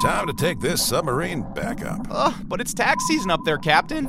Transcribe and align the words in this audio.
Time 0.00 0.26
to 0.28 0.32
take 0.32 0.60
this 0.60 0.86
submarine 0.86 1.42
back 1.54 1.84
up. 1.84 2.06
Ugh, 2.10 2.34
but 2.46 2.60
it's 2.60 2.72
tax 2.72 3.04
season 3.08 3.30
up 3.32 3.40
there, 3.44 3.58
Captain. 3.58 4.08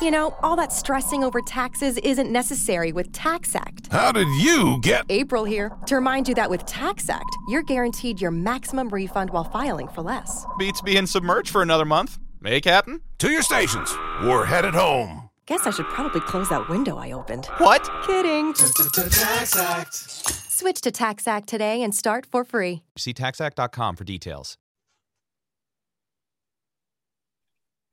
You 0.00 0.10
know, 0.10 0.34
all 0.42 0.56
that 0.56 0.72
stressing 0.72 1.24
over 1.24 1.42
taxes 1.42 1.98
isn't 1.98 2.30
necessary 2.32 2.92
with 2.92 3.12
TaxAct. 3.12 3.92
How 3.92 4.12
did 4.12 4.28
you 4.40 4.78
get. 4.80 5.04
April 5.10 5.44
here 5.44 5.72
to 5.86 5.94
remind 5.96 6.28
you 6.28 6.34
that 6.36 6.48
with 6.48 6.64
TaxAct, 6.64 7.20
you're 7.48 7.64
guaranteed 7.64 8.20
your 8.20 8.30
maximum 8.30 8.88
refund 8.88 9.30
while 9.30 9.44
filing 9.44 9.88
for 9.88 10.00
less. 10.02 10.46
Beats 10.58 10.80
being 10.80 11.06
submerged 11.06 11.50
for 11.50 11.60
another 11.62 11.84
month. 11.84 12.18
Hey, 12.42 12.60
Captain? 12.60 13.02
To 13.18 13.30
your 13.30 13.42
stations. 13.42 13.94
We're 14.22 14.44
headed 14.44 14.74
home. 14.74 15.28
Guess 15.46 15.66
I 15.66 15.70
should 15.70 15.86
probably 15.86 16.20
close 16.20 16.48
that 16.50 16.68
window 16.68 16.96
I 16.96 17.12
opened. 17.12 17.46
What? 17.58 17.90
Kidding. 18.06 18.52
TaxAct. 18.54 19.92
Switch 20.50 20.80
to 20.82 20.90
TaxAct 20.92 21.46
today 21.46 21.82
and 21.82 21.94
start 21.94 22.24
for 22.24 22.44
free. 22.44 22.82
See 22.96 23.12
taxact.com 23.12 23.96
for 23.96 24.04
details. 24.04 24.56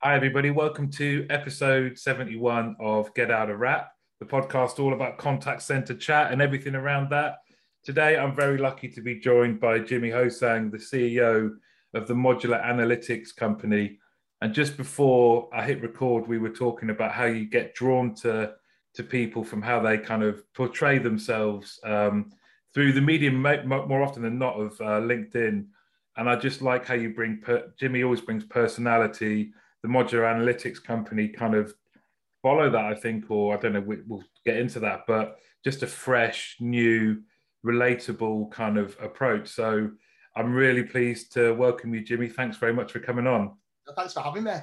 Hi, 0.04 0.16
everybody. 0.16 0.52
Welcome 0.52 0.91
to 0.91 1.26
episode 1.31 1.98
71 1.98 2.76
of 2.80 3.12
Get 3.16 3.31
Out 3.31 3.49
of 3.49 3.59
Rap, 3.59 3.91
the 4.20 4.26
podcast 4.26 4.77
all 4.77 4.94
about 4.94 5.18
contact 5.18 5.63
center 5.63 5.95
chat 5.95 6.31
and 6.31 6.44
everything 6.44 6.76
around 6.76 7.09
that. 7.09 7.38
Today, 7.84 8.16
I'm 8.16 8.35
very 8.35 8.59
lucky 8.59 8.88
to 8.90 9.02
be 9.02 9.20
joined 9.20 9.59
by 9.59 9.80
Jimmy 9.80 10.09
Hosang, 10.09 10.70
the 10.70 10.77
CEO 10.77 11.55
of 11.95 12.08
the 12.08 12.13
Modular 12.13 12.63
Analytics 12.63 13.35
Company. 13.35 13.98
And 14.41 14.54
just 14.54 14.77
before 14.77 15.49
I 15.52 15.63
hit 15.63 15.81
record, 15.81 16.27
we 16.27 16.38
were 16.38 16.49
talking 16.49 16.91
about 16.91 17.13
how 17.13 17.26
you 17.26 17.46
get 17.46 17.73
drawn 17.73 18.13
to, 18.16 18.54
to 18.96 19.04
people 19.04 19.43
from 19.43 19.63
how 19.63 19.80
they 19.80 19.98
kind 19.98 20.21
of 20.21 20.43
portray 20.54 20.99
themselves 20.99 21.80
um, 21.84 22.32
through 22.76 22.91
the 22.91 23.02
medium 23.02 23.41
more 23.41 24.04
often 24.04 24.21
than 24.21 24.38
not 24.38 24.59
of 24.59 24.73
uh, 24.82 25.02
LinkedIn. 25.02 25.66
And 26.18 26.30
I 26.30 26.35
just 26.35 26.62
like 26.62 26.85
how 26.85 26.96
you 26.96 27.12
bring, 27.12 27.40
per- 27.41 27.71
Jimmy 27.80 28.04
always 28.04 28.21
brings 28.21 28.43
personality 28.43 29.52
the 29.86 29.92
modular 29.92 30.24
analytics 30.24 30.84
company 30.84 31.28
kind 31.28 31.54
of 31.54 31.74
follow 32.41 32.72
that, 32.72 32.86
I 32.86 32.96
think, 32.96 33.30
or 33.30 33.55
I 33.55 33.60
don't 33.60 33.74
know, 33.74 33.82
we, 33.82 33.98
will 34.08 34.24
get 34.46 34.58
into 34.58 34.80
that, 34.80 35.02
but 35.08 35.38
just 35.64 35.84
a 35.84 35.88
fresh, 35.88 36.55
new, 36.60 37.22
relatable 37.64 38.52
kind 38.52 38.80
of 38.80 38.98
approach. 39.00 39.48
So 39.48 39.92
I'm 40.36 40.54
really 40.54 40.84
pleased 40.84 41.34
to 41.34 41.54
welcome 41.54 41.94
you, 41.94 42.02
Jimmy. 42.02 42.30
Thanks 42.30 42.58
very 42.58 42.74
much 42.74 42.92
for 42.92 43.00
coming 43.00 43.27
on. 43.27 43.54
Thanks 43.96 44.14
for 44.14 44.22
having 44.22 44.44
me. 44.44 44.55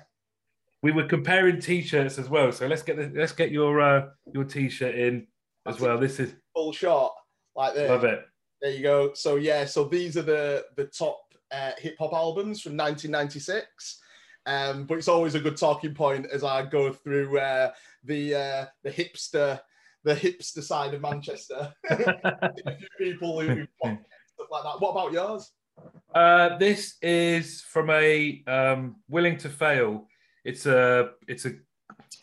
We 0.82 0.90
were 0.90 1.06
comparing 1.06 1.60
t-shirts 1.60 2.18
as 2.18 2.28
well, 2.28 2.50
so 2.50 2.66
let's 2.66 2.82
get 2.82 2.96
the, 2.96 3.12
let's 3.16 3.30
get 3.30 3.52
your 3.52 3.80
uh, 3.80 4.08
your 4.34 4.42
t-shirt 4.42 4.96
in 4.96 5.28
as 5.64 5.78
well. 5.78 5.96
This 5.96 6.18
is 6.18 6.34
full 6.52 6.72
shot 6.72 7.12
like 7.54 7.74
this. 7.74 7.88
Love 7.88 8.02
it. 8.02 8.24
There 8.60 8.72
you 8.72 8.82
go. 8.82 9.12
So 9.14 9.36
yeah, 9.36 9.64
so 9.64 9.84
these 9.84 10.16
are 10.16 10.22
the 10.22 10.64
the 10.76 10.86
top 10.86 11.20
uh, 11.52 11.70
hip 11.78 11.94
hop 12.00 12.12
albums 12.12 12.60
from 12.60 12.76
1996. 12.76 14.00
Um, 14.46 14.84
but 14.84 14.98
it's 14.98 15.08
always 15.08 15.34
a 15.34 15.40
good 15.40 15.56
talking 15.56 15.94
point 15.94 16.26
as 16.32 16.42
I 16.42 16.64
go 16.64 16.92
through 16.92 17.38
uh, 17.38 17.70
the 18.04 18.34
uh, 18.34 18.66
the 18.82 18.90
hipster 18.90 19.60
the 20.04 20.14
hipster 20.14 20.62
side 20.62 20.94
of 20.94 21.00
Manchester. 21.00 21.72
a 21.90 22.52
few 22.76 22.88
people 22.98 23.40
who 23.40 23.66
stuff 23.84 24.48
like 24.50 24.64
that. 24.64 24.80
What 24.80 24.90
about 24.90 25.12
yours? 25.12 25.52
Uh, 26.14 26.58
this 26.58 26.96
is 27.02 27.62
from 27.62 27.90
a 27.90 28.42
um, 28.46 28.96
Willing 29.08 29.38
to 29.38 29.48
Fail. 29.48 30.06
It's 30.44 30.66
a 30.66 31.10
it's 31.28 31.46
a 31.46 31.52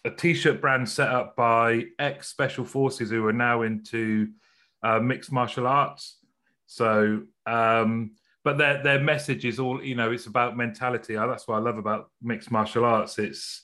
a 0.05 0.11
t-shirt 0.11 0.61
brand 0.61 0.87
set 0.87 1.09
up 1.09 1.35
by 1.35 1.85
ex 1.97 2.27
special 2.27 2.65
forces 2.65 3.09
who 3.09 3.25
are 3.27 3.33
now 3.33 3.63
into 3.63 4.29
uh, 4.83 4.99
mixed 4.99 5.31
martial 5.31 5.67
arts. 5.67 6.17
So 6.67 7.23
um, 7.45 8.11
but 8.49 8.57
their 8.57 8.81
their 8.81 8.99
message 8.99 9.45
is 9.45 9.59
all 9.59 9.83
you 9.83 9.93
know. 9.93 10.11
It's 10.11 10.25
about 10.25 10.57
mentality. 10.57 11.13
That's 11.13 11.47
what 11.47 11.57
I 11.57 11.59
love 11.59 11.77
about 11.77 12.09
mixed 12.19 12.49
martial 12.49 12.83
arts. 12.83 13.19
It's 13.19 13.61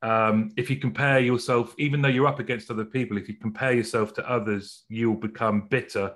um, 0.00 0.52
if 0.56 0.70
you 0.70 0.78
compare 0.78 1.20
yourself, 1.20 1.74
even 1.76 2.00
though 2.00 2.08
you're 2.08 2.26
up 2.26 2.38
against 2.38 2.70
other 2.70 2.86
people, 2.86 3.18
if 3.18 3.28
you 3.28 3.34
compare 3.34 3.74
yourself 3.74 4.14
to 4.14 4.26
others, 4.26 4.84
you'll 4.88 5.16
become 5.16 5.68
bitter. 5.68 6.14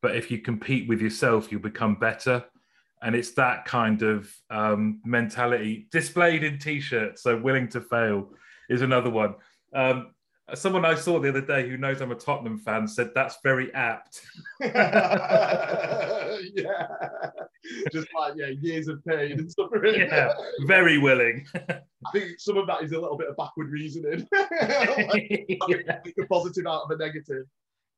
But 0.00 0.16
if 0.16 0.30
you 0.30 0.38
compete 0.38 0.88
with 0.88 1.02
yourself, 1.02 1.52
you'll 1.52 1.60
become 1.60 1.96
better. 1.96 2.42
And 3.02 3.14
it's 3.14 3.32
that 3.32 3.66
kind 3.66 4.00
of 4.00 4.34
um, 4.48 5.02
mentality 5.04 5.88
displayed 5.92 6.44
in 6.44 6.58
t-shirts. 6.58 7.22
So 7.22 7.36
willing 7.36 7.68
to 7.68 7.82
fail 7.82 8.30
is 8.70 8.80
another 8.80 9.10
one. 9.10 9.34
Um, 9.74 10.12
someone 10.54 10.84
I 10.84 10.94
saw 10.94 11.18
the 11.18 11.30
other 11.30 11.40
day 11.40 11.68
who 11.68 11.76
knows 11.76 12.00
I'm 12.00 12.12
a 12.12 12.14
Tottenham 12.14 12.58
fan 12.58 12.86
said 12.88 13.10
that's 13.14 13.38
very 13.42 13.72
apt. 13.74 14.22
yeah, 14.60 16.36
just 17.92 18.08
like 18.18 18.34
yeah, 18.36 18.48
years 18.60 18.88
of 18.88 19.04
pain 19.04 19.32
and 19.32 19.50
stuff. 19.50 19.70
yeah, 19.84 20.32
very 20.66 20.98
willing. 20.98 21.46
I 21.54 21.80
think 22.12 22.38
some 22.38 22.56
of 22.56 22.66
that 22.66 22.82
is 22.82 22.92
a 22.92 23.00
little 23.00 23.16
bit 23.16 23.28
of 23.28 23.36
backward 23.36 23.70
reasoning. 23.70 24.26
like, 24.32 25.46
yeah. 25.68 25.98
a 26.20 26.26
positive 26.28 26.66
out 26.66 26.84
of 26.84 26.90
a 26.90 26.96
negative. 26.96 27.44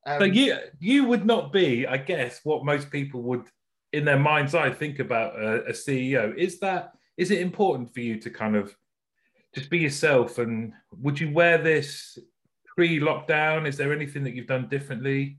Um, 0.06 0.18
so 0.20 0.24
you 0.24 0.56
you 0.80 1.04
would 1.04 1.24
not 1.24 1.52
be, 1.52 1.86
I 1.86 1.96
guess, 1.96 2.40
what 2.44 2.64
most 2.64 2.90
people 2.90 3.22
would 3.22 3.44
in 3.92 4.04
their 4.04 4.18
mind's 4.18 4.54
eye 4.54 4.70
think 4.70 4.98
about 4.98 5.36
a, 5.36 5.64
a 5.66 5.72
CEO. 5.72 6.36
Is 6.36 6.58
that 6.60 6.92
is 7.16 7.30
it 7.30 7.40
important 7.40 7.92
for 7.94 8.00
you 8.00 8.18
to 8.20 8.30
kind 8.30 8.56
of 8.56 8.76
just 9.54 9.70
be 9.70 9.78
yourself 9.78 10.38
and 10.38 10.72
would 11.00 11.18
you 11.18 11.30
wear 11.30 11.58
this 11.58 12.18
pre-lockdown? 12.74 13.68
Is 13.68 13.76
there 13.76 13.92
anything 13.92 14.24
that 14.24 14.34
you've 14.34 14.48
done 14.48 14.68
differently? 14.68 15.38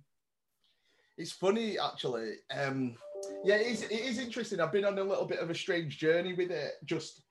It's 1.18 1.32
funny, 1.32 1.78
actually. 1.78 2.36
Um, 2.50 2.96
yeah, 3.46 3.56
it 3.56 3.68
is, 3.68 3.84
it 3.84 3.92
is 3.92 4.20
interesting. 4.20 4.60
I've 4.60 4.72
been 4.72 4.86
on 4.86 4.98
a 4.98 5.04
little 5.04 5.26
bit 5.26 5.40
of 5.40 5.50
a 5.50 5.56
strange 5.56 5.98
journey 5.98 6.34
with 6.34 6.52
it, 6.52 6.74
just 6.86 7.22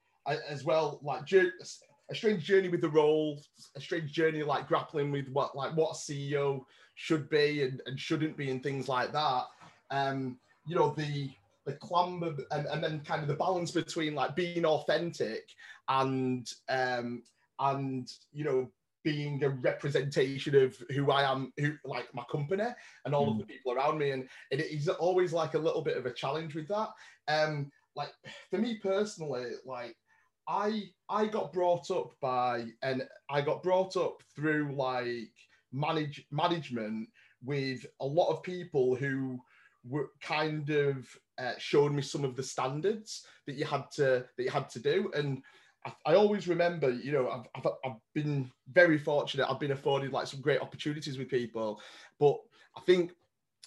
as 0.48 0.64
well, 0.64 1.00
like 1.02 1.30
a 1.32 2.14
strange 2.14 2.44
journey 2.44 2.68
with 2.68 2.80
the 2.80 2.88
role, 2.88 3.40
a 3.76 3.80
strange 3.80 4.12
journey 4.12 4.42
like 4.42 4.68
grappling 4.68 5.10
with 5.10 5.28
what 5.30 5.56
like 5.56 5.74
what 5.76 5.90
a 5.90 5.94
CEO 5.94 6.64
should 6.94 7.28
be 7.28 7.62
and, 7.62 7.82
and 7.86 7.98
shouldn't 7.98 8.36
be, 8.36 8.50
and 8.50 8.62
things 8.62 8.88
like 8.88 9.12
that. 9.12 9.44
Um, 9.90 10.38
you 10.66 10.76
know, 10.76 10.94
the 10.96 11.30
the 11.66 11.72
clamor 11.74 12.34
and, 12.50 12.66
and 12.66 12.84
then 12.84 13.00
kind 13.00 13.22
of 13.22 13.28
the 13.28 13.34
balance 13.34 13.70
between 13.70 14.14
like 14.14 14.36
being 14.36 14.64
authentic 14.64 15.48
and 15.88 16.52
um 16.68 17.22
and 17.58 18.12
you 18.32 18.44
know 18.44 18.70
being 19.04 19.42
a 19.44 19.50
representation 19.50 20.56
of 20.56 20.76
who 20.90 21.10
I 21.12 21.30
am, 21.30 21.52
who 21.58 21.74
like 21.84 22.12
my 22.14 22.24
company 22.30 22.64
and 23.04 23.14
all 23.14 23.26
mm. 23.26 23.32
of 23.32 23.38
the 23.38 23.46
people 23.46 23.72
around 23.72 23.98
me. 23.98 24.10
And 24.10 24.28
it 24.50 24.60
is 24.60 24.88
always 24.88 25.32
like 25.32 25.54
a 25.54 25.58
little 25.58 25.82
bit 25.82 25.96
of 25.96 26.06
a 26.06 26.12
challenge 26.12 26.54
with 26.54 26.68
that. 26.68 26.88
Um, 27.28 27.70
like 27.94 28.10
for 28.50 28.58
me 28.58 28.78
personally, 28.82 29.52
like 29.64 29.94
I 30.48 30.84
I 31.08 31.26
got 31.26 31.52
brought 31.52 31.90
up 31.90 32.12
by 32.20 32.66
and 32.82 33.06
I 33.30 33.40
got 33.40 33.62
brought 33.62 33.96
up 33.96 34.22
through 34.34 34.74
like 34.76 35.32
manage 35.72 36.26
management 36.30 37.08
with 37.44 37.84
a 38.00 38.06
lot 38.06 38.30
of 38.30 38.42
people 38.42 38.94
who 38.94 39.38
were 39.86 40.10
kind 40.22 40.70
of 40.70 41.06
uh, 41.38 41.52
showed 41.58 41.92
me 41.92 42.02
some 42.02 42.24
of 42.24 42.36
the 42.36 42.42
standards 42.42 43.26
that 43.46 43.56
you 43.56 43.64
had 43.64 43.84
to 43.96 44.24
that 44.36 44.42
you 44.42 44.50
had 44.50 44.68
to 44.70 44.80
do 44.80 45.10
and 45.14 45.42
I, 46.06 46.14
always 46.14 46.48
remember, 46.48 46.90
you 46.90 47.12
know, 47.12 47.28
I've, 47.28 47.46
I've, 47.54 47.72
I've 47.84 47.98
been 48.14 48.50
very 48.72 48.98
fortunate. 48.98 49.50
I've 49.50 49.60
been 49.60 49.72
afforded 49.72 50.12
like 50.12 50.26
some 50.26 50.40
great 50.40 50.60
opportunities 50.60 51.18
with 51.18 51.28
people, 51.28 51.80
but 52.18 52.38
I 52.76 52.80
think 52.80 53.12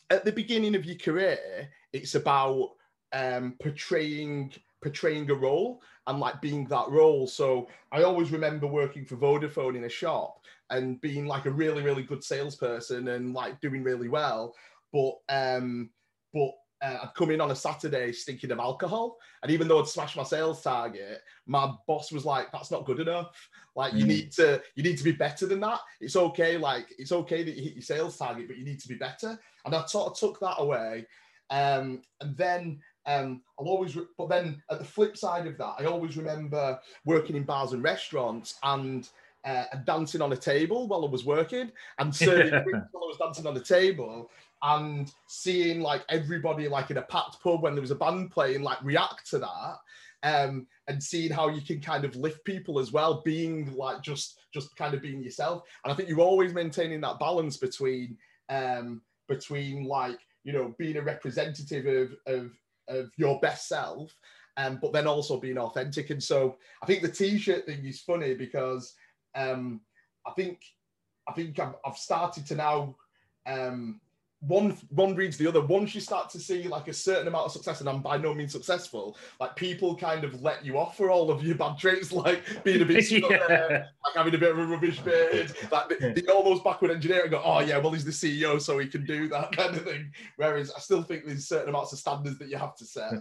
at 0.09 0.25
the 0.25 0.31
beginning 0.31 0.75
of 0.75 0.85
your 0.85 0.97
career, 0.97 1.69
it's 1.93 2.15
about 2.15 2.71
um, 3.13 3.55
portraying 3.61 4.53
portraying 4.81 5.29
a 5.31 5.33
role 5.33 5.81
and 6.05 6.19
like 6.19 6.39
being 6.39 6.65
that 6.65 6.87
role. 6.89 7.27
So 7.27 7.67
I 7.91 8.03
always 8.03 8.31
remember 8.31 8.67
working 8.67 9.05
for 9.05 9.15
Vodafone 9.15 9.75
in 9.75 9.85
a 9.85 9.89
shop 9.89 10.41
and 10.69 11.01
being 11.01 11.25
like 11.25 11.45
a 11.45 11.51
really 11.51 11.81
really 11.81 12.03
good 12.03 12.23
salesperson 12.23 13.09
and 13.09 13.33
like 13.33 13.59
doing 13.61 13.83
really 13.83 14.07
well, 14.07 14.55
but 14.93 15.15
um, 15.29 15.89
but 16.33 16.51
uh, 16.81 16.97
I'd 17.03 17.13
come 17.15 17.31
in 17.31 17.41
on 17.41 17.51
a 17.51 17.55
Saturday 17.55 18.11
stinking 18.11 18.51
of 18.51 18.59
alcohol. 18.59 19.17
And 19.41 19.51
even 19.51 19.67
though 19.67 19.79
I'd 19.79 19.87
smashed 19.87 20.17
my 20.17 20.23
sales 20.23 20.61
target, 20.61 21.21
my 21.45 21.71
boss 21.87 22.11
was 22.11 22.25
like, 22.25 22.51
that's 22.51 22.71
not 22.71 22.85
good 22.85 22.99
enough. 22.99 23.49
Like 23.75 23.93
you 23.93 24.05
mm. 24.05 24.09
need 24.09 24.31
to, 24.33 24.61
you 24.75 24.83
need 24.83 24.97
to 24.97 25.03
be 25.03 25.11
better 25.11 25.47
than 25.47 25.59
that. 25.61 25.79
It's 26.01 26.15
okay. 26.15 26.57
Like 26.57 26.87
it's 26.97 27.11
okay 27.11 27.43
that 27.43 27.55
you 27.55 27.63
hit 27.63 27.73
your 27.73 27.81
sales 27.81 28.17
target, 28.17 28.47
but 28.47 28.57
you 28.57 28.65
need 28.65 28.79
to 28.79 28.87
be 28.87 28.95
better. 28.95 29.39
And 29.65 29.75
I 29.75 29.85
sort 29.85 30.11
of 30.11 30.17
took 30.17 30.39
that 30.39 30.55
away. 30.59 31.07
Um, 31.49 32.01
and 32.21 32.35
then 32.37 32.79
um, 33.05 33.41
I'll 33.59 33.67
always, 33.67 33.95
re- 33.95 34.05
but 34.17 34.29
then 34.29 34.61
at 34.69 34.79
the 34.79 34.85
flip 34.85 35.17
side 35.17 35.47
of 35.47 35.57
that, 35.57 35.75
I 35.79 35.85
always 35.85 36.17
remember 36.17 36.79
working 37.05 37.35
in 37.35 37.43
bars 37.43 37.73
and 37.73 37.81
restaurants 37.81 38.59
and 38.63 39.09
uh, 39.45 39.63
dancing 39.85 40.21
on 40.21 40.33
a 40.33 40.37
table 40.37 40.87
while 40.87 41.05
I 41.05 41.09
was 41.09 41.25
working 41.25 41.71
and 41.99 42.13
serving 42.15 42.51
while 42.51 43.03
I 43.03 43.07
was 43.07 43.17
dancing 43.17 43.47
on 43.47 43.53
the 43.53 43.61
table 43.61 44.29
and 44.63 45.11
seeing 45.27 45.81
like 45.81 46.03
everybody 46.09 46.67
like 46.67 46.89
in 46.91 46.97
a 46.97 47.01
packed 47.03 47.41
pub 47.41 47.63
when 47.63 47.73
there 47.73 47.81
was 47.81 47.91
a 47.91 47.95
band 47.95 48.31
playing 48.31 48.61
like 48.61 48.83
react 48.83 49.29
to 49.29 49.39
that 49.39 49.77
um, 50.23 50.65
and 50.87 51.01
seeing 51.01 51.31
how 51.31 51.47
you 51.47 51.61
can 51.61 51.79
kind 51.79 52.03
of 52.03 52.15
lift 52.15 52.43
people 52.43 52.79
as 52.79 52.91
well 52.91 53.21
being 53.23 53.73
like 53.75 54.01
just 54.01 54.39
just 54.53 54.75
kind 54.75 54.93
of 54.93 55.01
being 55.01 55.21
yourself 55.21 55.63
and 55.83 55.93
i 55.93 55.95
think 55.95 56.09
you're 56.09 56.19
always 56.19 56.53
maintaining 56.53 57.01
that 57.01 57.19
balance 57.19 57.57
between 57.57 58.17
um 58.49 59.01
between 59.27 59.83
like 59.83 60.19
you 60.43 60.53
know 60.53 60.73
being 60.79 60.97
a 60.97 61.01
representative 61.01 61.85
of 61.85 62.33
of 62.33 62.51
of 62.87 63.11
your 63.17 63.39
best 63.41 63.67
self 63.67 64.15
um, 64.57 64.79
but 64.81 64.91
then 64.91 65.07
also 65.07 65.39
being 65.39 65.57
authentic. 65.57 66.09
And 66.09 66.21
so 66.21 66.57
I 66.81 66.87
think 66.87 67.03
the 67.03 67.07
t-shirt 67.07 67.65
thing 67.67 67.85
is 67.85 68.01
funny 68.01 68.33
because 68.33 68.95
um, 69.35 69.81
I 70.25 70.31
think 70.31 70.59
I 71.29 71.33
think 71.33 71.59
I've, 71.59 71.75
I've 71.85 71.97
started 71.97 72.45
to 72.47 72.55
now 72.55 72.95
um, 73.45 74.01
one 74.47 74.71
one 74.89 75.15
reads 75.15 75.37
the 75.37 75.47
other. 75.47 75.61
Once 75.61 75.93
you 75.93 76.01
start 76.01 76.29
to 76.31 76.39
see 76.39 76.67
like 76.67 76.87
a 76.87 76.93
certain 76.93 77.27
amount 77.27 77.45
of 77.45 77.51
success, 77.51 77.79
and 77.81 77.89
I'm 77.89 78.01
by 78.01 78.17
no 78.17 78.33
means 78.33 78.51
successful, 78.51 79.17
like 79.39 79.55
people 79.55 79.95
kind 79.95 80.23
of 80.23 80.41
let 80.41 80.65
you 80.65 80.77
off 80.77 80.97
for 80.97 81.09
all 81.09 81.29
of 81.29 81.43
your 81.43 81.55
bad 81.55 81.77
traits, 81.77 82.11
like 82.23 82.43
being 82.63 82.81
a 82.81 82.85
bit 82.85 83.09
Yeah. 83.11 83.85
like 84.05 84.15
having 84.15 84.33
a 84.35 84.37
bit 84.37 84.51
of 84.51 84.57
a 84.59 84.65
rubbish 84.65 84.99
beard, 84.99 85.53
like 85.71 85.89
the, 85.89 86.13
the 86.15 86.31
almost 86.33 86.63
backward 86.63 86.91
engineer 86.91 87.23
and 87.23 87.31
go, 87.31 87.41
oh 87.43 87.59
yeah, 87.59 87.77
well 87.77 87.91
he's 87.91 88.05
the 88.05 88.11
CEO, 88.11 88.59
so 88.61 88.77
he 88.79 88.87
can 88.87 89.05
do 89.05 89.27
that 89.29 89.51
kind 89.55 89.75
of 89.75 89.83
thing. 89.83 90.11
Whereas 90.37 90.71
I 90.75 90.79
still 90.79 91.03
think 91.03 91.25
there's 91.25 91.47
certain 91.47 91.69
amounts 91.69 91.93
of 91.93 91.99
standards 91.99 92.37
that 92.39 92.49
you 92.49 92.57
have 92.57 92.75
to 92.77 92.85
set. 92.85 93.13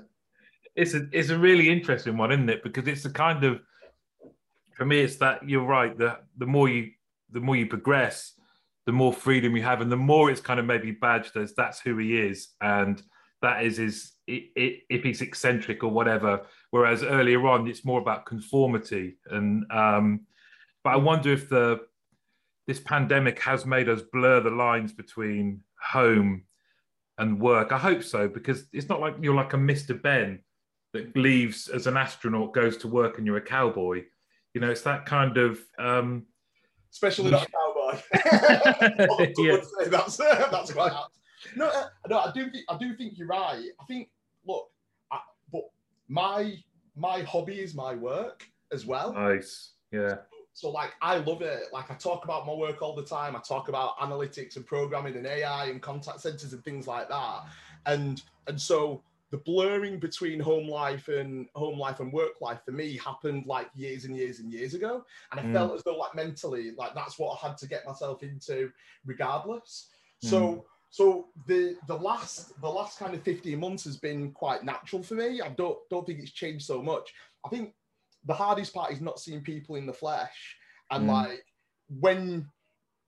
it's 0.75 0.95
a 0.95 1.09
it's 1.13 1.31
a 1.31 1.39
really 1.39 1.69
interesting 1.69 2.17
one, 2.17 2.33
isn't 2.33 2.51
it? 2.51 2.63
Because 2.63 2.87
it's 2.87 3.05
a 3.05 3.11
kind 3.11 3.43
of 3.45 3.61
for 4.77 4.85
me, 4.85 5.01
it's 5.01 5.17
that 5.17 5.49
you're 5.49 5.65
right. 5.65 5.97
The 5.97 6.19
the 6.37 6.47
more 6.47 6.69
you 6.69 6.91
the 7.33 7.41
more 7.41 7.57
you 7.57 7.67
progress, 7.67 8.36
the 8.87 8.93
more 8.93 9.13
freedom 9.13 9.57
you 9.57 9.63
have, 9.63 9.81
and 9.81 9.91
the 9.91 9.97
more 9.97 10.31
it's 10.31 10.41
kind 10.41 10.61
of 10.61 10.67
maybe 10.67 10.93
badged 10.93 11.37
as 11.37 11.55
that's 11.55 11.81
who 11.81 11.99
he 11.99 12.19
is, 12.19 12.49
and 12.61 13.03
that 13.43 13.65
is 13.65 13.77
his 13.77 14.13
if 14.29 15.03
he's 15.05 15.21
eccentric 15.21 15.85
or 15.85 15.91
whatever. 15.91 16.43
Whereas 16.71 17.03
earlier 17.03 17.47
on, 17.47 17.69
it's 17.69 17.85
more 17.85 18.01
about 18.01 18.27
conformity, 18.27 19.19
and 19.31 19.65
um, 19.71 20.21
but 20.85 20.91
I 20.91 20.97
wonder 20.97 21.33
if 21.33 21.49
the 21.49 21.81
this 22.67 22.81
pandemic 22.81 23.41
has 23.41 23.67
made 23.67 23.89
us 23.89 24.03
blur 24.13 24.41
the 24.41 24.51
lines 24.51 24.93
between 24.93 25.63
home 25.81 26.45
and 27.19 27.41
work. 27.41 27.73
I 27.73 27.79
hope 27.79 28.03
so 28.03 28.29
because 28.29 28.67
it's 28.73 28.89
not 28.89 29.01
like 29.01 29.15
you're 29.21 29.35
like 29.35 29.53
a 29.53 29.59
Mr. 29.59 30.01
Ben 30.01 30.41
that 30.93 31.17
leaves 31.17 31.69
as 31.69 31.87
an 31.87 31.97
astronaut, 31.97 32.55
goes 32.55 32.77
to 32.79 32.89
work, 32.89 33.19
and 33.19 33.27
you're 33.27 33.37
a 33.37 33.43
cowboy. 33.43 34.05
You 34.55 34.61
know, 34.61 34.71
it's 34.71 34.83
that 34.83 35.07
kind 35.07 35.37
of 35.37 35.59
um, 35.79 36.27
especially 36.93 37.31
not 37.31 37.49
I 37.93 39.33
Yeah. 39.39 39.61
say 39.61 39.89
that's 39.89 40.17
that's 40.51 40.73
quite 40.73 40.93
apt. 40.93 41.17
No, 41.55 41.67
uh, 41.69 41.87
no, 42.09 42.19
I 42.19 42.33
do 42.33 42.51
think 42.51 42.65
I 42.69 42.77
do 42.79 42.97
think 42.97 43.19
you're 43.19 43.29
right. 43.29 43.65
I 43.81 43.85
think 43.87 44.11
look, 44.47 44.71
I, 45.11 45.21
but 45.53 45.65
my 46.09 46.57
my 46.97 47.21
hobby 47.23 47.61
is 47.61 47.75
my 47.75 47.95
work 47.95 48.47
as 48.73 48.87
well. 48.87 49.13
nice. 49.13 49.73
Yeah, 49.93 50.17
So 50.53 50.71
like 50.71 50.93
I 51.01 51.19
love 51.19 51.43
it. 51.43 51.65
Like 51.73 51.91
I 51.91 51.95
talk 51.95 52.25
about 52.25 52.47
my 52.47 52.53
work 52.53 52.83
all 52.83 52.95
the 52.97 53.05
time. 53.05 53.37
I 53.37 53.41
talk 53.41 53.69
about 53.69 53.97
analytics 53.99 54.57
and 54.57 54.67
programming 54.67 55.17
and 55.17 55.27
AI 55.27 55.67
and 55.67 55.81
contact 55.81 56.21
centers 56.21 56.53
and 56.53 56.65
things 56.65 56.87
like 56.89 57.09
that. 57.09 57.45
And 57.87 58.21
and 58.49 58.61
so 58.61 59.03
the 59.31 59.39
blurring 59.39 59.99
between 59.99 60.39
home 60.39 60.69
life 60.69 61.09
and 61.09 61.49
home 61.55 61.79
life 61.79 62.01
and 62.01 62.13
work 62.13 62.41
life 62.41 62.61
for 62.65 62.71
me 62.71 62.97
happened 62.97 63.45
like 63.47 63.69
years 63.75 64.05
and 64.05 64.17
years 64.17 64.39
and 64.39 64.53
years 64.53 64.75
ago. 64.75 65.05
And 65.31 65.41
I 65.41 65.43
Mm. 65.43 65.53
felt 65.53 65.75
as 65.75 65.83
though 65.83 65.97
like 65.97 66.15
mentally, 66.15 66.73
like 66.77 66.95
that's 66.95 67.19
what 67.19 67.39
I 67.43 67.49
had 67.49 67.59
to 67.59 67.67
get 67.69 67.87
myself 67.87 68.23
into 68.23 68.71
regardless. 69.05 69.89
So 70.21 70.65
so 70.91 71.29
the 71.47 71.77
the 71.89 71.97
last 71.97 72.59
the 72.61 72.69
last 72.69 72.99
kind 72.99 73.15
of 73.15 73.23
15 73.23 73.59
months 73.59 73.85
has 73.85 73.97
been 73.97 74.33
quite 74.33 74.65
natural 74.65 75.03
for 75.03 75.15
me. 75.15 75.41
I 75.41 75.49
don't 75.51 75.79
don't 75.91 76.07
think 76.07 76.21
it's 76.21 76.33
changed 76.33 76.65
so 76.65 76.83
much. 76.83 77.13
I 77.45 77.49
think 77.49 77.75
the 78.25 78.35
hardest 78.35 78.73
part 78.75 78.93
is 78.93 79.01
not 79.01 79.19
seeing 79.21 79.43
people 79.43 79.77
in 79.77 79.87
the 79.87 79.93
flesh 79.93 80.57
and 80.91 81.05
Mm. 81.05 81.09
like 81.09 81.45
when 81.89 82.49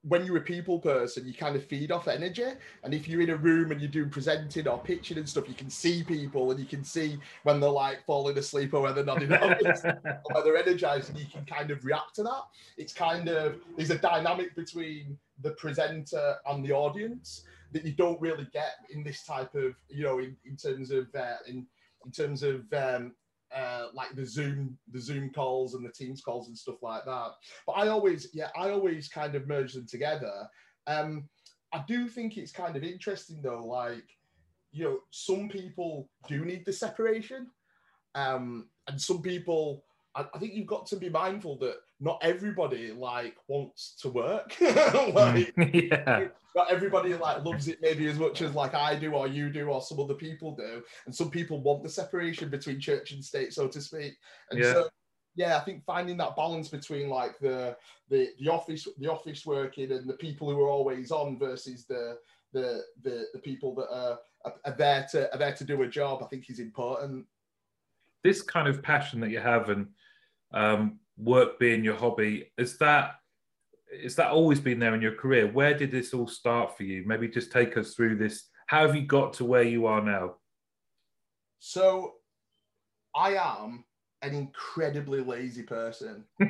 when 0.02 0.24
you're 0.24 0.36
a 0.36 0.42
people 0.42 0.78
person 0.78 1.26
you 1.26 1.34
kind 1.34 1.56
of 1.56 1.64
feed 1.64 1.90
off 1.90 2.06
energy. 2.08 2.44
And 2.84 2.94
if 2.94 3.08
you're 3.08 3.20
in 3.20 3.30
a 3.30 3.36
room 3.36 3.72
and 3.72 3.80
you're 3.80 3.90
doing 3.90 4.10
presenting 4.10 4.68
or 4.68 4.78
pitching 4.78 5.18
and 5.18 5.28
stuff 5.28 5.48
you 5.48 5.54
can 5.54 5.70
see 5.70 6.02
people 6.04 6.50
and 6.50 6.60
you 6.60 6.66
can 6.66 6.84
see 6.84 7.18
when 7.42 7.60
they're 7.60 7.68
like 7.68 8.04
falling 8.06 8.38
asleep 8.38 8.74
or 8.74 8.82
when 8.82 8.94
they're 8.94 9.04
nodding 9.04 9.32
off 9.32 9.56
or 9.62 10.20
when 10.32 10.44
they're 10.44 10.56
energized 10.56 11.10
and 11.10 11.18
you 11.18 11.26
can 11.26 11.44
kind 11.44 11.70
of 11.70 11.84
react 11.84 12.14
to 12.16 12.22
that. 12.22 12.42
It's 12.76 12.92
kind 12.92 13.28
of 13.28 13.56
there's 13.76 13.90
a 13.90 13.98
dynamic 13.98 14.54
between 14.54 15.18
the 15.42 15.50
presenter 15.52 16.36
and 16.46 16.64
the 16.64 16.72
audience 16.72 17.44
that 17.72 17.84
you 17.84 17.92
don't 17.92 18.20
really 18.20 18.46
get 18.52 18.76
in 18.90 19.02
this 19.02 19.24
type 19.24 19.54
of 19.54 19.74
you 19.88 20.04
know 20.04 20.18
in, 20.18 20.36
in 20.44 20.56
terms 20.56 20.90
of 20.90 21.06
uh, 21.14 21.36
in 21.46 21.66
in 22.04 22.12
terms 22.12 22.42
of 22.42 22.60
um, 22.72 23.12
uh, 23.54 23.86
like 23.94 24.14
the 24.14 24.26
Zoom, 24.26 24.76
the 24.92 25.00
Zoom 25.00 25.30
calls 25.30 25.74
and 25.74 25.84
the 25.84 25.92
Teams 25.92 26.20
calls 26.20 26.48
and 26.48 26.56
stuff 26.56 26.82
like 26.82 27.04
that. 27.04 27.30
But 27.66 27.72
I 27.72 27.88
always, 27.88 28.28
yeah, 28.32 28.50
I 28.56 28.70
always 28.70 29.08
kind 29.08 29.34
of 29.34 29.48
merge 29.48 29.74
them 29.74 29.86
together. 29.88 30.48
Um, 30.86 31.28
I 31.72 31.84
do 31.86 32.08
think 32.08 32.36
it's 32.36 32.52
kind 32.52 32.76
of 32.76 32.82
interesting 32.82 33.42
though, 33.42 33.64
like 33.64 34.04
you 34.70 34.84
know, 34.84 34.98
some 35.10 35.48
people 35.48 36.10
do 36.28 36.44
need 36.44 36.64
the 36.64 36.72
separation, 36.72 37.48
um, 38.14 38.68
and 38.86 39.00
some 39.00 39.22
people. 39.22 39.84
I, 40.18 40.26
I 40.34 40.38
think 40.38 40.54
you've 40.54 40.66
got 40.66 40.86
to 40.86 40.96
be 40.96 41.08
mindful 41.08 41.56
that 41.58 41.76
not 42.00 42.18
everybody 42.22 42.92
like 42.92 43.36
wants 43.46 43.94
to 44.02 44.08
work. 44.10 44.56
Mm. 44.98 45.14
like, 45.14 45.54
yeah, 45.74 46.28
not 46.56 46.70
everybody 46.70 47.14
like 47.14 47.44
loves 47.44 47.68
it 47.68 47.78
maybe 47.80 48.08
as 48.08 48.18
much 48.18 48.42
as 48.42 48.54
like 48.54 48.74
I 48.74 48.94
do 48.96 49.12
or 49.12 49.28
you 49.28 49.50
do 49.50 49.66
or 49.68 49.80
some 49.82 50.00
other 50.00 50.14
people 50.14 50.54
do. 50.56 50.82
And 51.06 51.14
some 51.14 51.30
people 51.30 51.60
want 51.60 51.82
the 51.82 51.88
separation 51.88 52.48
between 52.48 52.80
church 52.80 53.12
and 53.12 53.24
state, 53.24 53.52
so 53.52 53.68
to 53.68 53.80
speak. 53.80 54.14
And 54.50 54.60
Yeah. 54.60 54.72
so 54.72 54.88
yeah, 55.36 55.56
I 55.56 55.60
think 55.60 55.84
finding 55.84 56.16
that 56.16 56.36
balance 56.36 56.68
between 56.68 57.08
like 57.08 57.38
the 57.38 57.76
the 58.08 58.30
the 58.40 58.48
office 58.48 58.88
the 58.98 59.10
office 59.10 59.46
working 59.46 59.92
and 59.92 60.08
the 60.08 60.14
people 60.14 60.50
who 60.50 60.60
are 60.60 60.68
always 60.68 61.10
on 61.12 61.38
versus 61.38 61.84
the 61.86 62.18
the 62.52 62.82
the, 63.02 63.26
the 63.34 63.38
people 63.40 63.74
that 63.76 63.88
are, 63.94 64.18
are, 64.44 64.54
are 64.64 64.76
there 64.76 65.06
to 65.12 65.32
are 65.32 65.38
there 65.38 65.54
to 65.54 65.64
do 65.64 65.82
a 65.82 65.88
job, 65.88 66.22
I 66.22 66.26
think 66.26 66.50
is 66.50 66.60
important. 66.60 67.26
this 68.24 68.42
kind 68.42 68.66
of 68.68 68.82
passion 68.82 69.20
that 69.20 69.30
you 69.30 69.38
have 69.40 69.68
and 69.70 69.86
um, 70.52 70.98
work 71.16 71.58
being 71.58 71.84
your 71.84 71.96
hobby 71.96 72.52
is 72.56 72.78
that 72.78 73.16
is 73.90 74.16
that 74.16 74.30
always 74.30 74.60
been 74.60 74.78
there 74.78 74.94
in 74.94 75.00
your 75.00 75.14
career? 75.14 75.46
Where 75.46 75.72
did 75.76 75.90
this 75.90 76.12
all 76.12 76.28
start 76.28 76.76
for 76.76 76.82
you? 76.82 77.04
Maybe 77.06 77.26
just 77.26 77.50
take 77.50 77.76
us 77.76 77.94
through 77.94 78.16
this. 78.16 78.48
How 78.66 78.86
have 78.86 78.94
you 78.94 79.02
got 79.02 79.32
to 79.34 79.46
where 79.46 79.62
you 79.62 79.86
are 79.86 80.02
now? 80.02 80.34
So 81.58 82.14
I 83.14 83.34
am 83.34 83.84
an 84.22 84.34
incredibly 84.34 85.20
lazy 85.20 85.62
person. 85.62 86.24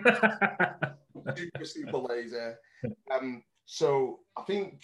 super 1.37 1.65
super 1.65 1.99
lazy. 1.99 2.55
Um, 3.13 3.43
so 3.67 4.21
I 4.37 4.43
think 4.43 4.83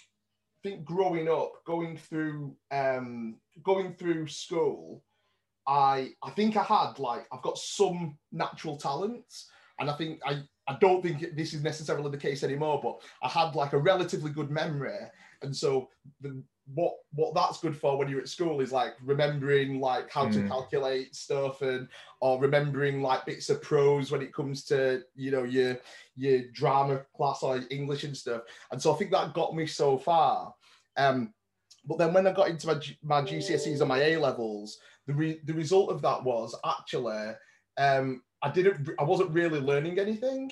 I 0.63 0.69
think 0.69 0.85
growing 0.85 1.29
up, 1.29 1.53
going 1.65 1.97
through 1.97 2.55
um, 2.71 3.37
going 3.63 3.93
through 3.93 4.27
school, 4.27 5.03
I 5.67 6.13
I 6.23 6.29
think 6.31 6.57
I 6.57 6.63
had 6.63 6.99
like 6.99 7.27
I've 7.31 7.41
got 7.41 7.57
some 7.57 8.17
natural 8.31 8.77
talents, 8.77 9.49
and 9.79 9.89
I 9.89 9.93
think 9.93 10.19
I 10.25 10.43
I 10.67 10.77
don't 10.79 11.01
think 11.01 11.35
this 11.35 11.53
is 11.53 11.63
necessarily 11.63 12.09
the 12.11 12.17
case 12.17 12.43
anymore, 12.43 12.79
but 12.81 13.01
I 13.23 13.29
had 13.29 13.55
like 13.55 13.73
a 13.73 13.77
relatively 13.77 14.31
good 14.31 14.49
memory, 14.51 14.97
and 15.41 15.55
so 15.55 15.89
the 16.21 16.43
what 16.73 16.93
what 17.13 17.35
that's 17.35 17.59
good 17.59 17.77
for 17.77 17.95
when 17.95 18.07
you're 18.09 18.19
at 18.21 18.27
school 18.27 18.59
is 18.59 18.71
like 18.71 18.95
remembering 19.03 19.79
like 19.79 20.09
how 20.11 20.25
to 20.25 20.39
Mm. 20.39 20.47
calculate 20.47 21.15
stuff 21.15 21.61
and 21.61 21.87
or 22.21 22.39
remembering 22.39 23.01
like 23.03 23.25
bits 23.25 23.51
of 23.51 23.61
prose 23.61 24.11
when 24.11 24.23
it 24.23 24.33
comes 24.33 24.63
to 24.65 25.03
you 25.15 25.29
know 25.29 25.43
your 25.43 25.77
your 26.15 26.41
drama 26.53 27.05
class 27.15 27.43
or 27.43 27.61
English 27.69 28.03
and 28.03 28.17
stuff. 28.17 28.41
And 28.71 28.81
so 28.81 28.93
I 28.93 28.97
think 28.97 29.11
that 29.11 29.33
got 29.35 29.55
me 29.55 29.67
so 29.67 29.97
far. 29.97 30.55
Um, 30.97 31.33
but 31.85 31.99
then 31.99 32.13
when 32.13 32.25
I 32.25 32.31
got 32.31 32.49
into 32.49 32.65
my, 32.65 32.79
my 33.03 33.21
GCSEs 33.21 33.79
and 33.79 33.89
my 33.89 34.01
A 34.01 34.17
levels, 34.17 34.79
the 35.07 35.13
re- 35.13 35.41
the 35.45 35.53
result 35.53 35.91
of 35.91 36.01
that 36.01 36.23
was 36.23 36.55
actually 36.65 37.33
um, 37.77 38.21
I 38.41 38.49
didn't 38.51 38.89
I 38.99 39.03
wasn't 39.03 39.31
really 39.31 39.59
learning 39.59 39.99
anything. 39.99 40.51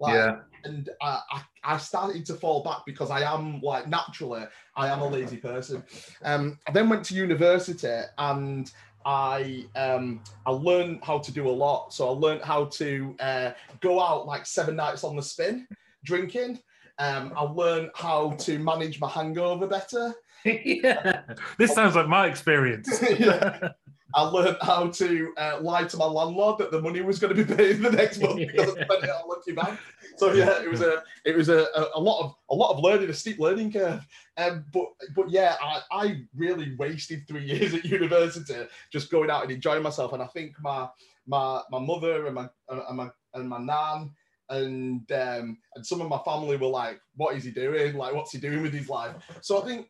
Like, 0.00 0.14
yeah, 0.14 0.36
and 0.64 0.88
I, 1.00 1.20
I, 1.30 1.42
I 1.62 1.76
started 1.78 2.26
to 2.26 2.34
fall 2.34 2.64
back 2.64 2.78
because 2.84 3.10
I 3.10 3.20
am 3.22 3.60
like 3.60 3.88
naturally 3.88 4.44
I 4.76 4.88
am 4.88 5.00
a 5.00 5.08
lazy 5.08 5.36
person. 5.36 5.84
Um, 6.22 6.58
I 6.66 6.72
then 6.72 6.88
went 6.88 7.04
to 7.06 7.14
university 7.14 8.00
and 8.18 8.70
I 9.04 9.66
um, 9.76 10.20
I 10.46 10.50
learned 10.50 11.00
how 11.02 11.18
to 11.18 11.32
do 11.32 11.48
a 11.48 11.50
lot. 11.50 11.92
So 11.92 12.08
I 12.08 12.12
learned 12.12 12.42
how 12.42 12.66
to 12.66 13.16
uh, 13.20 13.50
go 13.80 14.00
out 14.00 14.26
like 14.26 14.46
seven 14.46 14.76
nights 14.76 15.04
on 15.04 15.16
the 15.16 15.22
spin, 15.22 15.66
drinking. 16.04 16.60
Um, 16.98 17.32
I 17.36 17.42
learned 17.42 17.90
how 17.94 18.30
to 18.30 18.58
manage 18.58 19.00
my 19.00 19.08
hangover 19.08 19.66
better. 19.66 20.14
yeah. 20.44 21.22
This 21.58 21.74
sounds 21.74 21.96
like 21.96 22.08
my 22.08 22.26
experience. 22.26 23.02
Yeah. 23.18 23.70
I 24.14 24.22
learned 24.22 24.56
how 24.62 24.88
to 24.88 25.34
uh, 25.36 25.58
lie 25.60 25.84
to 25.84 25.96
my 25.96 26.04
landlord 26.04 26.58
that 26.58 26.70
the 26.70 26.80
money 26.80 27.00
was 27.00 27.18
going 27.18 27.34
to 27.34 27.44
be 27.44 27.54
paid 27.56 27.82
the 27.82 27.90
next 27.90 28.20
month 28.20 28.36
because 28.38 28.70
I 28.70 28.84
spent 28.84 29.04
it 29.04 29.10
on 29.10 29.28
Lucky 29.28 29.52
Bank. 29.52 29.78
So 30.16 30.32
yeah, 30.32 30.62
it 30.62 30.70
was 30.70 30.80
a 30.80 31.02
it 31.24 31.36
was 31.36 31.48
a, 31.48 31.66
a, 31.74 31.88
a 31.96 32.00
lot 32.00 32.24
of 32.24 32.34
a 32.50 32.54
lot 32.54 32.72
of 32.72 32.80
learning, 32.80 33.10
a 33.10 33.14
steep 33.14 33.38
learning 33.38 33.72
curve. 33.72 34.06
Um, 34.36 34.64
but 34.72 34.86
but 35.14 35.30
yeah, 35.30 35.56
I, 35.60 35.80
I 35.90 36.20
really 36.36 36.76
wasted 36.78 37.26
three 37.26 37.44
years 37.52 37.74
at 37.74 37.84
university 37.84 38.66
just 38.92 39.10
going 39.10 39.30
out 39.30 39.42
and 39.42 39.52
enjoying 39.52 39.82
myself. 39.82 40.12
And 40.12 40.22
I 40.22 40.26
think 40.26 40.54
my 40.60 40.88
my 41.26 41.62
my 41.70 41.80
mother 41.80 42.26
and 42.26 42.34
my 42.34 42.48
and 42.68 42.96
my 42.96 43.10
and 43.34 43.48
my 43.48 43.58
nan 43.58 44.10
and 44.50 45.10
um, 45.12 45.58
and 45.74 45.86
some 45.86 46.00
of 46.00 46.08
my 46.08 46.18
family 46.24 46.56
were 46.56 46.68
like, 46.68 47.00
"What 47.16 47.36
is 47.36 47.44
he 47.44 47.50
doing? 47.50 47.96
Like, 47.96 48.14
what's 48.14 48.32
he 48.32 48.38
doing 48.38 48.62
with 48.62 48.72
his 48.72 48.88
life?" 48.88 49.14
So 49.40 49.60
I 49.60 49.66
think 49.66 49.88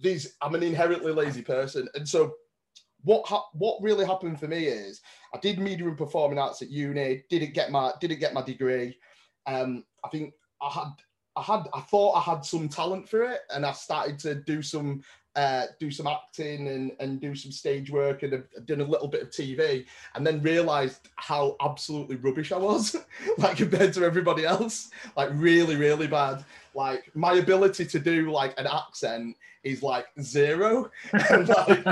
these 0.00 0.36
I'm 0.40 0.54
an 0.54 0.62
inherently 0.62 1.12
lazy 1.12 1.42
person, 1.42 1.88
and 1.94 2.08
so 2.08 2.34
what 3.04 3.26
ha- 3.26 3.48
what 3.52 3.82
really 3.82 4.04
happened 4.04 4.40
for 4.40 4.48
me 4.48 4.64
is 4.64 5.00
I 5.34 5.38
did 5.38 5.58
media 5.58 5.86
and 5.86 5.96
performing 5.96 6.38
arts 6.38 6.62
at 6.62 6.70
uni. 6.70 7.22
Didn't 7.30 7.54
get 7.54 7.70
my 7.70 7.92
didn't 8.00 8.20
get 8.20 8.34
my 8.34 8.42
degree. 8.42 8.96
Um, 9.46 9.84
I 10.04 10.08
think 10.08 10.34
I 10.60 10.70
had 10.70 10.92
I 11.36 11.42
had 11.42 11.68
I 11.72 11.80
thought 11.82 12.16
I 12.16 12.20
had 12.20 12.44
some 12.44 12.68
talent 12.68 13.08
for 13.08 13.22
it, 13.22 13.40
and 13.54 13.64
I 13.64 13.72
started 13.72 14.18
to 14.20 14.34
do 14.34 14.62
some 14.62 15.02
uh, 15.36 15.66
do 15.80 15.90
some 15.90 16.06
acting 16.06 16.68
and, 16.68 16.92
and 17.00 17.20
do 17.20 17.34
some 17.34 17.50
stage 17.50 17.90
work 17.90 18.22
and 18.22 18.32
have 18.32 18.66
done 18.66 18.80
a 18.80 18.84
little 18.84 19.08
bit 19.08 19.22
of 19.22 19.30
TV 19.30 19.84
and 20.14 20.24
then 20.24 20.40
realized 20.42 21.08
how 21.16 21.56
absolutely 21.60 22.16
rubbish 22.16 22.52
I 22.52 22.56
was, 22.56 22.94
like 23.38 23.56
compared 23.56 23.92
to 23.94 24.04
everybody 24.04 24.44
else, 24.44 24.90
like 25.16 25.30
really, 25.32 25.76
really 25.76 26.06
bad. 26.06 26.44
Like 26.74 27.10
my 27.14 27.34
ability 27.34 27.86
to 27.86 27.98
do 27.98 28.30
like 28.30 28.58
an 28.58 28.66
accent 28.66 29.36
is 29.64 29.82
like 29.82 30.06
zero. 30.20 30.90
and, 31.30 31.48
like, 31.48 31.86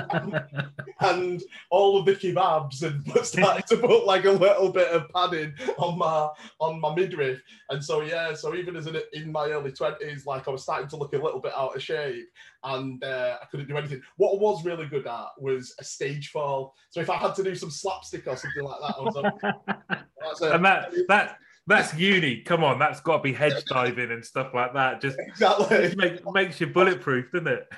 and 1.00 1.42
all 1.70 1.98
of 1.98 2.06
the 2.06 2.14
kebabs 2.14 2.82
and 2.82 3.02
started 3.26 3.66
to 3.68 3.76
put 3.78 4.04
like 4.04 4.24
a 4.24 4.30
little 4.30 4.70
bit 4.70 4.88
of 4.88 5.08
padding 5.08 5.54
on 5.78 5.98
my 5.98 6.28
on 6.60 6.80
my 6.80 6.94
midriff. 6.94 7.40
And 7.70 7.82
so 7.82 8.02
yeah, 8.02 8.34
so 8.34 8.54
even 8.54 8.76
as 8.76 8.86
in, 8.86 9.00
in 9.12 9.32
my 9.32 9.48
early 9.48 9.72
twenties, 9.72 10.26
like 10.26 10.46
I 10.46 10.50
was 10.50 10.62
starting 10.62 10.88
to 10.88 10.96
look 10.96 11.14
a 11.14 11.18
little 11.18 11.40
bit 11.40 11.52
out 11.56 11.74
of 11.74 11.82
shape, 11.82 12.28
and 12.62 13.02
uh, 13.02 13.38
I 13.42 13.46
couldn't 13.46 13.68
do 13.68 13.76
anything. 13.76 14.02
What 14.16 14.34
I 14.34 14.40
was 14.40 14.64
really 14.64 14.86
good 14.86 15.06
at 15.06 15.26
was 15.38 15.74
a 15.80 15.84
stage 15.84 16.28
fall. 16.28 16.74
So 16.90 17.00
if 17.00 17.10
I 17.10 17.16
had 17.16 17.34
to 17.36 17.42
do 17.42 17.54
some 17.54 17.70
slapstick 17.70 18.26
or 18.26 18.36
something 18.36 18.62
like 18.62 18.80
that, 18.80 18.94
I 18.98 19.02
was 19.02 19.14
like, 19.14 20.00
that's 20.20 20.42
a, 20.42 20.52
and 20.52 20.64
that 20.64 20.92
that 21.08 21.38
that's 21.66 21.95
uni. 21.95 22.40
Come 22.42 22.64
on, 22.64 22.78
that's 22.78 23.00
got 23.00 23.19
to 23.19 23.23
be 23.23 23.33
hedge 23.33 23.64
diving 23.66 24.11
and 24.11 24.25
stuff 24.25 24.52
like 24.54 24.75
that. 24.75 25.00
Just 25.00 25.19
exactly 25.19 25.95
make, 25.97 26.21
makes 26.33 26.61
you 26.61 26.66
bulletproof, 26.66 27.31
doesn't 27.33 27.49
it? 27.49 27.69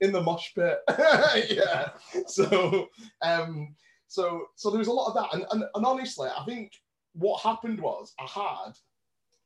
In 0.00 0.12
the 0.12 0.22
mosh 0.22 0.54
pit, 0.54 0.78
yeah. 1.50 1.90
So, 2.26 2.88
um, 3.22 3.74
so 4.08 4.46
so 4.56 4.70
there 4.70 4.78
was 4.78 4.88
a 4.88 4.92
lot 4.92 5.08
of 5.08 5.14
that, 5.14 5.34
and, 5.34 5.46
and 5.52 5.64
and 5.74 5.86
honestly, 5.86 6.28
I 6.28 6.44
think 6.44 6.72
what 7.12 7.40
happened 7.42 7.80
was 7.80 8.12
I 8.18 8.26
had 8.26 8.72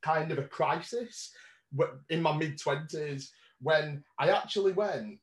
kind 0.03 0.33
of 0.33 0.39
a 0.39 0.45
crisis 0.45 1.33
in 2.09 2.23
my 2.23 2.37
mid 2.37 2.59
twenties 2.59 3.33
when 3.61 4.03
I 4.19 4.31
actually 4.31 4.73
went. 4.73 5.19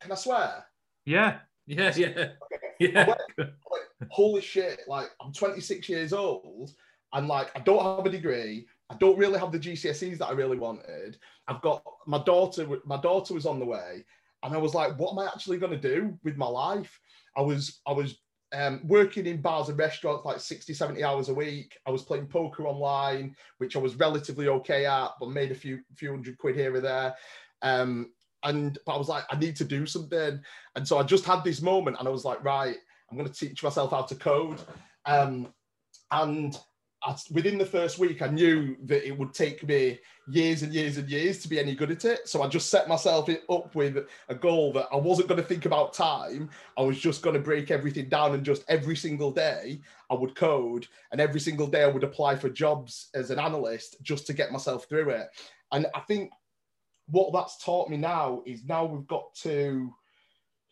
Can 0.00 0.10
I 0.10 0.16
swear? 0.16 0.64
Yeah, 1.04 1.38
yeah, 1.66 1.92
yeah, 1.94 2.28
yeah. 2.80 3.06
Went, 3.08 3.20
like, 3.38 4.08
Holy 4.10 4.40
shit! 4.40 4.80
Like 4.88 5.10
I'm 5.20 5.32
26 5.32 5.88
years 5.88 6.12
old 6.12 6.72
and 7.12 7.28
like 7.28 7.50
I 7.54 7.60
don't 7.60 7.96
have 7.96 8.06
a 8.06 8.10
degree. 8.10 8.66
I 8.90 8.94
don't 8.96 9.18
really 9.18 9.38
have 9.38 9.52
the 9.52 9.58
GCSEs 9.58 10.18
that 10.18 10.26
I 10.26 10.32
really 10.32 10.58
wanted. 10.58 11.16
I've 11.48 11.62
got 11.62 11.82
my 12.06 12.22
daughter. 12.24 12.66
My 12.84 13.00
daughter 13.00 13.34
was 13.34 13.46
on 13.46 13.58
the 13.58 13.66
way, 13.66 14.04
and 14.42 14.54
I 14.54 14.58
was 14.58 14.74
like, 14.74 14.98
"What 14.98 15.12
am 15.12 15.18
I 15.18 15.26
actually 15.26 15.58
going 15.58 15.72
to 15.72 15.88
do 15.88 16.18
with 16.24 16.36
my 16.36 16.46
life?" 16.46 16.98
I 17.36 17.40
was 17.40 17.80
I 17.86 17.92
was 17.92 18.18
um, 18.52 18.80
working 18.84 19.26
in 19.26 19.40
bars 19.40 19.68
and 19.68 19.78
restaurants 19.78 20.26
like 20.26 20.40
60, 20.40 20.74
70 20.74 21.02
hours 21.02 21.28
a 21.28 21.34
week. 21.34 21.78
I 21.86 21.90
was 21.90 22.02
playing 22.02 22.26
poker 22.26 22.66
online, 22.66 23.34
which 23.58 23.76
I 23.76 23.78
was 23.78 23.94
relatively 23.94 24.48
okay 24.48 24.84
at, 24.84 25.12
but 25.18 25.30
made 25.30 25.52
a 25.52 25.56
few 25.56 25.80
few 25.94 26.10
hundred 26.10 26.38
quid 26.38 26.56
here 26.56 26.74
or 26.74 26.80
there. 26.80 27.14
Um, 27.62 28.12
and 28.44 28.78
but 28.84 28.94
I 28.94 28.98
was 28.98 29.08
like, 29.08 29.24
I 29.30 29.36
need 29.36 29.56
to 29.56 29.64
do 29.64 29.86
something. 29.86 30.40
And 30.76 30.86
so 30.86 30.98
I 30.98 31.02
just 31.02 31.24
had 31.24 31.44
this 31.44 31.62
moment, 31.62 31.96
and 31.98 32.08
I 32.08 32.10
was 32.10 32.24
like, 32.24 32.42
right, 32.44 32.76
I'm 33.10 33.16
going 33.16 33.30
to 33.30 33.34
teach 33.34 33.62
myself 33.62 33.90
how 33.90 34.02
to 34.02 34.14
code. 34.14 34.60
Um, 35.06 35.52
and 36.10 36.58
I, 37.04 37.16
within 37.30 37.58
the 37.58 37.66
first 37.66 37.98
week, 37.98 38.22
I 38.22 38.28
knew 38.28 38.76
that 38.84 39.06
it 39.06 39.16
would 39.16 39.34
take 39.34 39.66
me 39.66 39.98
years 40.28 40.62
and 40.62 40.72
years 40.72 40.98
and 40.98 41.08
years 41.08 41.42
to 41.42 41.48
be 41.48 41.58
any 41.58 41.74
good 41.74 41.90
at 41.90 42.04
it. 42.04 42.28
So 42.28 42.42
I 42.42 42.48
just 42.48 42.68
set 42.68 42.88
myself 42.88 43.28
up 43.50 43.74
with 43.74 44.06
a 44.28 44.34
goal 44.34 44.72
that 44.74 44.86
I 44.92 44.96
wasn't 44.96 45.28
going 45.28 45.40
to 45.40 45.46
think 45.46 45.66
about 45.66 45.94
time. 45.94 46.48
I 46.78 46.82
was 46.82 46.98
just 46.98 47.22
going 47.22 47.34
to 47.34 47.40
break 47.40 47.70
everything 47.70 48.08
down 48.08 48.34
and 48.34 48.44
just 48.44 48.64
every 48.68 48.94
single 48.94 49.32
day 49.32 49.80
I 50.10 50.14
would 50.14 50.36
code 50.36 50.86
and 51.10 51.20
every 51.20 51.40
single 51.40 51.66
day 51.66 51.82
I 51.82 51.88
would 51.88 52.04
apply 52.04 52.36
for 52.36 52.48
jobs 52.48 53.08
as 53.14 53.30
an 53.30 53.38
analyst 53.38 53.96
just 54.02 54.26
to 54.28 54.32
get 54.32 54.52
myself 54.52 54.88
through 54.88 55.10
it. 55.10 55.28
And 55.72 55.86
I 55.94 56.00
think 56.00 56.30
what 57.08 57.32
that's 57.32 57.62
taught 57.62 57.88
me 57.90 57.96
now 57.96 58.42
is 58.46 58.64
now 58.64 58.84
we've 58.84 59.06
got 59.08 59.34
to, 59.42 59.92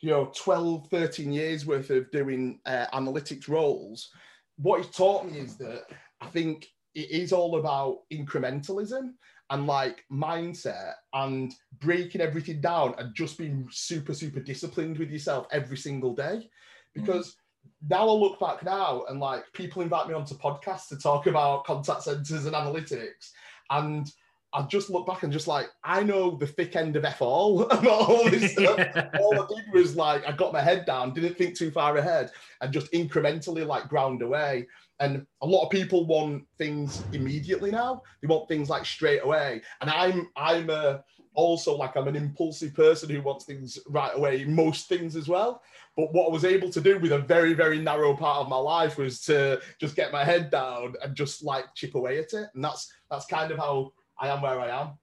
you 0.00 0.10
know, 0.10 0.30
12, 0.36 0.88
13 0.88 1.32
years 1.32 1.66
worth 1.66 1.90
of 1.90 2.10
doing 2.12 2.60
uh, 2.66 2.86
analytics 2.94 3.48
roles. 3.48 4.10
What 4.56 4.80
it's 4.80 4.96
taught 4.96 5.30
me 5.30 5.38
is 5.38 5.56
that 5.56 5.84
I 6.20 6.26
think 6.26 6.68
it 6.94 7.10
is 7.10 7.32
all 7.32 7.58
about 7.58 8.00
incrementalism 8.12 9.12
and 9.50 9.66
like 9.66 10.04
mindset 10.10 10.94
and 11.12 11.52
breaking 11.80 12.20
everything 12.20 12.60
down 12.60 12.94
and 12.98 13.14
just 13.14 13.36
being 13.36 13.68
super, 13.70 14.14
super 14.14 14.40
disciplined 14.40 14.98
with 14.98 15.10
yourself 15.10 15.46
every 15.50 15.76
single 15.76 16.14
day. 16.14 16.48
Because 16.94 17.30
mm-hmm. 17.30 17.88
now 17.88 18.08
I 18.08 18.12
look 18.12 18.38
back 18.38 18.64
now 18.64 19.04
and 19.08 19.20
like 19.20 19.44
people 19.52 19.82
invite 19.82 20.08
me 20.08 20.14
onto 20.14 20.36
podcasts 20.36 20.88
to 20.88 20.98
talk 20.98 21.26
about 21.26 21.64
contact 21.64 22.04
centers 22.04 22.46
and 22.46 22.54
analytics. 22.54 23.30
And 23.70 24.10
I 24.52 24.62
just 24.62 24.90
look 24.90 25.06
back 25.06 25.22
and 25.22 25.32
just 25.32 25.46
like, 25.46 25.68
I 25.84 26.02
know 26.02 26.36
the 26.36 26.46
thick 26.46 26.74
end 26.74 26.96
of 26.96 27.04
F 27.04 27.22
all 27.22 27.62
about 27.70 28.08
all 28.08 28.28
this 28.30 28.52
stuff. 28.52 28.78
all 29.20 29.42
I 29.42 29.46
did 29.48 29.72
was 29.72 29.96
like, 29.96 30.26
I 30.26 30.32
got 30.32 30.52
my 30.52 30.60
head 30.60 30.86
down, 30.86 31.12
didn't 31.12 31.36
think 31.36 31.56
too 31.56 31.70
far 31.70 31.96
ahead, 31.96 32.30
and 32.60 32.72
just 32.72 32.92
incrementally 32.92 33.66
like 33.66 33.88
ground 33.88 34.22
away. 34.22 34.66
And 35.00 35.26
a 35.40 35.46
lot 35.46 35.64
of 35.64 35.70
people 35.70 36.06
want 36.06 36.44
things 36.58 37.02
immediately 37.12 37.70
now. 37.70 38.02
They 38.20 38.28
want 38.28 38.48
things 38.48 38.68
like 38.68 38.84
straight 38.84 39.24
away. 39.24 39.62
And 39.80 39.90
I'm 39.90 40.28
I'm 40.36 40.68
a, 40.68 41.02
also 41.34 41.76
like 41.76 41.96
I'm 41.96 42.08
an 42.08 42.16
impulsive 42.16 42.74
person 42.74 43.08
who 43.08 43.22
wants 43.22 43.46
things 43.46 43.78
right 43.88 44.12
away, 44.14 44.44
most 44.44 44.88
things 44.88 45.16
as 45.16 45.26
well. 45.26 45.62
But 45.96 46.12
what 46.12 46.28
I 46.28 46.32
was 46.32 46.44
able 46.44 46.70
to 46.70 46.80
do 46.80 46.98
with 46.98 47.12
a 47.12 47.18
very, 47.18 47.54
very 47.54 47.78
narrow 47.78 48.14
part 48.14 48.38
of 48.38 48.48
my 48.48 48.56
life 48.56 48.98
was 48.98 49.20
to 49.22 49.60
just 49.80 49.96
get 49.96 50.12
my 50.12 50.24
head 50.24 50.50
down 50.50 50.94
and 51.02 51.14
just 51.14 51.42
like 51.42 51.64
chip 51.74 51.94
away 51.94 52.18
at 52.18 52.32
it. 52.32 52.48
And 52.54 52.62
that's 52.62 52.92
that's 53.10 53.26
kind 53.26 53.50
of 53.50 53.58
how 53.58 53.92
I 54.18 54.28
am 54.28 54.42
where 54.42 54.60
I 54.60 54.82
am. 54.82 54.98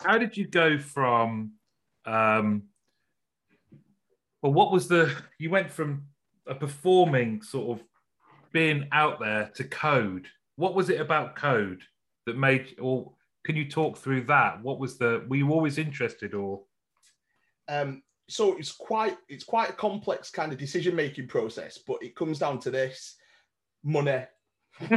How 0.00 0.18
did 0.18 0.36
you 0.36 0.46
go 0.46 0.78
from 0.78 1.52
um 2.04 2.64
well 4.42 4.52
what 4.52 4.72
was 4.72 4.88
the 4.88 5.14
you 5.38 5.50
went 5.50 5.70
from 5.70 6.04
a 6.48 6.54
performing 6.54 7.40
sort 7.42 7.78
of 7.78 7.86
being 8.52 8.88
out 8.92 9.20
there 9.20 9.50
to 9.54 9.64
code. 9.64 10.26
What 10.56 10.74
was 10.74 10.90
it 10.90 11.00
about 11.00 11.36
code 11.36 11.82
that 12.26 12.36
made, 12.36 12.76
or 12.80 13.12
can 13.44 13.56
you 13.56 13.68
talk 13.68 13.96
through 13.96 14.24
that? 14.24 14.62
What 14.62 14.78
was 14.78 14.98
the, 14.98 15.24
were 15.28 15.36
you 15.36 15.50
always 15.50 15.78
interested 15.78 16.34
or? 16.34 16.62
Um, 17.68 18.02
so 18.28 18.56
it's 18.56 18.72
quite, 18.72 19.16
it's 19.28 19.44
quite 19.44 19.70
a 19.70 19.74
complex 19.74 20.30
kind 20.30 20.52
of 20.52 20.58
decision 20.58 20.94
making 20.94 21.28
process, 21.28 21.78
but 21.86 22.02
it 22.02 22.14
comes 22.14 22.38
down 22.38 22.60
to 22.60 22.70
this 22.70 23.16
money. 23.82 24.24
so, 24.88 24.96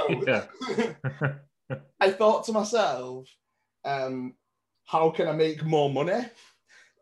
I 2.00 2.10
thought 2.10 2.44
to 2.44 2.52
myself, 2.52 3.28
um, 3.84 4.34
how 4.86 5.10
can 5.10 5.28
I 5.28 5.32
make 5.32 5.64
more 5.64 5.90
money? 5.90 6.24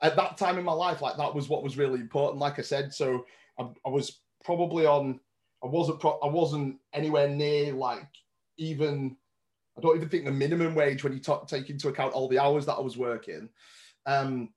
At 0.01 0.17
that 0.17 0.37
time 0.37 0.59
in 0.59 0.65
my 0.65 0.73
life, 0.73 1.01
like 1.01 1.17
that 1.17 1.35
was 1.35 1.49
what 1.49 1.63
was 1.63 1.79
really 1.79 2.01
important. 2.01 2.41
Like 2.41 2.59
I 2.59 2.63
said, 2.63 2.93
so 2.93 3.25
I, 3.59 3.69
I 3.87 3.89
was 3.89 4.22
probably 4.45 4.87
on. 4.87 5.21
I 5.63 5.67
wasn't. 5.67 6.01
Pro- 6.01 6.19
I 6.23 6.27
wasn't 6.27 6.79
anywhere 6.93 7.29
near 7.29 7.73
like 7.73 8.09
even. 8.59 9.17
I 9.77 9.81
don't 9.81 9.97
even 9.97 10.09
think 10.09 10.25
the 10.25 10.33
minimum 10.33 10.75
wage 10.75 11.03
when 11.03 11.15
you 11.15 11.21
take 11.47 11.71
into 11.71 11.89
account 11.89 12.13
all 12.13 12.29
the 12.29 12.39
hours 12.39 12.67
that 12.67 12.75
I 12.75 12.81
was 12.81 12.99
working, 12.99 13.49
um, 14.07 14.51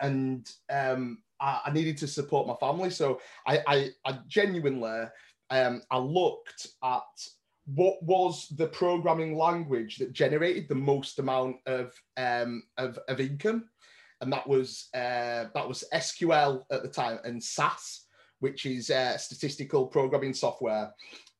and 0.00 0.48
um, 0.70 1.22
I, 1.40 1.60
I, 1.66 1.70
needed 1.72 1.96
to 1.98 2.06
support 2.06 2.46
my 2.46 2.54
family. 2.56 2.90
So 2.90 3.18
I, 3.46 3.62
I, 3.66 3.90
I 4.04 4.18
genuinely, 4.26 5.04
um, 5.48 5.82
I 5.90 5.98
looked 5.98 6.66
at 6.84 7.00
what 7.74 8.02
was 8.02 8.48
the 8.56 8.66
programming 8.66 9.36
language 9.36 9.96
that 9.96 10.12
generated 10.12 10.68
the 10.68 10.74
most 10.74 11.18
amount 11.18 11.56
of 11.66 11.92
um, 12.16 12.62
of, 12.76 12.98
of 13.08 13.20
income, 13.20 13.70
and 14.20 14.32
that 14.32 14.46
was 14.46 14.88
uh, 14.94 15.46
that 15.54 15.68
was 15.68 15.84
SQL 15.94 16.64
at 16.70 16.82
the 16.82 16.88
time 16.88 17.20
and 17.24 17.42
SAS 17.42 18.06
which 18.40 18.66
is 18.66 18.90
uh, 18.90 19.16
statistical 19.18 19.86
programming 19.86 20.34
software. 20.34 20.92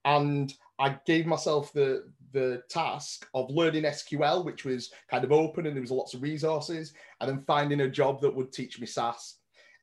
And 0.05 0.53
I 0.79 0.99
gave 1.07 1.27
myself 1.27 1.73
the 1.73 2.05
the 2.33 2.63
task 2.69 3.27
of 3.35 3.51
learning 3.51 3.85
SQL, 3.85 4.45
which 4.45 4.65
was 4.65 4.91
kind 5.11 5.25
of 5.25 5.33
open 5.33 5.67
and 5.67 5.75
there 5.75 5.81
was 5.81 5.91
lots 5.91 6.15
of 6.15 6.23
resources, 6.23 6.93
and 7.21 7.29
then 7.29 7.45
finding 7.47 7.81
a 7.81 7.89
job 7.89 8.21
that 8.21 8.35
would 8.35 8.53
teach 8.53 8.79
me 8.79 8.87
SAS. 8.87 9.37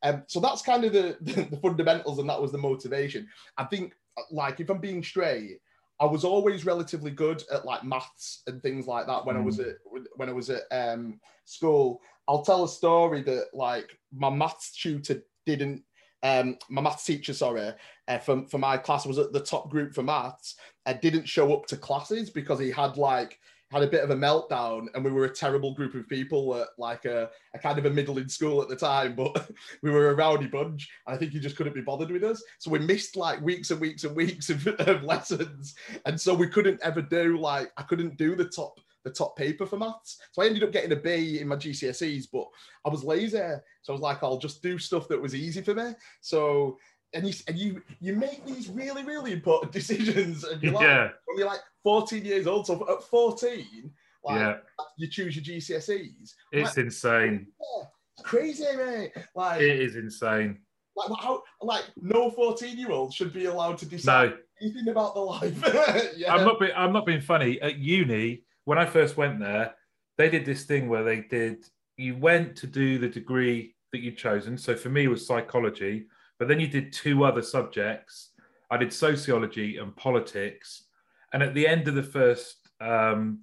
Um, 0.04 0.24
so 0.28 0.40
that's 0.40 0.62
kind 0.62 0.84
of 0.84 0.94
the, 0.94 1.18
the, 1.22 1.42
the 1.52 1.58
fundamentals, 1.58 2.20
and 2.20 2.30
that 2.30 2.42
was 2.42 2.52
the 2.52 2.58
motivation. 2.58 3.28
I 3.58 3.64
think, 3.66 3.94
like, 4.30 4.60
if 4.60 4.70
I'm 4.70 4.80
being 4.80 5.04
straight, 5.04 5.60
I 6.00 6.06
was 6.06 6.24
always 6.24 6.66
relatively 6.66 7.12
good 7.12 7.44
at 7.52 7.66
like 7.66 7.84
maths 7.84 8.44
and 8.48 8.62
things 8.62 8.86
like 8.86 9.08
that 9.08 9.26
when 9.26 9.36
mm. 9.36 9.40
I 9.40 9.44
was 9.44 9.60
mm. 9.60 9.70
at 9.70 9.76
when 10.16 10.30
I 10.30 10.34
was 10.34 10.50
at 10.50 10.64
um, 10.72 11.20
school. 11.46 12.02
I'll 12.28 12.44
tell 12.44 12.64
a 12.64 12.70
story 12.70 13.22
that 13.24 13.48
like 13.54 13.98
my 14.14 14.30
maths 14.30 14.76
tutor 14.76 15.24
didn't 15.46 15.84
um, 16.26 16.58
my 16.70 16.82
maths 16.82 17.06
teacher, 17.06 17.34
sorry, 17.34 17.72
uh, 18.08 18.18
for, 18.18 18.44
for 18.48 18.58
my 18.58 18.78
class 18.78 19.06
was 19.06 19.20
at 19.20 19.32
the 19.32 19.40
top 19.40 19.70
group 19.70 19.94
for 19.94 20.02
maths, 20.02 20.56
uh, 20.88 20.94
didn't 20.94 21.30
show 21.30 21.54
up 21.54 21.68
to 21.68 21.78
classes 21.78 22.32
because 22.32 22.60
he 22.60 22.72
had 22.72 22.98
like 22.98 23.40
had 23.72 23.84
a 23.84 23.88
bit 23.88 24.04
of 24.04 24.10
a 24.10 24.16
meltdown, 24.16 24.88
and 24.96 25.06
we 25.06 25.12
were 25.12 25.26
a 25.26 25.34
terrible 25.34 25.76
group 25.76 25.94
of 25.94 26.10
people 26.10 26.56
at 26.56 26.70
like 26.80 27.06
a, 27.06 27.30
a 27.54 27.60
kind 27.60 27.78
of 27.78 27.86
a 27.86 27.90
middling 27.92 28.28
school 28.28 28.60
at 28.60 28.70
the 28.70 28.76
time, 28.76 29.14
but 29.16 29.52
we 29.84 29.92
were 29.92 30.10
a 30.10 30.16
rowdy 30.16 30.48
bunch. 30.48 30.90
And 31.06 31.16
I 31.16 31.20
think 31.20 31.32
he 31.32 31.40
just 31.40 31.58
couldn't 31.58 31.76
be 31.76 31.82
bothered 31.82 32.12
with 32.12 32.24
us, 32.24 32.44
so 32.58 32.72
we 32.72 32.80
missed 32.80 33.16
like 33.16 33.40
weeks 33.42 33.70
and 33.70 33.80
weeks 33.80 34.04
and 34.04 34.16
weeks 34.16 34.50
of, 34.50 34.66
of 34.80 35.04
lessons, 35.04 35.76
and 36.08 36.20
so 36.20 36.34
we 36.34 36.48
couldn't 36.48 36.82
ever 36.82 37.04
do 37.04 37.38
like 37.38 37.72
I 37.78 37.84
couldn't 37.84 38.18
do 38.18 38.36
the 38.36 38.46
top 38.46 38.80
the 39.06 39.12
top 39.12 39.38
paper 39.38 39.66
for 39.66 39.78
maths. 39.78 40.18
So 40.34 40.42
I 40.42 40.48
ended 40.48 40.64
up 40.64 40.74
getting 40.74 40.92
a 40.92 40.96
B 40.98 41.40
in 41.40 41.48
my 41.48 41.56
GCSEs, 41.56 42.26
but 42.34 42.48
I 42.84 42.90
was 42.90 43.04
lazy. 43.06 43.38
So 43.84 43.90
I 43.90 43.92
was 43.94 44.02
like, 44.02 44.22
I'll 44.24 44.40
just 44.40 44.62
do 44.62 44.78
stuff 44.78 45.08
that 45.08 45.22
was 45.22 45.34
easy 45.36 45.62
for 45.62 45.74
me. 45.76 45.94
So 46.20 46.78
and 47.14 47.26
you 47.26 47.34
and 47.48 47.58
you 47.58 47.82
you 48.02 48.16
make 48.16 48.46
these 48.46 48.68
really 48.68 49.04
really 49.06 49.32
important 49.32 49.72
decisions 49.80 50.44
and 50.44 50.62
you're 50.62 50.74
like 50.74 50.84
Yeah. 50.84 51.10
when 51.26 51.38
you're 51.38 51.48
like 51.48 51.62
14 51.84 52.26
years 52.26 52.46
old 52.48 52.66
so 52.68 52.86
at 52.92 53.04
14 53.04 53.92
like 54.26 54.40
Yeah. 54.40 54.56
you 54.98 55.08
choose 55.08 55.36
your 55.38 55.46
GCSEs 55.46 56.34
It's 56.52 56.76
like, 56.76 56.78
insane. 56.86 57.48
yeah, 57.62 57.84
it's 58.18 58.28
crazy 58.28 58.66
mate 58.76 59.12
like 59.36 59.62
It 59.62 59.80
is 59.80 59.96
insane. 59.96 60.58
like 60.98 61.10
how 61.22 61.44
like 61.62 61.86
no 61.96 62.32
14 62.32 62.78
year 62.78 62.92
old 62.92 63.14
should 63.14 63.32
be 63.32 63.46
allowed 63.46 63.78
to 63.78 63.86
decide 63.86 64.32
No, 64.32 64.38
anything 64.62 64.88
about 64.90 65.14
the 65.14 65.22
life 65.22 66.12
yeah 66.18 66.34
I'm 66.34 66.44
not. 66.44 66.60
Being, 66.60 66.72
I'm 66.76 66.92
not 66.92 67.06
being 67.06 67.22
funny. 67.22 67.62
At 67.62 67.78
uni, 67.78 68.42
when 68.66 68.78
I 68.78 68.86
first 68.86 69.16
went 69.18 69.40
there, 69.40 69.74
they 70.18 70.30
did 70.30 70.46
this 70.46 70.64
thing 70.66 70.90
where 70.90 71.04
they 71.04 71.22
did. 71.22 71.66
You 71.98 72.18
went 72.18 72.56
to 72.58 72.68
do 72.68 72.98
the 72.98 73.08
degree 73.08 73.76
that 73.92 74.02
you'd 74.02 74.18
chosen. 74.18 74.58
So 74.58 74.76
for 74.76 74.90
me, 74.90 75.06
it 75.06 75.10
was 75.10 75.26
psychology. 75.26 76.08
But 76.38 76.48
then 76.48 76.60
you 76.60 76.68
did 76.68 76.92
two 76.92 77.24
other 77.24 77.42
subjects. 77.42 78.32
I 78.70 78.78
did 78.78 78.92
sociology 78.92 79.78
and 79.78 79.96
politics. 79.96 80.86
And 81.32 81.42
at 81.42 81.54
the 81.54 81.68
end 81.68 81.88
of 81.88 81.96
the 81.96 82.04
first 82.04 82.58
um, 82.82 83.42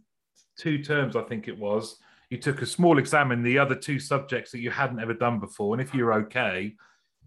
two 0.59 0.83
terms, 0.83 1.17
I 1.17 1.23
think 1.23 1.49
it 1.49 1.59
was, 1.59 1.99
you 2.31 2.39
took 2.39 2.63
a 2.63 2.67
small 2.67 2.99
exam 2.99 3.33
in 3.33 3.43
the 3.43 3.59
other 3.59 3.75
two 3.75 3.99
subjects 3.99 4.53
that 4.53 4.61
you 4.61 4.71
hadn't 4.71 5.01
ever 5.01 5.15
done 5.15 5.39
before. 5.39 5.75
And 5.75 5.81
if 5.81 5.95
you 5.95 6.05
were 6.05 6.15
okay, 6.15 6.75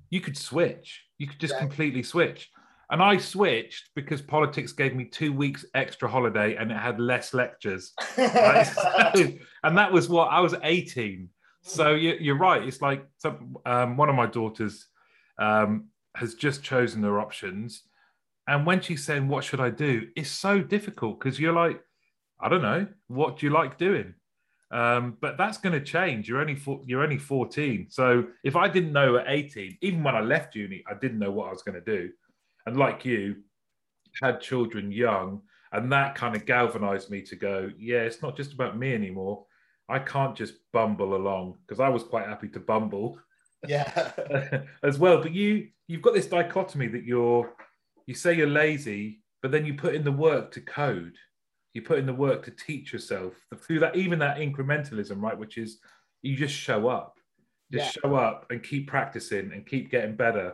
you 0.10 0.22
could 0.22 0.38
switch. 0.38 1.04
You 1.18 1.28
could 1.28 1.40
just 1.40 1.54
Yeah. 1.54 1.60
completely 1.60 2.04
switch. 2.04 2.52
And 2.92 3.02
I 3.02 3.18
switched 3.18 3.90
because 3.96 4.22
politics 4.22 4.72
gave 4.72 4.96
me 4.96 5.06
two 5.06 5.34
weeks 5.34 5.66
extra 5.74 6.08
holiday 6.08 6.56
and 6.56 6.72
it 6.72 6.78
had 6.78 7.00
less 7.00 7.34
lectures. 7.34 7.94
Right? 8.18 8.66
So- 9.16 9.32
and 9.64 9.78
that 9.78 9.92
was 9.92 10.10
what 10.10 10.28
I 10.28 10.40
was 10.42 10.54
18. 10.62 11.30
So 11.64 11.96
you, 11.96 12.16
you're 12.20 12.38
right. 12.38 12.62
It's 12.64 12.82
like 12.82 13.06
some, 13.18 13.58
um, 13.66 13.98
one 13.98 14.10
of 14.10 14.16
my 14.16 14.28
daughters 14.28 14.86
um, 15.40 15.86
has 16.16 16.36
just 16.36 16.64
chosen 16.64 17.02
their 17.02 17.20
options. 17.20 17.82
And 18.48 18.66
when 18.68 18.82
she's 18.82 19.04
saying, 19.04 19.28
What 19.28 19.44
should 19.44 19.60
I 19.60 19.72
do? 19.72 20.08
It's 20.16 20.30
so 20.30 20.62
difficult 20.62 21.20
because 21.20 21.40
you're 21.40 21.54
like, 21.54 21.82
I 22.40 22.50
don't 22.50 22.62
know, 22.62 22.86
what 23.08 23.40
do 23.40 23.48
you 23.48 23.52
like 23.52 23.78
doing? 23.80 24.14
Um, 24.72 25.18
but 25.22 25.38
that's 25.38 25.58
going 25.58 25.74
to 25.74 25.84
change. 25.84 26.28
You're 26.28 26.42
only 26.42 26.56
four, 26.56 26.82
you're 26.86 27.02
only 27.04 27.18
14. 27.18 27.88
So 27.90 28.26
if 28.44 28.56
I 28.56 28.68
didn't 28.68 28.94
know 28.94 29.16
at 29.18 29.26
18, 29.28 29.78
even 29.82 30.04
when 30.04 30.16
I 30.16 30.22
left 30.22 30.56
uni, 30.56 30.84
I 30.88 30.94
didn't 30.96 31.20
know 31.20 31.32
what 31.32 31.48
I 31.48 31.52
was 31.52 31.64
going 31.64 31.82
to 31.82 31.98
do. 31.98 32.10
And 32.66 32.78
like 32.78 33.06
you, 33.06 33.38
had 34.22 34.42
children 34.42 34.92
young, 34.92 35.42
and 35.72 35.92
that 35.92 36.16
kind 36.16 36.36
of 36.36 36.46
galvanized 36.46 37.10
me 37.10 37.22
to 37.24 37.36
go, 37.36 37.70
yeah, 37.78 38.00
it's 38.00 38.22
not 38.22 38.38
just 38.38 38.54
about 38.54 38.78
me 38.78 38.94
anymore. 38.94 39.46
I 39.90 40.00
can't 40.00 40.36
just 40.36 40.56
bumble 40.74 41.16
along 41.16 41.58
because 41.66 41.80
I 41.80 41.90
was 41.90 42.04
quite 42.04 42.26
happy 42.26 42.48
to 42.50 42.60
bumble 42.60 43.20
yeah 43.68 44.12
as 44.84 45.00
well. 45.00 45.22
But 45.22 45.34
you 45.34 45.70
you've 45.88 46.02
got 46.02 46.14
this 46.14 46.28
dichotomy 46.28 46.88
that 46.88 47.04
you're 47.04 47.54
you 48.08 48.14
say 48.14 48.34
you're 48.34 48.48
lazy, 48.48 49.22
but 49.42 49.52
then 49.52 49.66
you 49.66 49.74
put 49.74 49.96
in 49.96 50.04
the 50.04 50.12
work 50.12 50.52
to 50.52 50.62
code. 50.62 51.16
You 51.74 51.82
put 51.82 52.00
in 52.00 52.06
the 52.06 52.14
work 52.14 52.44
to 52.46 52.52
teach 52.52 52.94
yourself 52.94 53.34
through 53.62 53.80
that 53.80 53.96
even 53.96 54.20
that 54.20 54.38
incrementalism, 54.38 55.22
right? 55.22 55.38
Which 55.38 55.58
is 55.58 55.80
you 56.22 56.36
just 56.36 56.56
show 56.56 56.88
up. 56.88 57.18
Just 57.72 57.98
show 58.02 58.16
up 58.16 58.46
and 58.52 58.64
keep 58.64 58.88
practicing 58.88 59.52
and 59.52 59.66
keep 59.66 59.90
getting 59.90 60.16
better. 60.16 60.54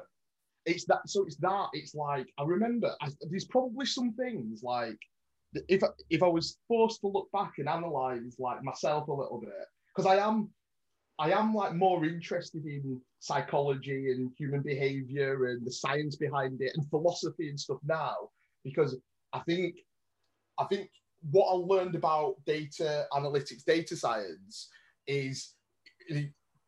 It's 0.65 0.85
that 0.85 1.07
so 1.07 1.23
it's 1.25 1.37
that 1.37 1.67
it's 1.73 1.95
like 1.95 2.27
i 2.37 2.43
remember 2.43 2.93
I, 3.01 3.09
there's 3.29 3.45
probably 3.45 3.85
some 3.85 4.13
things 4.13 4.61
like 4.63 4.97
if 5.67 5.81
if 6.09 6.23
i 6.23 6.27
was 6.27 6.57
forced 6.67 7.01
to 7.01 7.07
look 7.07 7.31
back 7.31 7.53
and 7.57 7.67
analyze 7.67 8.35
like 8.39 8.63
myself 8.63 9.07
a 9.07 9.13
little 9.13 9.39
bit 9.39 9.51
because 9.87 10.09
i 10.09 10.15
am 10.15 10.49
i 11.19 11.31
am 11.31 11.53
like 11.53 11.73
more 11.73 12.05
interested 12.05 12.65
in 12.65 13.01
psychology 13.19 14.11
and 14.11 14.31
human 14.37 14.61
behavior 14.61 15.47
and 15.47 15.65
the 15.65 15.71
science 15.71 16.15
behind 16.15 16.61
it 16.61 16.71
and 16.75 16.89
philosophy 16.89 17.49
and 17.49 17.59
stuff 17.59 17.79
now 17.85 18.15
because 18.63 18.95
i 19.33 19.39
think 19.39 19.75
i 20.59 20.65
think 20.65 20.89
what 21.31 21.51
i 21.51 21.53
learned 21.53 21.95
about 21.95 22.35
data 22.45 23.05
analytics 23.13 23.63
data 23.65 23.95
science 23.95 24.69
is 25.07 25.53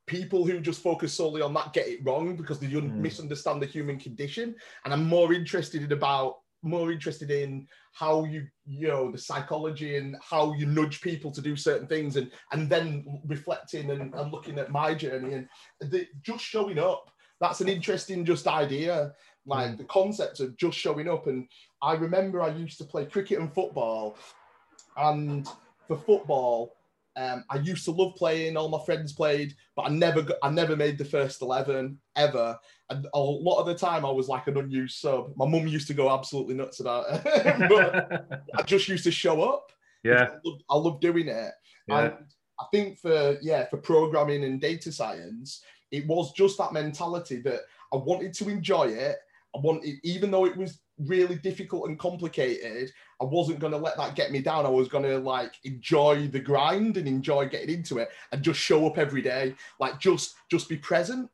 people 0.06 0.46
who 0.46 0.60
just 0.60 0.82
focus 0.82 1.14
solely 1.14 1.42
on 1.42 1.54
that 1.54 1.74
get 1.74 1.88
it 1.88 2.00
wrong 2.04 2.36
because 2.36 2.60
they 2.60 2.68
Mm. 2.68 2.98
misunderstand 2.98 3.62
the 3.62 3.66
human 3.66 3.98
condition. 4.00 4.56
And 4.84 4.94
i'm 4.94 5.08
more 5.08 5.34
interested 5.34 5.82
in 5.84 5.92
about 5.92 6.40
more 6.66 6.92
interested 6.94 7.30
in 7.30 7.68
how 7.92 8.24
you 8.24 8.48
you 8.66 8.88
know 8.88 9.12
the 9.12 9.18
psychology 9.18 9.98
and 9.98 10.16
how 10.22 10.54
you 10.54 10.66
nudge 10.66 11.02
people 11.02 11.30
to 11.32 11.42
do 11.42 11.56
certain 11.56 11.88
things 11.88 12.16
and 12.16 12.32
and 12.54 12.70
then 12.70 13.22
reflecting 13.28 13.92
and, 13.92 14.14
and 14.14 14.32
looking 14.32 14.58
at 14.60 14.72
my 14.72 14.94
journey. 14.94 15.34
And 15.34 15.48
the, 15.92 16.08
just 16.22 16.44
showing 16.44 16.80
up 16.80 17.10
that's 17.42 17.62
an 17.62 17.68
interesting 17.68 18.24
just 18.26 18.48
idea. 18.48 19.14
Like 19.46 19.72
Mm. 19.72 19.78
the 19.78 19.84
concept 19.86 20.40
of 20.40 20.56
just 20.58 20.78
showing 20.78 21.10
up. 21.10 21.28
And 21.28 21.48
i 21.82 21.94
remember 21.94 22.42
i 22.42 22.50
used 22.50 22.78
to 22.78 22.86
play 22.86 23.06
cricket 23.06 23.40
and 23.40 23.54
football. 23.54 24.18
And 24.96 25.48
for 25.88 25.98
football 25.98 26.76
um, 27.16 27.44
I 27.50 27.58
used 27.58 27.86
to 27.86 27.92
love 27.92 28.16
playing. 28.16 28.58
All 28.58 28.70
my 28.70 28.84
friends 28.86 29.14
played, 29.14 29.56
but 29.76 29.84
I 29.84 29.90
never, 29.90 30.22
got, 30.22 30.38
I 30.42 30.50
never 30.50 30.76
made 30.76 30.98
the 30.98 31.06
first 31.06 31.42
eleven 31.42 32.00
ever. 32.16 32.58
And 32.90 33.08
a 33.14 33.20
lot 33.20 33.60
of 33.60 33.66
the 33.68 33.76
time, 33.76 34.06
I 34.06 34.12
was 34.12 34.28
like 34.28 34.48
an 34.48 34.58
unused 34.58 35.00
sub. 35.00 35.32
My 35.36 35.46
mum 35.46 35.68
used 35.68 35.88
to 35.88 35.94
go 35.94 36.14
absolutely 36.14 36.56
nuts 36.56 36.80
about 36.80 37.06
it, 37.10 37.24
but 37.70 38.44
I 38.56 38.62
just 38.64 38.88
used 38.88 39.04
to 39.04 39.12
show 39.12 39.42
up. 39.42 39.72
yeah, 40.04 40.30
I 40.32 40.38
love, 40.44 40.60
I 40.70 40.76
love 40.76 41.00
doing 41.00 41.28
it. 41.28 41.52
yeah. 41.88 42.00
And 42.00 42.14
I 42.60 42.66
think 42.72 43.00
for 43.00 43.38
yeah, 43.42 43.66
for 43.68 43.78
programming 43.78 44.44
and 44.44 44.60
data 44.60 44.92
science, 44.92 45.62
it 45.92 46.08
was 46.08 46.34
just 46.34 46.58
that 46.58 46.74
mentality 46.74 47.42
that 47.42 47.62
I 47.94 47.98
wanted 47.98 48.34
to 48.36 48.50
enjoy 48.50 48.86
it. 48.86 49.18
I 49.56 49.60
wanted, 49.60 49.96
even 50.04 50.32
though 50.32 50.46
it 50.46 50.58
was 50.58 50.80
really 50.98 51.36
difficult 51.36 51.88
and 51.88 52.00
complicated, 52.00 52.92
I 53.22 53.26
wasn't 53.26 53.60
going 53.60 53.74
to 53.74 53.78
let 53.78 53.98
that 53.98 54.16
get 54.16 54.32
me 54.32 54.42
down. 54.42 54.66
I 54.66 54.70
was 54.70 54.88
going 54.88 55.04
to 55.04 55.20
like 55.20 55.54
enjoy 55.64 56.28
the 56.28 56.40
grind 56.40 56.98
and 56.98 57.08
enjoy 57.08 57.48
getting 57.48 57.76
into 57.76 58.00
it 58.00 58.10
and 58.32 58.44
just 58.44 58.60
show 58.60 58.88
up 58.88 58.98
every 58.98 59.22
day, 59.22 59.56
like 59.80 60.00
just 60.00 60.36
just 60.50 60.70
be 60.70 60.78
present. 60.78 61.30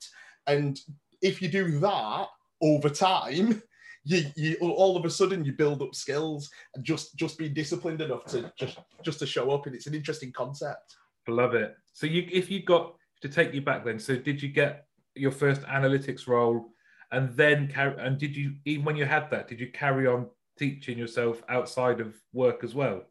And 0.48 0.80
if 1.22 1.42
you 1.42 1.48
do 1.48 1.80
that 1.80 2.28
over 2.62 2.90
time, 2.90 3.62
you, 4.04 4.26
you 4.36 4.58
all 4.62 4.98
of 4.98 5.06
a 5.06 5.10
sudden 5.10 5.46
you 5.46 5.54
build 5.54 5.82
up 5.82 5.96
skills 5.96 6.50
and 6.76 6.84
just 6.84 7.16
just 7.16 7.38
be 7.38 7.50
disciplined 7.50 8.02
enough 8.02 8.26
to 8.26 8.52
just 8.58 8.80
just 9.04 9.20
to 9.20 9.26
show 9.26 9.52
up. 9.52 9.66
And 9.66 9.76
it's 9.76 9.88
an 9.88 9.96
interesting 9.96 10.32
concept. 10.32 10.96
Love 11.28 11.54
it. 11.54 11.76
So 11.94 12.08
you, 12.08 12.28
if 12.32 12.50
you 12.50 12.64
got 12.64 12.96
to 13.22 13.30
take 13.30 13.54
you 13.54 13.62
back 13.62 13.86
then, 13.86 14.00
so 14.00 14.16
did 14.16 14.42
you 14.42 14.50
get 14.50 14.88
your 15.16 15.32
first 15.32 15.62
analytics 15.64 16.28
role, 16.28 16.72
and 17.12 17.36
then 17.36 17.68
carry, 17.68 17.96
and 18.00 18.18
did 18.18 18.36
you 18.36 18.56
even 18.66 18.86
when 18.86 18.96
you 18.96 19.06
had 19.06 19.30
that, 19.32 19.48
did 19.48 19.60
you 19.60 19.72
carry 19.72 20.08
on 20.08 20.28
teaching 20.58 20.98
yourself 20.98 21.42
outside 21.50 22.00
of 22.00 22.16
work 22.34 22.64
as 22.64 22.76
well? 22.76 23.04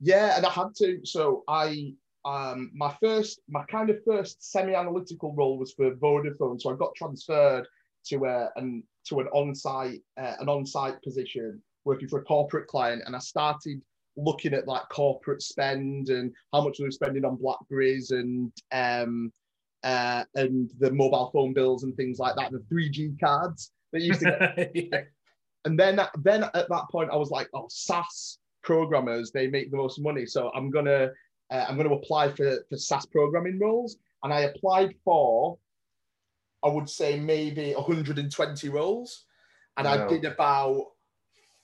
Yeah, 0.00 0.36
and 0.36 0.46
I 0.46 0.50
had 0.50 0.74
to. 0.76 1.00
So 1.04 1.42
I, 1.48 1.94
um, 2.24 2.70
my 2.74 2.94
first, 3.02 3.40
my 3.48 3.64
kind 3.64 3.90
of 3.90 3.96
first 4.06 4.50
semi-analytical 4.52 5.34
role 5.34 5.58
was 5.58 5.72
for 5.72 5.90
Vodafone. 5.92 6.60
So 6.60 6.72
I 6.72 6.76
got 6.76 6.94
transferred 6.94 7.66
to 8.08 8.24
a 8.24 8.50
an 8.56 8.82
to 9.08 9.20
an 9.20 9.28
on-site 9.28 10.00
uh, 10.20 10.34
an 10.40 10.48
on-site 10.48 11.02
position 11.02 11.62
working 11.84 12.08
for 12.08 12.20
a 12.20 12.24
corporate 12.24 12.68
client, 12.68 13.02
and 13.06 13.14
I 13.14 13.20
started 13.20 13.80
looking 14.16 14.54
at 14.54 14.66
like 14.66 14.88
corporate 14.88 15.42
spend 15.42 16.08
and 16.08 16.32
how 16.52 16.62
much 16.62 16.78
they 16.78 16.84
were 16.84 16.90
spending 16.90 17.24
on 17.24 17.36
Blackberries 17.36 18.12
and 18.12 18.50
um 18.72 19.30
uh 19.84 20.24
and 20.34 20.70
the 20.78 20.90
mobile 20.90 21.30
phone 21.32 21.52
bills 21.52 21.84
and 21.84 21.96
things 21.96 22.18
like 22.18 22.34
that, 22.36 22.50
the 22.52 22.64
3G 22.72 23.18
cards 23.20 23.72
that 23.92 24.02
used 24.02 24.20
to 24.20 24.56
get. 24.56 24.70
Yeah. 24.74 25.02
and 25.64 25.78
then 25.78 26.00
then 26.22 26.44
at 26.44 26.68
that 26.68 26.88
point 26.90 27.10
I 27.10 27.16
was 27.16 27.30
like, 27.30 27.48
oh, 27.54 27.66
SAS 27.68 28.38
programmers 28.62 29.30
they 29.30 29.46
make 29.46 29.70
the 29.70 29.76
most 29.76 30.00
money, 30.00 30.26
so 30.26 30.50
I'm 30.54 30.70
gonna 30.70 31.10
uh, 31.50 31.64
I'm 31.68 31.76
gonna 31.76 31.94
apply 31.94 32.30
for 32.30 32.64
for 32.68 32.76
SAS 32.76 33.06
programming 33.06 33.58
roles, 33.58 33.96
and 34.22 34.32
I 34.32 34.40
applied 34.40 34.94
for 35.04 35.58
I 36.64 36.68
would 36.68 36.88
say 36.88 37.18
maybe 37.18 37.74
120 37.74 38.68
roles, 38.70 39.24
and 39.76 39.86
I 39.86 40.08
did 40.08 40.24
about 40.24 40.86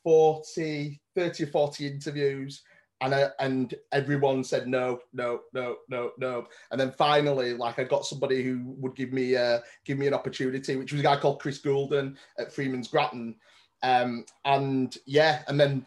40 0.05 1.01
30 1.17 1.45
or 1.45 1.47
40 1.47 1.87
interviews. 1.87 2.63
And, 3.03 3.15
I, 3.15 3.29
and 3.41 3.75
everyone 3.91 4.45
said 4.45 4.69
no, 4.69 5.01
no, 5.13 5.41
no, 5.53 5.77
no, 5.89 6.13
no. 6.19 6.47
And 6.71 6.81
then 6.81 6.93
finally, 6.93 7.53
like 7.53 7.79
I 7.79 7.85
got 7.85 8.07
somebody 8.07 8.43
who 8.43 8.63
would 8.79 8.95
give 8.95 9.13
me 9.13 9.37
uh, 9.37 9.59
give 9.85 9.99
me 9.99 10.07
an 10.07 10.15
opportunity, 10.15 10.77
which 10.77 10.93
was 10.93 11.01
a 11.01 11.05
guy 11.05 11.17
called 11.17 11.41
Chris 11.41 11.61
Goulden 11.61 12.17
at 12.39 12.53
Freemans 12.53 12.89
Grattan. 12.89 13.35
Um, 13.83 14.25
and 14.45 14.97
yeah, 15.05 15.43
and 15.49 15.59
then 15.59 15.85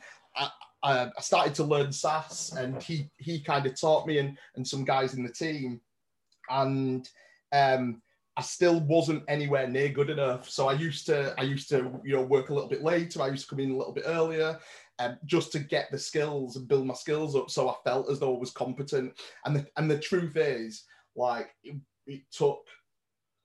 I, 0.86 1.12
I 1.17 1.21
started 1.21 1.56
to 1.56 1.63
learn 1.63 1.91
SAS, 1.91 2.54
and 2.56 2.82
he 2.82 3.10
he 3.17 3.39
kind 3.39 3.65
of 3.65 3.80
taught 3.80 4.08
me 4.08 4.19
and 4.19 4.38
and 4.56 4.67
some 4.67 4.86
guys 4.86 5.15
in 5.15 5.23
the 5.23 5.32
team, 5.32 5.82
and 6.49 7.10
um, 7.51 8.01
I 8.38 8.41
still 8.41 8.80
wasn't 8.82 9.23
anywhere 9.28 9.67
near 9.67 9.89
good 9.89 10.10
enough. 10.10 10.47
So 10.49 10.67
I 10.67 10.73
used 10.73 11.08
to 11.08 11.34
I 11.39 11.43
used 11.43 11.69
to 11.69 11.99
you 12.04 12.15
know 12.15 12.21
work 12.21 12.49
a 12.49 12.54
little 12.54 12.69
bit 12.69 12.84
later. 12.84 13.21
I 13.21 13.30
used 13.30 13.43
to 13.43 13.49
come 13.49 13.60
in 13.60 13.71
a 13.71 13.78
little 13.78 13.93
bit 13.93 14.04
earlier. 14.06 14.60
Um, 14.99 15.17
just 15.25 15.51
to 15.51 15.60
get 15.60 15.91
the 15.91 15.99
skills 15.99 16.55
and 16.55 16.69
build 16.69 16.88
my 16.88 16.93
skills 16.93 17.36
up, 17.36 17.49
so 17.49 17.69
I 17.69 17.75
felt 17.84 18.10
as 18.10 18.19
though 18.19 18.34
I 18.34 18.39
was 18.39 18.51
competent. 18.51 19.13
And 19.43 19.55
the 19.55 19.67
and 19.75 19.91
the 19.91 19.99
truth 19.99 20.38
is, 20.38 20.86
like, 21.15 21.49
it, 21.63 21.75
it 22.08 22.21
took 22.31 22.62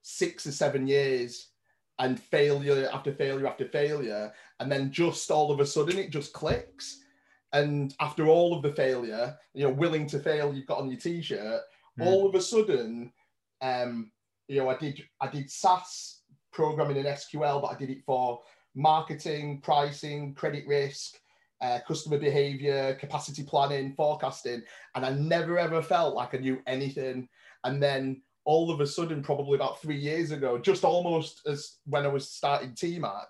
six 0.03 0.47
or 0.47 0.53
seven 0.53 0.87
years 0.87 1.49
and 1.99 2.19
failure 2.19 2.89
after 2.93 3.13
failure 3.13 3.47
after 3.47 3.67
failure, 3.69 4.33
and 4.61 4.71
then 4.71 4.93
just 4.93 5.31
all 5.31 5.51
of 5.51 5.61
a 5.61 5.67
sudden 5.67 5.99
it 5.99 6.11
just 6.11 6.33
clicks. 6.33 7.03
And 7.53 7.95
after 8.01 8.27
all 8.27 8.55
of 8.55 8.63
the 8.63 8.73
failure, 8.73 9.37
you 9.55 9.65
know, 9.65 9.73
willing 9.73 10.07
to 10.09 10.21
fail, 10.21 10.55
you've 10.55 10.67
got 10.67 10.79
on 10.79 10.89
your 10.89 11.01
t-shirt. 11.01 11.63
Mm. 11.99 12.07
All 12.07 12.29
of 12.29 12.35
a 12.37 12.41
sudden, 12.41 13.13
um, 13.61 14.13
you 14.49 14.59
know, 14.59 14.69
I 14.69 14.77
did 14.77 15.03
I 15.21 15.29
did 15.29 15.51
SAS 15.51 16.23
programming 16.53 16.97
in 16.97 17.05
SQL, 17.05 17.61
but 17.61 17.73
I 17.73 17.75
did 17.77 17.91
it 17.91 18.05
for 18.05 18.41
marketing, 18.75 19.61
pricing, 19.63 20.35
credit 20.35 20.67
risk, 20.67 21.17
uh, 21.61 21.79
customer 21.87 22.18
behavior, 22.18 22.96
capacity 22.99 23.42
planning, 23.42 23.92
forecasting, 23.94 24.62
and 24.94 25.05
I 25.05 25.11
never 25.11 25.59
ever 25.59 25.83
felt 25.83 26.14
like 26.14 26.35
I 26.35 26.38
knew 26.38 26.61
anything. 26.66 27.29
And 27.64 27.83
then 27.83 28.23
all 28.44 28.70
of 28.70 28.81
a 28.81 28.87
sudden, 28.87 29.23
probably 29.23 29.57
about 29.57 29.81
three 29.81 29.99
years 29.99 30.31
ago, 30.31 30.59
just 30.59 30.85
almost 30.85 31.42
as 31.46 31.77
when 31.85 32.05
I 32.05 32.09
was 32.09 32.31
starting 32.31 32.70
TMAC, 32.70 33.27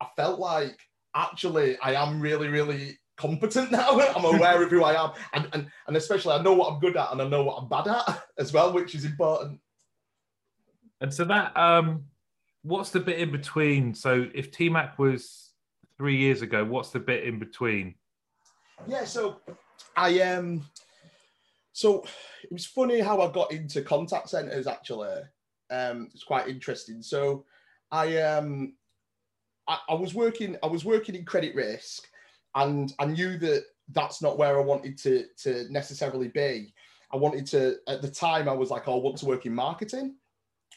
I 0.00 0.06
felt 0.16 0.38
like 0.38 0.78
actually 1.14 1.76
I 1.78 1.94
am 1.94 2.20
really, 2.20 2.48
really 2.48 2.98
competent 3.16 3.70
now. 3.72 3.98
I'm 4.00 4.24
aware 4.24 4.62
of 4.62 4.70
who 4.70 4.84
I 4.84 5.02
am, 5.02 5.12
and, 5.32 5.48
and 5.52 5.68
and 5.86 5.96
especially 5.96 6.34
I 6.34 6.42
know 6.42 6.54
what 6.54 6.72
I'm 6.72 6.80
good 6.80 6.96
at 6.96 7.12
and 7.12 7.20
I 7.20 7.28
know 7.28 7.44
what 7.44 7.56
I'm 7.56 7.68
bad 7.68 7.88
at 7.88 8.22
as 8.38 8.52
well, 8.52 8.72
which 8.72 8.94
is 8.94 9.04
important. 9.04 9.60
And 11.00 11.12
so 11.12 11.24
that 11.24 11.56
um, 11.56 12.04
what's 12.62 12.90
the 12.90 13.00
bit 13.00 13.18
in 13.18 13.30
between? 13.30 13.94
So 13.94 14.26
if 14.34 14.52
TMAC 14.52 14.98
was 14.98 15.43
three 15.98 16.16
years 16.16 16.42
ago, 16.42 16.64
what's 16.64 16.90
the 16.90 17.00
bit 17.00 17.24
in 17.24 17.38
between? 17.38 17.94
Yeah, 18.86 19.04
so 19.04 19.40
I 19.96 20.20
um 20.20 20.64
so 21.72 22.04
it 22.42 22.52
was 22.52 22.66
funny 22.66 23.00
how 23.00 23.20
I 23.20 23.32
got 23.32 23.52
into 23.52 23.82
contact 23.82 24.30
centers 24.30 24.66
actually. 24.66 25.20
Um 25.70 26.08
it's 26.12 26.24
quite 26.24 26.48
interesting. 26.48 27.02
So 27.02 27.44
I 27.90 28.18
um 28.18 28.74
I, 29.68 29.78
I 29.88 29.94
was 29.94 30.14
working 30.14 30.56
I 30.62 30.66
was 30.66 30.84
working 30.84 31.14
in 31.14 31.24
credit 31.24 31.54
risk 31.54 32.08
and 32.54 32.92
I 32.98 33.06
knew 33.06 33.38
that 33.38 33.64
that's 33.90 34.22
not 34.22 34.38
where 34.38 34.58
I 34.58 34.62
wanted 34.62 34.98
to 34.98 35.26
to 35.42 35.66
necessarily 35.70 36.28
be. 36.28 36.74
I 37.12 37.16
wanted 37.16 37.46
to 37.48 37.76
at 37.88 38.02
the 38.02 38.10
time 38.10 38.48
I 38.48 38.52
was 38.52 38.70
like, 38.70 38.88
oh, 38.88 38.98
I 38.98 39.02
want 39.02 39.18
to 39.18 39.26
work 39.26 39.46
in 39.46 39.54
marketing. 39.54 40.16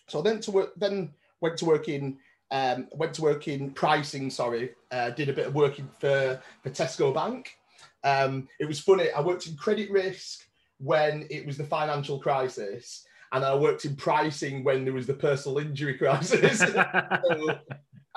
So 0.07 0.21
then 0.21 0.39
to 0.41 0.51
work 0.51 0.73
then 0.77 1.13
went 1.41 1.57
to 1.57 1.65
work 1.65 1.89
in 1.89 2.17
um, 2.51 2.87
went 2.91 3.13
to 3.15 3.21
work 3.21 3.47
in 3.47 3.71
pricing. 3.71 4.29
Sorry, 4.29 4.71
uh, 4.91 5.09
did 5.11 5.29
a 5.29 5.33
bit 5.33 5.47
of 5.47 5.55
working 5.55 5.89
for 5.99 6.41
for 6.63 6.69
Tesco 6.69 7.13
Bank. 7.13 7.57
Um, 8.03 8.47
it 8.59 8.65
was 8.65 8.79
funny. 8.79 9.11
I 9.11 9.21
worked 9.21 9.47
in 9.47 9.55
credit 9.57 9.89
risk 9.91 10.45
when 10.79 11.25
it 11.29 11.45
was 11.45 11.57
the 11.57 11.63
financial 11.63 12.19
crisis, 12.19 13.05
and 13.31 13.43
I 13.43 13.55
worked 13.55 13.85
in 13.85 13.95
pricing 13.95 14.63
when 14.63 14.85
there 14.85 14.93
was 14.93 15.07
the 15.07 15.13
personal 15.13 15.57
injury 15.59 15.97
crisis. 15.97 16.59
So- 17.27 17.59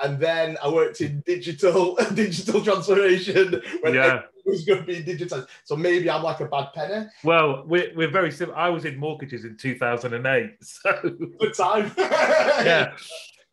and 0.03 0.19
then 0.19 0.57
I 0.63 0.67
worked 0.67 1.01
in 1.01 1.21
digital 1.27 1.95
digital 2.15 2.63
transformation 2.63 3.61
when 3.81 3.93
Yeah. 3.93 4.05
everything 4.05 4.29
was 4.45 4.63
going 4.65 4.79
to 4.79 4.85
be 4.87 5.03
digitized. 5.03 5.47
So 5.63 5.75
maybe 5.75 6.09
I'm 6.09 6.23
like 6.23 6.39
a 6.39 6.45
bad 6.45 6.69
penny. 6.73 7.05
Well, 7.23 7.63
we're, 7.67 7.91
we're 7.95 8.09
very 8.09 8.31
similar. 8.31 8.57
I 8.57 8.69
was 8.69 8.85
in 8.85 8.97
mortgages 8.97 9.45
in 9.45 9.57
2008. 9.57 10.57
So, 10.63 10.91
Good 11.39 11.53
time. 11.53 11.91
yeah, 11.99 12.93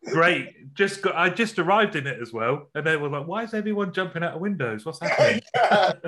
great. 0.05 0.73
Just 0.73 1.01
got, 1.01 1.15
I 1.15 1.29
just 1.29 1.59
arrived 1.59 1.95
in 1.95 2.07
it 2.07 2.21
as 2.21 2.31
well. 2.33 2.69
And 2.75 2.85
they 2.85 2.97
were 2.97 3.09
like, 3.09 3.27
why 3.27 3.43
is 3.43 3.53
everyone 3.53 3.93
jumping 3.93 4.23
out 4.23 4.35
of 4.35 4.41
windows? 4.41 4.85
What's 4.85 4.99
happening? 4.99 5.41
Yeah. 5.55 5.93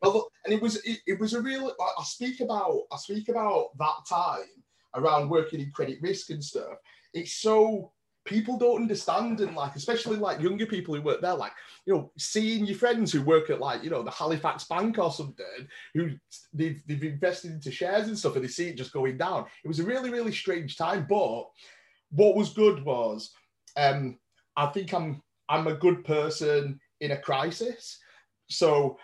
Well, 0.00 0.12
look, 0.12 0.32
and 0.44 0.54
it 0.54 0.62
was 0.62 0.76
it, 0.84 1.00
it 1.08 1.18
was 1.18 1.34
a 1.34 1.42
real. 1.42 1.64
like, 1.64 1.74
I 1.80 2.04
speak 2.04 2.38
about 2.38 2.82
I 2.92 2.96
speak 2.98 3.28
about 3.28 3.76
that 3.78 4.06
time 4.08 4.46
around 4.94 5.28
working 5.28 5.58
in 5.58 5.72
credit 5.72 5.98
risk 6.00 6.30
and 6.30 6.42
stuff. 6.42 6.76
It's 7.12 7.32
so 7.32 7.90
people 8.28 8.58
don't 8.58 8.82
understand 8.82 9.40
and 9.40 9.56
like 9.56 9.74
especially 9.74 10.16
like 10.16 10.40
younger 10.40 10.66
people 10.66 10.94
who 10.94 11.00
work 11.00 11.22
there 11.22 11.34
like 11.34 11.52
you 11.86 11.94
know 11.94 12.12
seeing 12.18 12.66
your 12.66 12.76
friends 12.76 13.10
who 13.10 13.22
work 13.22 13.48
at 13.48 13.58
like 13.58 13.82
you 13.82 13.88
know 13.88 14.02
the 14.02 14.10
halifax 14.10 14.64
bank 14.64 14.98
or 14.98 15.10
something 15.10 15.66
who 15.94 16.10
they've, 16.52 16.82
they've 16.86 17.04
invested 17.04 17.52
into 17.52 17.72
shares 17.72 18.06
and 18.06 18.18
stuff 18.18 18.36
and 18.36 18.44
they 18.44 18.48
see 18.48 18.68
it 18.68 18.76
just 18.76 18.92
going 18.92 19.16
down 19.16 19.46
it 19.64 19.68
was 19.68 19.80
a 19.80 19.84
really 19.84 20.10
really 20.10 20.32
strange 20.32 20.76
time 20.76 21.06
but 21.08 21.44
what 22.10 22.34
was 22.36 22.50
good 22.50 22.84
was 22.84 23.30
um 23.76 24.18
i 24.56 24.66
think 24.66 24.92
i'm 24.94 25.22
i'm 25.48 25.66
a 25.66 25.74
good 25.74 26.04
person 26.04 26.78
in 27.00 27.12
a 27.12 27.16
crisis 27.18 27.98
so 28.48 28.96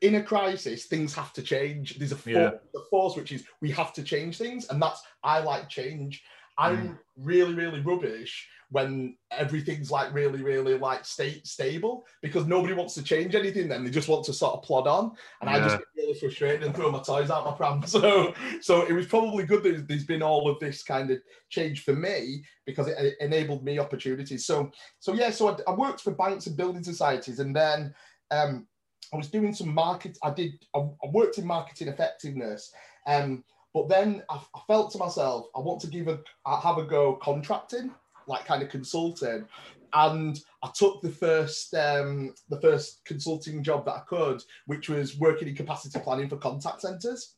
in 0.00 0.14
a 0.14 0.22
crisis, 0.22 0.86
things 0.86 1.12
have 1.14 1.32
to 1.32 1.42
change. 1.42 1.98
There's 1.98 2.12
a, 2.12 2.16
for- 2.16 2.30
Yeah. 2.30 2.50
a 2.74 2.80
force 2.88 3.16
which 3.16 3.32
is 3.32 3.44
we 3.60 3.70
have 3.72 3.92
to 3.94 4.02
change 4.02 4.38
things, 4.38 4.68
and 4.68 4.80
that's 4.80 5.02
I 5.24 5.40
like 5.40 5.68
change. 5.68 6.22
I'm 6.56 6.98
really, 7.16 7.54
really 7.54 7.80
rubbish 7.80 8.48
when 8.72 9.14
everything's 9.30 9.90
like 9.90 10.12
really, 10.14 10.42
really 10.42 10.78
like 10.78 11.04
state 11.04 11.46
stable 11.46 12.06
because 12.22 12.46
nobody 12.46 12.72
wants 12.72 12.94
to 12.94 13.02
change 13.02 13.34
anything. 13.34 13.68
Then 13.68 13.84
they 13.84 13.90
just 13.90 14.08
want 14.08 14.24
to 14.24 14.32
sort 14.32 14.54
of 14.54 14.62
plod 14.62 14.86
on, 14.86 15.12
and 15.40 15.50
I 15.50 15.60
just 15.60 15.76
get 15.76 15.86
really 15.96 16.18
frustrated 16.18 16.62
and 16.64 16.74
throw 16.74 16.90
my 16.90 17.02
toys 17.02 17.30
out 17.30 17.44
my 17.44 17.52
pram. 17.52 17.82
So, 17.86 18.32
so 18.62 18.86
it 18.86 18.92
was 18.92 19.06
probably 19.06 19.44
good 19.44 19.62
that 19.64 19.86
there's 19.86 20.06
been 20.06 20.22
all 20.22 20.48
of 20.50 20.58
this 20.58 20.82
kind 20.82 21.10
of 21.10 21.18
change 21.50 21.84
for 21.84 21.94
me 21.94 22.42
because 22.64 22.88
it, 22.88 22.96
it 22.98 23.14
enabled 23.20 23.62
me 23.62 23.78
opportunities. 23.78 24.46
So, 24.46 24.70
so 24.98 25.12
yeah, 25.12 25.30
so 25.30 25.48
I, 25.50 25.70
I 25.70 25.74
worked 25.74 26.00
for 26.00 26.12
banks 26.12 26.46
and 26.46 26.56
building 26.56 26.82
societies, 26.82 27.38
and 27.38 27.54
then. 27.54 27.94
Um, 28.30 28.66
I 29.12 29.18
was 29.18 29.28
doing 29.28 29.52
some 29.52 29.74
market. 29.74 30.16
I 30.22 30.30
did. 30.30 30.52
I, 30.74 30.78
I 30.78 31.06
worked 31.12 31.36
in 31.36 31.46
marketing 31.46 31.88
effectiveness, 31.88 32.72
um, 33.06 33.44
but 33.74 33.88
then 33.90 34.22
I, 34.30 34.36
I 34.36 34.60
felt 34.66 34.90
to 34.92 34.98
myself, 34.98 35.46
I 35.54 35.60
want 35.60 35.82
to 35.82 35.86
give 35.86 36.08
a 36.08 36.18
I 36.46 36.58
have 36.60 36.78
a 36.78 36.84
go 36.84 37.16
contracting, 37.16 37.90
like 38.26 38.44
kind 38.44 38.62
of 38.62 38.68
consulting, 38.68 39.46
and 39.94 40.40
I 40.62 40.70
took 40.74 41.02
the 41.02 41.10
first 41.10 41.74
um, 41.74 42.34
the 42.48 42.60
first 42.60 43.04
consulting 43.04 43.62
job 43.62 43.84
that 43.86 43.92
I 43.92 44.00
could, 44.00 44.42
which 44.66 44.88
was 44.88 45.18
working 45.18 45.48
in 45.48 45.54
capacity 45.54 45.98
planning 46.00 46.28
for 46.28 46.36
contact 46.36 46.80
centers, 46.80 47.34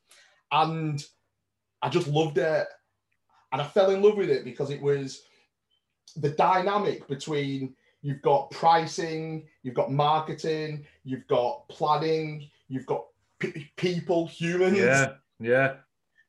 and 0.53 1.05
I 1.83 1.89
just 1.89 2.09
loved 2.09 2.39
it, 2.39 2.67
and 3.53 3.61
I 3.61 3.65
fell 3.65 3.91
in 3.91 4.03
love 4.03 4.17
with 4.17 4.31
it 4.31 4.45
because 4.45 4.71
it 4.71 4.81
was 4.81 5.23
the 6.17 6.31
dynamic 6.31 7.07
between 7.09 7.75
you've 8.03 8.23
got 8.23 8.51
pricing, 8.51 9.47
you've 9.63 9.75
got 9.75 9.91
marketing, 9.91 10.85
you've 11.05 11.27
got 11.27 11.67
planning, 11.69 12.49
you've 12.69 12.87
got 12.87 13.05
p- 13.39 13.71
people, 13.77 14.27
humans, 14.27 14.77
yeah, 14.77 15.13
yeah. 15.41 15.75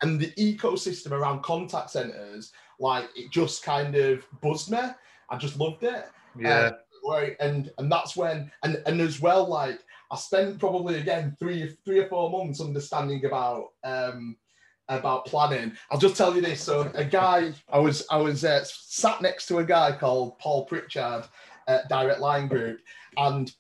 And 0.02 0.20
the 0.20 0.32
ecosystem 0.32 1.12
around 1.12 1.44
contact 1.44 1.92
centers. 1.92 2.52
Like 2.80 3.10
it 3.16 3.32
just 3.32 3.64
kind 3.64 3.96
of 3.96 4.26
buzzed 4.42 4.72
me. 4.72 4.80
I 5.30 5.38
just 5.38 5.58
loved 5.58 5.84
it. 5.84 6.06
Yeah. 6.38 6.72
Right, 7.08 7.36
and 7.40 7.72
and 7.78 7.92
that's 7.92 8.16
when 8.16 8.52
and 8.64 8.82
and 8.88 9.00
as 9.00 9.22
well 9.22 9.48
like 9.48 9.80
I 10.12 10.18
spent 10.18 10.60
probably 10.60 11.00
again 11.00 11.36
three 11.40 11.78
three 11.86 12.00
or 12.00 12.08
four 12.08 12.32
months 12.32 12.60
understanding 12.60 13.26
about 13.26 13.74
um 13.84 14.36
about 14.88 15.26
planning. 15.26 15.74
I'll 15.90 16.00
just 16.00 16.16
tell 16.16 16.36
you 16.36 16.42
this. 16.42 16.62
So 16.62 16.92
a 16.94 17.06
guy 17.06 17.54
I 17.70 17.80
was 17.80 18.06
I 18.10 18.18
was 18.18 18.44
uh, 18.44 18.64
sat 18.64 19.22
next 19.22 19.48
to 19.48 19.60
a 19.60 19.66
guy 19.66 19.92
called 19.92 20.38
Paul 20.40 20.66
Pritchard 20.66 21.26
at 21.68 21.90
Direct 21.90 22.20
Line 22.20 22.48
Group, 22.48 22.80
and 23.18 23.52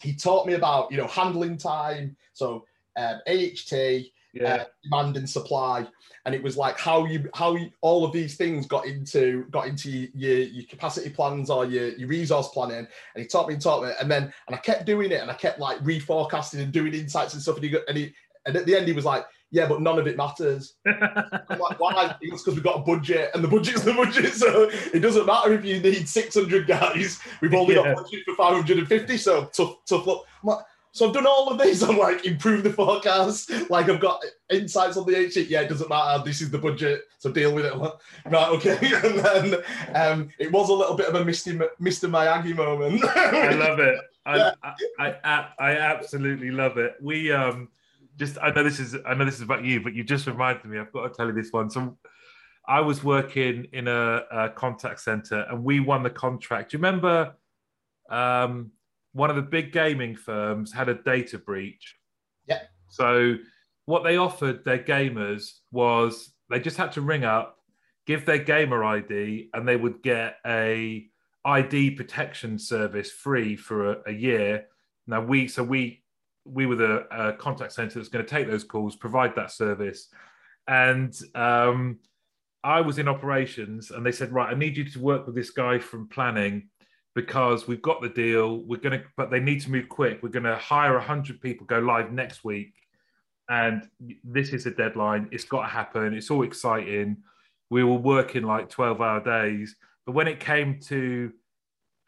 he 0.00 0.14
taught 0.14 0.46
me 0.46 0.54
about 0.54 0.90
you 0.90 0.98
know 0.98 1.06
handling 1.06 1.56
time. 1.56 2.16
So 2.32 2.64
um, 2.96 3.20
AHT, 3.26 3.72
yeah. 4.40 4.54
uh, 4.54 4.64
demand 4.82 5.16
and 5.16 5.28
supply. 5.28 5.86
And 6.24 6.34
it 6.34 6.42
was 6.42 6.56
like 6.56 6.78
how 6.78 7.06
you 7.06 7.28
how 7.34 7.54
you, 7.54 7.70
all 7.80 8.04
of 8.04 8.12
these 8.12 8.36
things 8.36 8.66
got 8.66 8.86
into 8.86 9.44
got 9.50 9.66
into 9.66 10.08
your 10.14 10.38
your 10.38 10.64
capacity 10.66 11.10
plans 11.10 11.48
or 11.48 11.64
your, 11.64 11.90
your 11.96 12.08
resource 12.08 12.48
planning. 12.48 12.78
And 12.78 13.22
he 13.22 13.26
taught 13.26 13.48
me 13.48 13.54
and 13.54 13.62
taught 13.62 13.82
me. 13.82 13.90
And 14.00 14.10
then 14.10 14.24
and 14.46 14.54
i 14.54 14.58
kept 14.58 14.84
doing 14.84 15.10
it 15.10 15.22
and 15.22 15.30
i 15.30 15.34
kept 15.34 15.58
like 15.58 15.78
reforecasting 15.78 16.60
and 16.60 16.72
doing 16.72 16.94
insights 16.94 17.32
and 17.34 17.42
stuff. 17.42 17.56
And 17.56 17.64
he, 17.64 17.70
got, 17.70 17.82
and, 17.88 17.96
he 17.96 18.12
and 18.46 18.56
at 18.56 18.66
the 18.66 18.76
end 18.76 18.86
he 18.86 18.92
was 18.92 19.04
like 19.04 19.24
yeah 19.50 19.66
but 19.66 19.80
none 19.80 19.98
of 19.98 20.06
it 20.06 20.16
matters. 20.16 20.74
I'm 20.86 21.58
like 21.58 21.80
why? 21.80 22.14
It's 22.20 22.42
because 22.42 22.54
we've 22.54 22.64
got 22.64 22.80
a 22.80 22.82
budget 22.82 23.30
and 23.34 23.42
the 23.42 23.48
budget's 23.48 23.82
the 23.82 23.94
budget 23.94 24.34
so 24.34 24.68
it 24.92 25.00
doesn't 25.00 25.24
matter 25.26 25.54
if 25.54 25.64
you 25.64 25.80
need 25.80 26.08
600 26.08 26.66
guys. 26.66 27.20
We've 27.40 27.54
only 27.54 27.74
Yeah. 27.76 27.94
got 27.94 28.04
budget 28.04 28.20
for 28.26 28.34
550 28.34 29.16
so 29.16 29.46
tough 29.46 29.76
tough 29.86 30.06
luck. 30.06 30.24
I'm 30.42 30.48
like, 30.48 30.64
so 30.98 31.06
I've 31.06 31.14
done 31.14 31.26
all 31.26 31.48
of 31.48 31.58
these. 31.60 31.82
I'm 31.88 31.96
like, 31.96 32.26
improve 32.26 32.64
the 32.64 32.72
forecast. 32.72 33.52
Like 33.70 33.88
I've 33.88 34.00
got 34.00 34.24
insights 34.50 34.96
on 34.96 35.06
the 35.06 35.16
H 35.16 35.34
sheet. 35.34 35.48
Yeah, 35.48 35.60
it 35.60 35.68
doesn't 35.68 35.88
matter. 35.88 36.22
This 36.24 36.40
is 36.40 36.50
the 36.50 36.58
budget, 36.58 37.02
so 37.18 37.30
deal 37.30 37.54
with 37.54 37.64
it. 37.64 37.74
Right, 38.26 38.48
okay. 38.48 38.78
And 39.04 39.18
then 39.20 39.62
um, 39.94 40.28
it 40.38 40.50
was 40.50 40.68
a 40.68 40.74
little 40.74 40.96
bit 40.96 41.06
of 41.06 41.14
a 41.14 41.24
Mr. 41.24 41.68
Mr. 41.80 42.10
Miyagi 42.10 42.54
moment. 42.54 43.04
I 43.04 43.54
love 43.54 43.78
it. 43.78 43.98
I, 44.26 44.52
I, 44.62 44.74
I, 44.98 45.14
I, 45.24 45.48
I 45.58 45.70
absolutely 45.76 46.50
love 46.50 46.76
it. 46.76 46.96
We 47.00 47.32
um 47.32 47.68
just 48.16 48.36
I 48.42 48.50
know 48.50 48.64
this 48.64 48.80
is 48.80 48.96
I 49.06 49.14
know 49.14 49.24
this 49.24 49.36
is 49.36 49.42
about 49.42 49.64
you, 49.64 49.80
but 49.80 49.94
you 49.94 50.02
just 50.02 50.26
reminded 50.26 50.64
me. 50.66 50.78
I've 50.78 50.92
got 50.92 51.08
to 51.08 51.14
tell 51.14 51.26
you 51.26 51.32
this 51.32 51.52
one. 51.52 51.70
So 51.70 51.96
I 52.66 52.80
was 52.80 53.02
working 53.02 53.68
in 53.72 53.88
a, 53.88 54.24
a 54.30 54.50
contact 54.50 55.00
center, 55.00 55.46
and 55.48 55.64
we 55.64 55.80
won 55.80 56.02
the 56.02 56.10
contract. 56.10 56.72
Do 56.72 56.76
you 56.76 56.82
remember? 56.82 57.34
Um, 58.10 58.72
one 59.12 59.30
of 59.30 59.36
the 59.36 59.42
big 59.42 59.72
gaming 59.72 60.16
firms 60.16 60.72
had 60.72 60.88
a 60.88 60.94
data 60.94 61.38
breach. 61.38 61.96
Yeah. 62.46 62.62
So 62.88 63.36
what 63.86 64.04
they 64.04 64.16
offered 64.16 64.64
their 64.64 64.78
gamers 64.78 65.60
was 65.72 66.32
they 66.50 66.60
just 66.60 66.76
had 66.76 66.92
to 66.92 67.00
ring 67.00 67.24
up, 67.24 67.58
give 68.06 68.26
their 68.26 68.38
gamer 68.38 68.84
ID, 68.84 69.50
and 69.54 69.66
they 69.66 69.76
would 69.76 70.02
get 70.02 70.36
a 70.46 71.06
ID 71.44 71.92
protection 71.92 72.58
service 72.58 73.10
free 73.10 73.56
for 73.56 73.92
a, 73.92 73.96
a 74.08 74.12
year. 74.12 74.66
Now 75.06 75.22
we 75.22 75.48
so 75.48 75.62
we 75.62 76.02
we 76.44 76.66
were 76.66 76.76
the 76.76 77.06
uh, 77.10 77.32
contact 77.32 77.72
center 77.72 77.98
that's 77.98 78.08
going 78.08 78.24
to 78.24 78.30
take 78.30 78.48
those 78.48 78.64
calls, 78.64 78.96
provide 78.96 79.34
that 79.36 79.50
service, 79.50 80.08
and 80.66 81.18
um, 81.34 81.98
I 82.64 82.80
was 82.80 82.98
in 82.98 83.08
operations, 83.08 83.90
and 83.90 84.04
they 84.04 84.12
said, 84.12 84.32
right, 84.32 84.50
I 84.50 84.54
need 84.54 84.76
you 84.76 84.84
to 84.84 84.98
work 84.98 85.26
with 85.26 85.34
this 85.34 85.50
guy 85.50 85.78
from 85.78 86.08
planning 86.08 86.68
because 87.14 87.66
we've 87.66 87.82
got 87.82 88.00
the 88.00 88.08
deal. 88.08 88.58
We're 88.58 88.80
going 88.80 89.00
to, 89.00 89.04
but 89.16 89.30
they 89.30 89.40
need 89.40 89.60
to 89.62 89.70
move 89.70 89.88
quick. 89.88 90.22
We're 90.22 90.28
going 90.28 90.44
to 90.44 90.56
hire 90.56 90.94
100 90.94 91.40
people, 91.40 91.66
go 91.66 91.78
live 91.78 92.12
next 92.12 92.44
week. 92.44 92.74
And 93.48 93.88
this 94.22 94.50
is 94.50 94.66
a 94.66 94.70
deadline. 94.70 95.28
It's 95.32 95.44
got 95.44 95.62
to 95.62 95.68
happen. 95.68 96.14
It's 96.14 96.30
all 96.30 96.42
exciting. 96.42 97.18
We 97.70 97.82
were 97.82 97.94
working 97.94 98.42
like 98.42 98.68
12 98.68 99.00
hour 99.00 99.22
days. 99.22 99.74
But 100.06 100.12
when 100.12 100.28
it 100.28 100.38
came 100.38 100.80
to, 100.80 101.32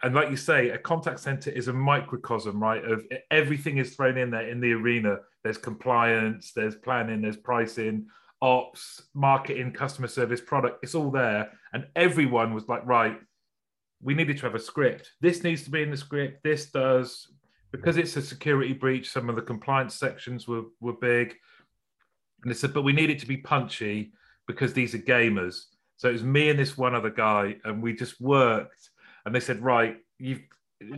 and 0.02 0.14
like 0.14 0.30
you 0.30 0.36
say, 0.36 0.70
a 0.70 0.78
contact 0.78 1.20
center 1.20 1.50
is 1.50 1.68
a 1.68 1.72
microcosm, 1.72 2.62
right? 2.62 2.84
Of 2.84 3.04
everything 3.30 3.78
is 3.78 3.94
thrown 3.94 4.16
in 4.16 4.30
there 4.30 4.48
in 4.48 4.60
the 4.60 4.72
arena. 4.72 5.18
There's 5.42 5.58
compliance, 5.58 6.52
there's 6.54 6.76
planning, 6.76 7.22
there's 7.22 7.36
pricing, 7.36 8.06
ops, 8.42 9.02
marketing, 9.14 9.72
customer 9.72 10.08
service, 10.08 10.40
product. 10.40 10.78
It's 10.82 10.94
all 10.94 11.10
there. 11.10 11.50
And 11.72 11.86
everyone 11.96 12.54
was 12.54 12.68
like, 12.68 12.84
right, 12.86 13.18
we 14.02 14.14
needed 14.14 14.38
to 14.38 14.46
have 14.46 14.54
a 14.54 14.60
script. 14.60 15.12
This 15.20 15.42
needs 15.42 15.62
to 15.64 15.70
be 15.70 15.82
in 15.82 15.90
the 15.90 15.96
script. 15.96 16.42
This 16.42 16.70
does 16.70 17.28
because 17.70 17.96
it's 17.96 18.16
a 18.16 18.22
security 18.22 18.72
breach. 18.72 19.10
Some 19.10 19.28
of 19.28 19.36
the 19.36 19.42
compliance 19.42 19.94
sections 19.94 20.48
were 20.48 20.64
were 20.80 20.94
big, 20.94 21.34
and 22.42 22.50
they 22.50 22.56
said, 22.56 22.74
but 22.74 22.82
we 22.82 22.92
need 22.92 23.10
it 23.10 23.18
to 23.20 23.26
be 23.26 23.36
punchy 23.36 24.12
because 24.46 24.72
these 24.72 24.94
are 24.94 24.98
gamers. 24.98 25.64
So 25.96 26.08
it 26.08 26.12
was 26.12 26.22
me 26.22 26.48
and 26.48 26.58
this 26.58 26.78
one 26.78 26.94
other 26.94 27.10
guy, 27.10 27.56
and 27.64 27.82
we 27.82 27.94
just 27.94 28.20
worked. 28.20 28.90
And 29.26 29.34
they 29.34 29.40
said, 29.40 29.60
right, 29.60 29.98
you 30.18 30.40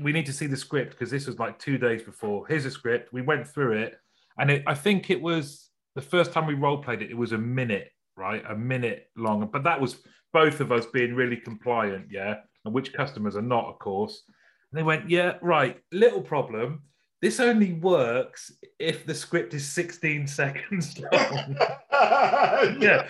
we 0.00 0.12
need 0.12 0.26
to 0.26 0.32
see 0.32 0.46
the 0.46 0.56
script 0.56 0.92
because 0.92 1.10
this 1.10 1.26
was 1.26 1.40
like 1.40 1.58
two 1.58 1.76
days 1.76 2.02
before. 2.02 2.46
Here's 2.46 2.64
a 2.64 2.70
script. 2.70 3.12
We 3.12 3.22
went 3.22 3.48
through 3.48 3.72
it, 3.78 3.98
and 4.38 4.50
it, 4.50 4.62
I 4.66 4.74
think 4.74 5.10
it 5.10 5.20
was 5.20 5.70
the 5.96 6.02
first 6.02 6.32
time 6.32 6.46
we 6.46 6.54
role 6.54 6.78
played 6.82 7.02
it. 7.02 7.10
It 7.10 7.16
was 7.16 7.32
a 7.32 7.38
minute, 7.38 7.90
right, 8.16 8.44
a 8.48 8.54
minute 8.54 9.10
long. 9.16 9.48
But 9.52 9.64
that 9.64 9.80
was 9.80 9.96
both 10.32 10.60
of 10.60 10.70
us 10.70 10.86
being 10.86 11.14
really 11.14 11.36
compliant, 11.36 12.06
yeah 12.08 12.36
and 12.64 12.74
which 12.74 12.92
customers 12.92 13.36
are 13.36 13.42
not, 13.42 13.66
of 13.66 13.78
course. 13.78 14.22
And 14.70 14.78
they 14.78 14.82
went, 14.82 15.10
yeah, 15.10 15.34
right, 15.42 15.78
little 15.92 16.22
problem. 16.22 16.82
This 17.20 17.38
only 17.40 17.74
works 17.74 18.52
if 18.78 19.06
the 19.06 19.14
script 19.14 19.54
is 19.54 19.66
16 19.70 20.26
seconds 20.28 20.98
long. 20.98 21.56
yeah. 22.80 23.08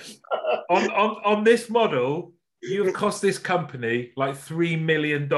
On, 0.71 0.91
on, 0.91 1.17
on 1.25 1.45
this 1.45 1.71
model, 1.71 2.33
you 2.63 2.85
have 2.85 2.95
cost 2.95 3.23
this 3.23 3.39
company 3.39 4.13
like 4.17 4.35
$3 4.35 4.81
million. 4.81 5.29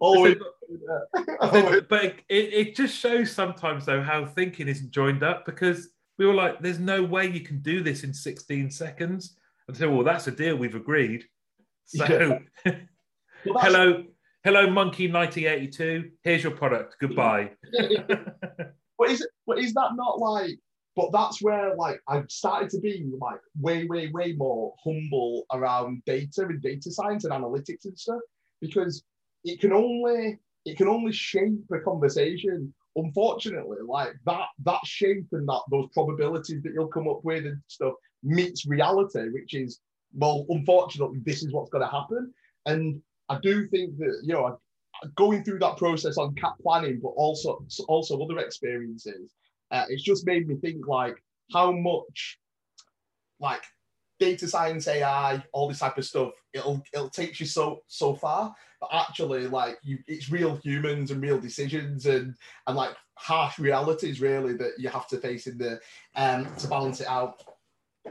oh, 0.00 0.34
but 1.88 2.04
it, 2.04 2.24
it 2.28 2.76
just 2.76 2.96
shows 2.96 3.30
sometimes, 3.30 3.84
though, 3.86 4.02
how 4.02 4.24
thinking 4.24 4.68
isn't 4.68 4.90
joined 4.90 5.22
up 5.22 5.44
because 5.44 5.90
we 6.18 6.26
were 6.26 6.34
like, 6.34 6.60
there's 6.60 6.78
no 6.78 7.02
way 7.02 7.26
you 7.26 7.40
can 7.40 7.60
do 7.60 7.82
this 7.82 8.04
in 8.04 8.14
16 8.14 8.70
seconds 8.70 9.35
and 9.68 9.76
say, 9.76 9.86
well, 9.86 10.04
that's 10.04 10.26
a 10.26 10.30
deal 10.30 10.56
we've 10.56 10.74
agreed. 10.74 11.24
So, 11.86 12.40
yeah. 12.64 12.72
well, 13.46 13.58
hello, 13.58 14.04
hello, 14.44 14.70
Monkey 14.70 15.10
1982. 15.10 16.10
Here's 16.22 16.42
your 16.42 16.52
product. 16.52 16.96
Goodbye. 17.00 17.52
but 18.98 19.10
is 19.10 19.26
but 19.46 19.58
is 19.58 19.72
that 19.74 19.90
not 19.94 20.18
like? 20.18 20.58
But 20.96 21.12
that's 21.12 21.42
where 21.42 21.76
like 21.76 22.00
I've 22.08 22.30
started 22.30 22.70
to 22.70 22.80
be 22.80 23.06
like 23.20 23.40
way, 23.60 23.84
way, 23.84 24.08
way 24.08 24.32
more 24.32 24.74
humble 24.82 25.44
around 25.52 26.02
data 26.06 26.42
and 26.42 26.62
data 26.62 26.90
science 26.90 27.24
and 27.24 27.34
analytics 27.34 27.84
and 27.84 27.98
stuff 27.98 28.20
because 28.60 29.04
it 29.44 29.60
can 29.60 29.72
only 29.72 30.38
it 30.64 30.76
can 30.78 30.88
only 30.88 31.12
shape 31.12 31.60
a 31.70 31.80
conversation 31.80 32.72
unfortunately, 32.96 33.78
like 33.86 34.14
that 34.24 34.46
that 34.64 34.84
shape 34.84 35.26
and 35.32 35.48
that 35.48 35.60
those 35.70 35.88
probabilities 35.92 36.62
that 36.62 36.72
you'll 36.72 36.88
come 36.88 37.08
up 37.08 37.20
with 37.22 37.46
and 37.46 37.60
stuff 37.68 37.94
meets 38.26 38.66
reality, 38.66 39.28
which 39.30 39.54
is 39.54 39.80
well, 40.14 40.46
unfortunately, 40.48 41.20
this 41.24 41.42
is 41.42 41.52
what's 41.52 41.70
going 41.70 41.84
to 41.84 41.90
happen. 41.90 42.32
And 42.64 43.00
I 43.28 43.38
do 43.42 43.68
think 43.68 43.96
that 43.98 44.20
you 44.24 44.34
know, 44.34 44.58
going 45.14 45.44
through 45.44 45.58
that 45.60 45.76
process 45.76 46.16
on 46.18 46.34
cap 46.34 46.54
planning, 46.62 47.00
but 47.02 47.10
also 47.10 47.64
also 47.88 48.20
other 48.22 48.38
experiences, 48.38 49.32
uh, 49.70 49.84
it's 49.88 50.02
just 50.02 50.26
made 50.26 50.48
me 50.48 50.56
think 50.56 50.86
like 50.86 51.16
how 51.52 51.70
much 51.72 52.38
like 53.40 53.62
data 54.18 54.48
science, 54.48 54.88
AI, 54.88 55.42
all 55.52 55.68
this 55.68 55.80
type 55.80 55.98
of 55.98 56.04
stuff, 56.04 56.32
it'll 56.52 56.82
it'll 56.92 57.10
take 57.10 57.38
you 57.40 57.46
so 57.46 57.82
so 57.86 58.14
far. 58.14 58.54
But 58.80 58.90
actually, 58.92 59.46
like 59.46 59.78
you, 59.82 59.98
it's 60.06 60.30
real 60.30 60.56
humans 60.56 61.10
and 61.10 61.22
real 61.22 61.40
decisions 61.40 62.06
and 62.06 62.34
and 62.66 62.76
like 62.76 62.94
harsh 63.14 63.58
realities 63.58 64.20
really 64.20 64.52
that 64.54 64.72
you 64.78 64.90
have 64.90 65.08
to 65.08 65.18
face 65.18 65.46
in 65.46 65.56
the 65.56 65.80
um 66.14 66.46
to 66.58 66.68
balance 66.68 67.00
it 67.00 67.08
out. 67.08 67.42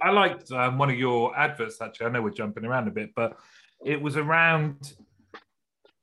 I 0.01 0.12
liked 0.12 0.51
um, 0.51 0.77
one 0.77 0.89
of 0.89 0.97
your 0.97 1.38
adverts 1.38 1.81
actually. 1.81 2.08
I 2.08 2.10
know 2.10 2.21
we're 2.21 2.31
jumping 2.31 2.65
around 2.65 2.88
a 2.88 2.91
bit, 2.91 3.12
but 3.15 3.38
it 3.84 4.01
was 4.01 4.17
around, 4.17 4.93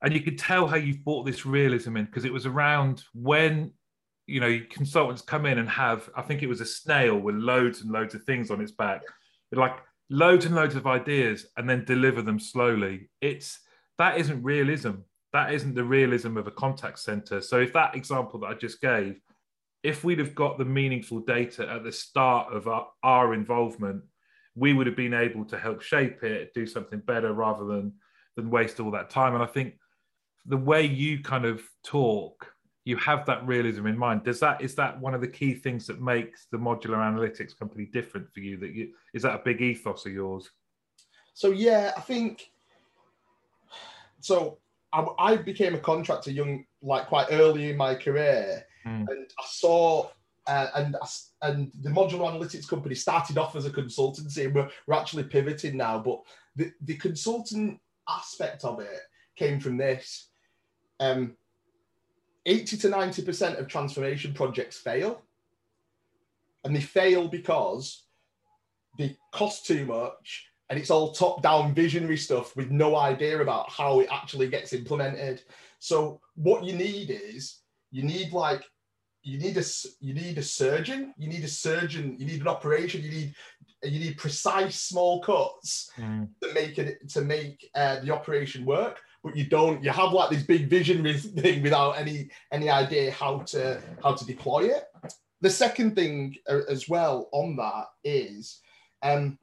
and 0.02 0.12
you 0.12 0.20
could 0.20 0.38
tell 0.38 0.66
how 0.66 0.76
you 0.76 0.98
brought 0.98 1.24
this 1.24 1.46
realism 1.46 1.96
in 1.96 2.07
because 2.07 2.24
it 2.24 2.33
was 2.33 2.46
around 2.46 3.05
when 3.14 3.72
you 4.26 4.40
know 4.40 4.61
consultants 4.70 5.22
come 5.22 5.46
in 5.46 5.59
and 5.59 5.68
have. 5.68 6.09
I 6.16 6.22
think 6.22 6.42
it 6.42 6.48
was 6.48 6.61
a 6.61 6.66
snail 6.66 7.18
with 7.18 7.35
loads 7.37 7.83
and 7.83 7.90
loads 7.90 8.14
of 8.14 8.24
things 8.24 8.50
on 8.50 8.61
its 8.61 8.72
back, 8.72 9.02
like 9.52 9.76
loads 10.11 10.44
and 10.46 10.55
loads 10.55 10.74
of 10.74 10.87
ideas, 10.87 11.46
and 11.57 11.68
then 11.68 11.85
deliver 11.85 12.22
them 12.22 12.38
slowly. 12.38 13.11
It's 13.20 13.61
that 13.98 14.18
isn't 14.18 14.42
realism. 14.42 14.92
That 15.33 15.55
isn't 15.55 15.74
the 15.74 15.85
realism 15.85 16.37
of 16.37 16.46
a 16.46 16.50
contact 16.50 16.98
center. 16.98 17.40
So 17.40 17.59
if 17.59 17.72
that 17.72 17.94
example 17.96 18.40
that 18.40 18.48
I 18.48 18.55
just 18.55 18.83
gave 18.83 19.18
if 19.82 20.04
we'd 20.04 20.18
have 20.18 20.34
got 20.34 20.58
the 20.58 20.64
meaningful 20.64 21.20
data 21.20 21.68
at 21.68 21.84
the 21.84 21.92
start 21.92 22.52
of 22.52 22.68
our, 22.68 22.88
our 23.02 23.34
involvement, 23.34 24.02
we 24.54 24.72
would 24.72 24.86
have 24.86 24.96
been 24.96 25.14
able 25.14 25.44
to 25.46 25.58
help 25.58 25.82
shape 25.82 26.22
it, 26.22 26.54
do 26.54 26.66
something 26.66 27.00
better 27.00 27.32
rather 27.32 27.64
than 27.64 27.92
than 28.36 28.50
waste 28.50 28.80
all 28.80 28.90
that 28.90 29.10
time. 29.10 29.34
And 29.34 29.42
I 29.42 29.46
think 29.46 29.74
the 30.46 30.56
way 30.56 30.84
you 30.84 31.22
kind 31.22 31.44
of 31.44 31.62
talk, 31.84 32.46
you 32.84 32.96
have 32.96 33.26
that 33.26 33.46
realism 33.46 33.86
in 33.86 33.98
mind. 33.98 34.24
Does 34.24 34.40
that 34.40 34.60
is 34.60 34.74
that 34.76 35.00
one 35.00 35.14
of 35.14 35.20
the 35.20 35.28
key 35.28 35.54
things 35.54 35.86
that 35.86 36.00
makes 36.00 36.46
the 36.50 36.58
modular 36.58 36.98
analytics 36.98 37.56
company 37.56 37.86
different 37.86 38.32
for 38.32 38.40
you? 38.40 38.56
That 38.58 38.72
you 38.72 38.92
is 39.14 39.22
that 39.22 39.34
a 39.34 39.42
big 39.44 39.60
ethos 39.60 40.06
of 40.06 40.12
yours? 40.12 40.50
So 41.34 41.50
yeah, 41.50 41.92
I 41.96 42.00
think 42.00 42.50
so. 44.20 44.58
I, 44.92 45.06
I 45.18 45.36
became 45.36 45.74
a 45.74 45.78
contractor 45.78 46.30
young, 46.30 46.66
like 46.82 47.06
quite 47.06 47.28
early 47.30 47.70
in 47.70 47.78
my 47.78 47.94
career, 47.94 48.66
Mm. 48.86 49.08
And 49.08 49.30
I 49.38 49.44
saw, 49.46 50.08
uh, 50.46 50.66
and 50.74 50.96
and 51.42 51.72
the 51.80 51.90
modular 51.90 52.30
analytics 52.30 52.68
company 52.68 52.94
started 52.94 53.38
off 53.38 53.56
as 53.56 53.66
a 53.66 53.70
consultancy, 53.70 54.46
and 54.46 54.54
we're, 54.54 54.70
we're 54.86 54.94
actually 54.94 55.24
pivoting 55.24 55.76
now. 55.76 55.98
But 55.98 56.22
the, 56.56 56.72
the 56.82 56.96
consultant 56.96 57.80
aspect 58.08 58.64
of 58.64 58.80
it 58.80 59.00
came 59.36 59.60
from 59.60 59.76
this. 59.76 60.28
Um, 61.00 61.36
80 62.46 62.76
to 62.78 62.88
90% 62.88 63.58
of 63.58 63.68
transformation 63.68 64.34
projects 64.34 64.76
fail. 64.76 65.22
And 66.64 66.74
they 66.74 66.80
fail 66.80 67.28
because 67.28 68.04
they 68.98 69.16
cost 69.32 69.66
too 69.66 69.84
much 69.86 70.46
and 70.70 70.78
it's 70.78 70.90
all 70.90 71.12
top 71.12 71.42
down 71.42 71.74
visionary 71.74 72.16
stuff 72.16 72.56
with 72.56 72.70
no 72.70 72.96
idea 72.96 73.40
about 73.40 73.70
how 73.70 74.00
it 74.00 74.08
actually 74.10 74.48
gets 74.48 74.72
implemented. 74.72 75.42
So, 75.80 76.20
what 76.34 76.64
you 76.64 76.72
need 76.72 77.10
is 77.10 77.58
you 77.90 78.04
need 78.04 78.32
like 78.32 78.64
you 79.22 79.38
need 79.38 79.56
a 79.56 79.64
you 80.00 80.14
need 80.14 80.38
a 80.38 80.42
surgeon 80.42 81.14
you 81.16 81.28
need 81.28 81.44
a 81.44 81.48
surgeon 81.48 82.16
you 82.18 82.26
need 82.26 82.40
an 82.40 82.48
operation 82.48 83.02
you 83.02 83.11
need 83.11 83.35
you 83.82 83.98
need 83.98 84.16
precise 84.16 84.80
small 84.80 85.20
cuts 85.20 85.90
mm. 85.98 86.28
to 86.42 86.52
make 86.54 86.78
it 86.78 87.08
to 87.08 87.20
make 87.22 87.70
uh, 87.74 88.00
the 88.00 88.11
operation 88.11 88.64
work 88.64 89.00
but 89.22 89.37
you 89.37 89.44
don't 89.44 89.82
you 89.82 89.90
have 89.90 90.12
like 90.12 90.30
this 90.30 90.42
big 90.42 90.68
vision 90.68 91.04
thing 91.18 91.62
without 91.62 91.92
any 91.92 92.28
any 92.52 92.68
idea 92.68 93.11
how 93.12 93.38
to 93.38 93.80
how 94.02 94.12
to 94.12 94.24
deploy 94.24 94.64
it 94.64 94.85
the 95.40 95.50
second 95.50 95.94
thing 95.94 96.35
uh, 96.48 96.61
as 96.68 96.88
well 96.88 97.28
on 97.32 97.56
that 97.56 97.87
is 98.04 98.61
um 99.02 99.38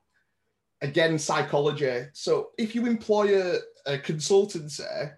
again 0.82 1.18
psychology 1.18 2.06
so 2.14 2.50
if 2.58 2.76
you 2.76 2.86
employ 2.86 3.42
a, 3.42 3.58
a 3.86 3.98
consultancy 3.98 5.12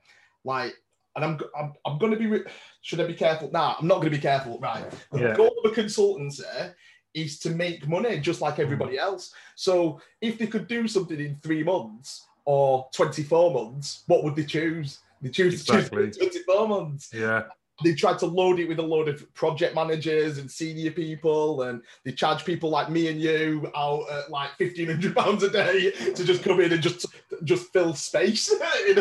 like, 0.43 0.73
and 1.15 1.25
I'm 1.25 1.39
I'm, 1.57 1.73
I'm 1.85 1.97
going 1.97 2.11
to 2.11 2.17
be. 2.17 2.27
Re- 2.27 2.45
should 2.81 2.99
I 2.99 3.07
be 3.07 3.13
careful? 3.13 3.49
Nah, 3.51 3.75
I'm 3.79 3.87
not 3.87 3.95
going 3.95 4.11
to 4.11 4.17
be 4.17 4.21
careful. 4.21 4.59
Right. 4.59 4.83
The 5.11 5.19
Yeah. 5.19 5.35
goal 5.35 5.53
of 5.63 5.71
a 5.71 5.75
consultancy 5.75 6.73
is 7.13 7.39
to 7.39 7.49
make 7.49 7.87
money 7.87 8.19
just 8.19 8.41
like 8.41 8.55
mm. 8.55 8.59
everybody 8.63 8.97
else. 8.97 9.33
So 9.55 9.99
if 10.21 10.37
they 10.37 10.47
could 10.47 10.67
do 10.67 10.87
something 10.87 11.19
in 11.19 11.37
three 11.43 11.63
months 11.63 12.25
or 12.45 12.87
24 12.93 13.53
months, 13.53 14.03
what 14.07 14.23
would 14.23 14.35
they 14.35 14.45
choose? 14.45 14.99
They 15.21 15.29
choose 15.29 15.63
to 15.65 15.73
Exactly. 15.73 16.05
choose 16.05 16.17
24 16.17 16.67
months 16.67 17.11
Yeah. 17.13 17.43
they 17.83 17.93
tried 17.93 18.19
to 18.19 18.25
load 18.25 18.59
it 18.59 18.67
with 18.67 18.79
a 18.79 18.83
load 18.83 19.07
of 19.09 19.31
project 19.33 19.75
managers 19.75 20.37
and 20.37 20.49
senior 20.49 20.91
people, 20.91 21.63
and 21.63 21.81
they 22.03 22.11
charge 22.11 22.45
people 22.45 22.69
like 22.69 22.89
me 22.89 23.07
and 23.07 23.19
you 23.19 23.71
out 23.75 24.09
at 24.11 24.29
like 24.29 24.51
fifteen 24.57 24.87
hundred 24.87 25.15
pounds 25.15 25.43
a 25.43 25.49
day 25.49 25.91
to 26.15 26.23
just 26.23 26.43
come 26.43 26.59
in 26.61 26.71
and 26.71 26.81
just 26.81 27.05
just 27.43 27.71
fill 27.73 27.93
space. 27.93 28.53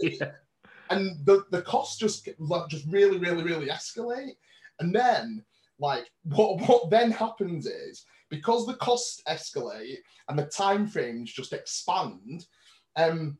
yeah. 0.00 0.32
And 0.90 1.24
the 1.24 1.44
the 1.50 1.62
costs 1.62 1.96
just 1.96 2.28
just 2.68 2.86
really, 2.88 3.18
really, 3.18 3.42
really 3.42 3.68
escalate. 3.68 4.36
And 4.80 4.94
then 4.94 5.44
like 5.78 6.10
what 6.24 6.60
what 6.68 6.90
then 6.90 7.10
happens 7.10 7.66
is 7.66 8.04
because 8.28 8.66
the 8.66 8.74
costs 8.74 9.22
escalate 9.28 9.98
and 10.28 10.38
the 10.38 10.46
time 10.46 10.86
frames 10.86 11.32
just 11.32 11.52
expand. 11.52 12.46
Um, 12.96 13.38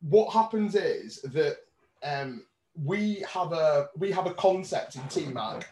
what 0.00 0.32
happens 0.32 0.74
is 0.74 1.20
that 1.22 1.56
um, 2.02 2.44
we 2.84 3.24
have 3.28 3.52
a 3.52 3.88
we 3.96 4.12
have 4.12 4.26
a 4.26 4.34
concept 4.34 4.96
in 4.96 5.02
TMAC, 5.02 5.64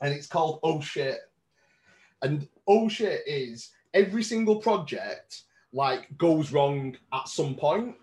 and 0.00 0.14
it's 0.14 0.26
called 0.26 0.60
Oh 0.62 0.80
Shit. 0.80 1.20
And 2.22 2.48
Oh 2.66 2.88
Shit 2.88 3.22
is 3.26 3.70
every 3.94 4.22
single 4.22 4.56
project 4.56 5.42
like 5.72 6.16
goes 6.16 6.52
wrong 6.52 6.96
at 7.12 7.28
some 7.28 7.54
point, 7.54 7.96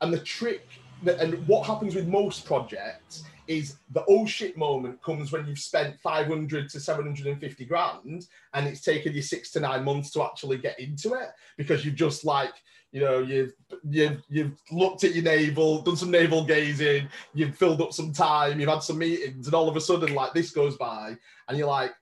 and 0.00 0.12
the 0.12 0.20
trick 0.20 0.66
and 1.04 1.46
what 1.46 1.66
happens 1.66 1.94
with 1.94 2.08
most 2.08 2.44
projects 2.44 3.24
is 3.46 3.76
the 3.92 4.04
oh 4.08 4.26
shit 4.26 4.56
moment 4.56 5.00
comes 5.02 5.30
when 5.30 5.46
you've 5.46 5.58
spent 5.58 6.00
500 6.00 6.68
to 6.68 6.80
750 6.80 7.64
grand 7.64 8.26
and 8.54 8.66
it's 8.66 8.80
taken 8.80 9.12
you 9.12 9.22
six 9.22 9.50
to 9.52 9.60
nine 9.60 9.84
months 9.84 10.10
to 10.10 10.22
actually 10.22 10.58
get 10.58 10.78
into 10.80 11.14
it 11.14 11.28
because 11.56 11.84
you've 11.84 11.94
just 11.94 12.24
like 12.24 12.54
you 12.90 13.00
know 13.00 13.18
you've 13.20 13.52
you've 13.88 14.22
you've 14.28 14.60
looked 14.72 15.04
at 15.04 15.14
your 15.14 15.22
navel 15.22 15.82
done 15.82 15.96
some 15.96 16.10
navel 16.10 16.44
gazing 16.44 17.08
you've 17.34 17.56
filled 17.56 17.80
up 17.80 17.92
some 17.92 18.12
time 18.12 18.58
you've 18.58 18.68
had 18.68 18.82
some 18.82 18.98
meetings 18.98 19.46
and 19.46 19.54
all 19.54 19.68
of 19.68 19.76
a 19.76 19.80
sudden 19.80 20.14
like 20.14 20.32
this 20.34 20.50
goes 20.50 20.76
by 20.76 21.16
and 21.48 21.56
you're 21.56 21.68
like 21.68 21.92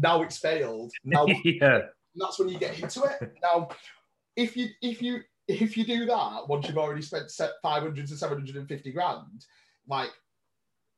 now 0.00 0.22
it's 0.22 0.38
failed 0.38 0.92
now 1.04 1.26
yeah. 1.44 1.80
that's 2.16 2.38
when 2.38 2.48
you 2.48 2.58
get 2.58 2.78
into 2.80 3.02
it. 3.02 3.32
Now, 3.42 3.68
if 4.36 4.56
you 4.56 4.68
if 4.82 5.02
you 5.02 5.20
if 5.48 5.76
you 5.76 5.84
do 5.84 6.06
that 6.06 6.48
once 6.48 6.66
you've 6.66 6.78
already 6.78 7.02
spent 7.02 7.30
500 7.62 8.06
to 8.06 8.16
750 8.16 8.92
grand, 8.92 9.44
like 9.88 10.10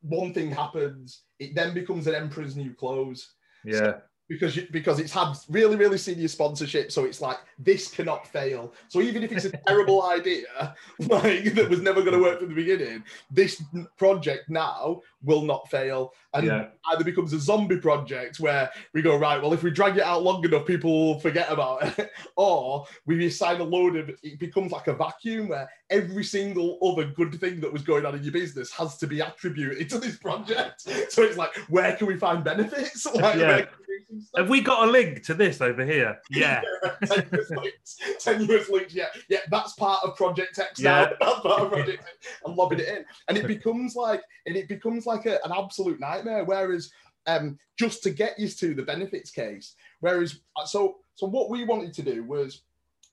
one 0.00 0.32
thing 0.32 0.50
happens, 0.50 1.22
it 1.38 1.54
then 1.54 1.74
becomes 1.74 2.06
an 2.06 2.14
emperor's 2.14 2.56
new 2.56 2.72
clothes 2.72 3.34
Yeah. 3.64 3.94
because 4.28 4.56
you, 4.56 4.66
because 4.70 4.98
it's 5.00 5.12
had 5.12 5.32
really 5.48 5.76
really 5.76 5.98
senior 5.98 6.28
sponsorship. 6.28 6.92
So 6.92 7.04
it's 7.04 7.20
like 7.20 7.38
this 7.58 7.90
cannot 7.90 8.26
fail. 8.26 8.72
So 8.88 9.00
even 9.00 9.22
if 9.22 9.32
it's 9.32 9.44
a 9.46 9.56
terrible 9.66 10.04
idea, 10.04 10.74
like 11.00 11.44
that 11.54 11.68
was 11.68 11.80
never 11.82 12.00
going 12.02 12.14
to 12.14 12.22
work 12.22 12.38
from 12.38 12.48
the 12.50 12.54
beginning, 12.54 13.04
this 13.30 13.62
project 13.96 14.48
now 14.48 15.00
will 15.22 15.42
not 15.42 15.68
fail 15.70 16.12
and 16.34 16.46
Yeah. 16.46 16.66
either 16.92 17.04
becomes 17.04 17.32
a 17.32 17.38
zombie 17.40 17.78
project 17.78 18.38
where 18.38 18.70
we 18.92 19.02
go 19.02 19.16
right. 19.16 19.40
Well, 19.40 19.52
if 19.54 19.62
we 19.62 19.70
drag 19.70 19.96
it 19.96 20.02
out 20.02 20.22
long 20.22 20.44
enough, 20.44 20.66
people 20.66 20.90
will 21.14 21.20
forget 21.20 21.50
about 21.50 21.98
it, 21.98 22.10
or 22.36 22.86
we 23.06 23.26
assign 23.26 23.60
a 23.60 23.64
load 23.64 23.96
of. 23.96 24.10
It 24.22 24.38
becomes 24.38 24.72
like 24.72 24.86
a 24.88 24.94
vacuum 24.94 25.48
where 25.48 25.70
every 25.90 26.24
single 26.24 26.78
other 26.82 27.06
good 27.10 27.34
thing 27.40 27.60
that 27.60 27.72
was 27.72 27.82
going 27.82 28.04
on 28.04 28.14
in 28.14 28.22
your 28.22 28.32
business 28.32 28.70
has 28.72 28.98
to 28.98 29.06
be 29.06 29.20
attributed 29.20 29.88
to 29.90 29.98
this 29.98 30.16
project. 30.18 30.86
So 31.10 31.22
it's 31.22 31.36
like, 31.38 31.56
where 31.68 31.96
can 31.96 32.06
we 32.06 32.16
find 32.16 32.44
benefits? 32.44 33.06
Like, 33.14 33.36
Yeah. 33.36 33.48
where 33.48 33.62
can 33.66 33.74
we 33.88 33.98
do 33.98 34.04
some 34.08 34.20
stuff? 34.20 34.40
Have 34.40 34.48
we 34.50 34.60
got 34.60 34.86
a 34.88 34.90
link 34.90 35.22
to 35.24 35.34
this 35.34 35.60
over 35.60 35.84
here? 35.84 36.18
Yeah. 36.30 36.60
tenuous 37.06 37.50
links. 37.50 37.96
Tenuous 38.20 38.68
links. 38.68 38.94
Yeah, 38.94 39.06
yeah. 39.28 39.38
That's 39.50 39.72
part 39.74 40.04
of 40.04 40.16
Project 40.16 40.58
X 40.58 40.78
Yeah. 40.80 40.90
now. 40.90 41.10
That's 41.20 41.40
part 41.40 41.62
of 41.62 41.68
Project 41.70 42.02
X. 42.02 42.28
I'm 42.44 42.54
lobbing 42.54 42.80
it 42.80 42.88
in, 42.88 43.04
and 43.28 43.38
it 43.38 43.46
becomes 43.46 43.96
like, 43.96 44.22
and 44.46 44.56
it 44.56 44.68
becomes 44.68 45.06
like 45.06 45.26
a, 45.26 45.38
an 45.44 45.52
absolute 45.56 45.98
nightmare. 45.98 46.17
Whereas, 46.24 46.90
um, 47.26 47.58
just 47.78 48.02
to 48.02 48.10
get 48.10 48.38
used 48.38 48.58
to 48.60 48.74
the 48.74 48.82
benefits 48.82 49.30
case. 49.30 49.74
Whereas, 50.00 50.40
uh, 50.56 50.64
so 50.64 50.98
so 51.14 51.26
what 51.26 51.50
we 51.50 51.64
wanted 51.64 51.92
to 51.94 52.02
do 52.02 52.24
was, 52.24 52.62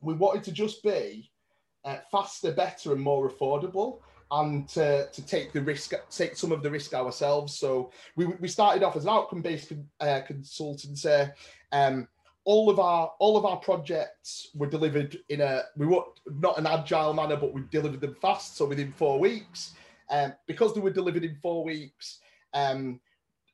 we 0.01 0.13
wanted 0.13 0.43
to 0.43 0.51
just 0.51 0.83
be 0.83 1.31
uh, 1.83 1.97
faster, 2.11 2.51
better, 2.51 2.93
and 2.93 3.01
more 3.01 3.29
affordable. 3.29 3.99
And 4.31 4.67
to, 4.69 5.07
to 5.11 5.25
take 5.25 5.53
the 5.53 5.61
risk, 5.61 5.93
take 6.09 6.35
some 6.35 6.51
of 6.51 6.63
the 6.63 6.71
risk 6.71 6.95
ourselves. 6.95 7.59
So 7.59 7.91
we, 8.15 8.25
we 8.25 8.47
started 8.47 8.81
off 8.81 8.95
as 8.95 9.03
an 9.03 9.11
outcome-based 9.11 9.71
uh, 9.99 10.21
consultancy. 10.27 11.31
Um, 11.71 12.07
all 12.43 12.69
of 12.69 12.79
our 12.79 13.11
all 13.19 13.37
of 13.37 13.45
our 13.45 13.57
projects 13.57 14.49
were 14.55 14.67
delivered 14.67 15.17
in 15.29 15.41
a 15.41 15.63
we 15.77 15.85
were 15.85 16.03
not 16.39 16.57
an 16.57 16.65
agile 16.65 17.13
manner, 17.13 17.35
but 17.35 17.53
we 17.53 17.61
delivered 17.71 18.01
them 18.01 18.15
fast, 18.21 18.57
so 18.57 18.65
within 18.65 18.91
four 18.91 19.19
weeks. 19.19 19.73
Um, 20.09 20.33
because 20.47 20.73
they 20.73 20.81
were 20.81 20.91
delivered 20.91 21.23
in 21.23 21.37
four 21.41 21.63
weeks, 21.63 22.19
um, 22.55 22.99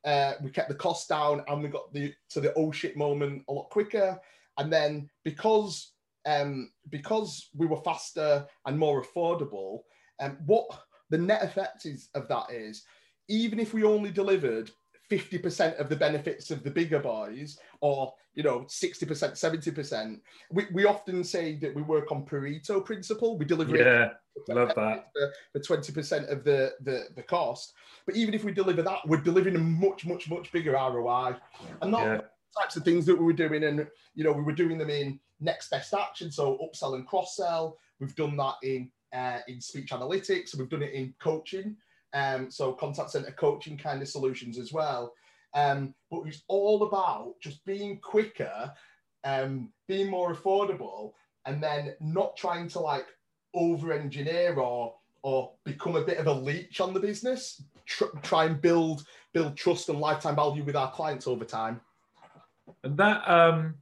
uh, 0.05 0.33
we 0.41 0.49
kept 0.49 0.69
the 0.69 0.75
cost 0.75 1.09
down 1.09 1.43
and 1.47 1.61
we 1.61 1.67
got 1.67 1.93
the 1.93 2.13
to 2.29 2.39
the 2.39 2.53
oh 2.55 2.71
shit 2.71 2.95
moment 2.95 3.43
a 3.49 3.53
lot 3.53 3.69
quicker. 3.69 4.19
And 4.57 4.71
then 4.71 5.09
because 5.23 5.91
um, 6.25 6.71
because 6.89 7.49
we 7.55 7.67
were 7.67 7.81
faster 7.81 8.45
and 8.65 8.77
more 8.77 9.03
affordable, 9.03 9.79
um, 10.19 10.37
what 10.45 10.67
the 11.09 11.17
net 11.17 11.43
effect 11.43 11.85
is 11.85 12.09
of 12.15 12.27
that 12.29 12.51
is 12.51 12.83
even 13.27 13.59
if 13.59 13.73
we 13.73 13.83
only 13.83 14.11
delivered 14.11 14.71
50% 15.11 15.77
of 15.79 15.89
the 15.89 15.95
benefits 15.95 16.51
of 16.51 16.63
the 16.63 16.71
bigger 16.71 16.99
boys 16.99 17.59
or 17.81 18.13
you 18.33 18.43
know 18.43 18.61
60% 18.61 19.05
70% 19.05 20.19
we, 20.51 20.67
we 20.71 20.85
often 20.85 21.23
say 21.23 21.55
that 21.57 21.75
we 21.75 21.81
work 21.81 22.11
on 22.11 22.25
pareto 22.25 22.83
principle. 22.83 23.37
We 23.37 23.45
deliver 23.45 23.75
it 23.75 23.85
Yeah. 23.85 24.09
Love 24.47 24.69
that. 24.75 25.09
for, 25.53 25.59
for 25.61 25.77
20% 25.77 26.31
of 26.31 26.45
the, 26.45 26.73
the 26.81 27.07
the 27.17 27.23
cost. 27.23 27.73
But 28.05 28.15
even 28.15 28.33
if 28.33 28.45
we 28.45 28.53
deliver 28.53 28.81
that 28.83 28.99
we're 29.05 29.17
delivering 29.17 29.55
a 29.57 29.59
much 29.59 30.05
much 30.05 30.29
much 30.29 30.51
bigger 30.53 30.71
roi 30.71 31.35
and 31.81 31.91
not 31.91 32.03
Yeah. 32.03 32.21
types 32.61 32.77
of 32.77 32.83
things 32.83 33.05
that 33.07 33.17
we 33.19 33.25
were 33.25 33.33
doing 33.33 33.63
and 33.65 33.85
you 34.15 34.23
know 34.23 34.31
we 34.31 34.43
were 34.43 34.53
doing 34.63 34.77
them 34.77 34.89
in 34.89 35.19
next 35.41 35.69
best 35.69 35.93
action. 35.93 36.31
So 36.31 36.57
upsell 36.63 36.95
and 36.95 37.05
cross 37.05 37.35
sell. 37.35 37.77
We've 37.99 38.15
done 38.15 38.37
that 38.37 38.55
in 38.63 38.89
uh, 39.13 39.39
in 39.49 39.59
speech 39.59 39.89
analytics. 39.91 40.57
We've 40.57 40.69
done 40.69 40.83
it 40.83 40.93
in 40.93 41.13
coaching 41.19 41.75
um, 42.13 42.51
so 42.51 42.73
contact 42.73 43.11
center 43.11 43.31
coaching 43.31 43.77
kind 43.77 44.01
of 44.01 44.07
solutions 44.07 44.57
as 44.57 44.71
well. 44.71 45.13
Um, 45.53 45.93
but 46.09 46.21
it's 46.25 46.43
all 46.47 46.83
about 46.83 47.33
just 47.41 47.63
being 47.65 47.99
quicker 47.99 48.71
um, 49.23 49.71
being 49.87 50.09
more 50.09 50.33
affordable 50.33 51.13
and 51.45 51.61
then 51.61 51.95
not 51.99 52.35
trying 52.35 52.67
to 52.69 52.79
like 52.79 53.07
over 53.53 53.93
engineer 53.93 54.55
or 54.55 54.95
or 55.23 55.51
become 55.65 55.95
a 55.95 56.03
bit 56.03 56.17
of 56.17 56.25
a 56.25 56.33
leech 56.33 56.81
on 56.81 56.93
the 56.93 56.99
business. 56.99 57.61
Tr- 57.85 58.05
try 58.23 58.45
and 58.45 58.61
build 58.61 59.05
build 59.33 59.55
trust 59.55 59.89
and 59.89 59.99
lifetime 59.99 60.35
value 60.35 60.63
with 60.63 60.75
our 60.75 60.91
clients 60.91 61.27
over 61.27 61.45
time. 61.45 61.81
And 62.83 62.97
that 62.97 63.27
um 63.29 63.75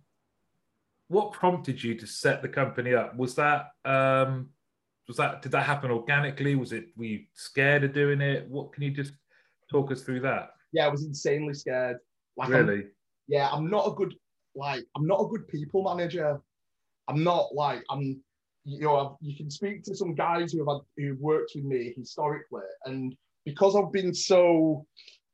what 1.07 1.31
prompted 1.31 1.83
you 1.83 1.95
to 1.95 2.07
set 2.07 2.41
the 2.41 2.49
company 2.49 2.93
up? 2.93 3.15
Was 3.15 3.35
that 3.35 3.71
um 3.85 4.49
was 5.09 5.17
that 5.17 5.41
did 5.41 5.51
that 5.51 5.63
happen 5.65 5.89
organically? 5.91 6.55
Was 6.55 6.71
it 6.71 6.85
were 6.95 7.05
you 7.05 7.23
scared 7.33 7.83
of 7.83 7.93
doing 7.93 8.21
it? 8.21 8.47
What 8.47 8.71
can 8.71 8.83
you 8.83 8.91
just 8.91 9.13
talk 9.69 9.91
us 9.91 10.03
through 10.03 10.21
that? 10.21 10.51
yeah, 10.71 10.85
I 10.85 10.89
was 10.89 11.03
insanely 11.03 11.55
scared. 11.55 11.97
Like, 12.37 12.49
I'm- 12.51 12.67
Really? 12.67 12.83
yeah, 13.27 13.49
I'm 13.51 13.69
not 13.71 13.87
a 13.87 13.91
good 13.95 14.13
like 14.55 14.83
I'm 14.95 15.07
not 15.07 15.19
a 15.21 15.27
good 15.27 15.47
people 15.47 15.83
manager. 15.83 16.39
I'm 17.09 17.23
not 17.23 17.53
like 17.53 17.83
I'm. 17.89 18.21
You 18.65 18.81
know, 18.81 18.97
I've, 18.97 19.15
you 19.21 19.35
can 19.35 19.49
speak 19.49 19.81
to 19.83 19.95
some 19.95 20.13
guys 20.13 20.51
who 20.51 20.59
have 20.59 20.67
had, 20.67 20.81
who've 20.95 21.19
worked 21.19 21.53
with 21.55 21.63
me 21.63 21.93
historically, 21.97 22.69
and 22.85 23.15
because 23.45 23.75
I've 23.75 23.91
been 23.91 24.13
so, 24.13 24.85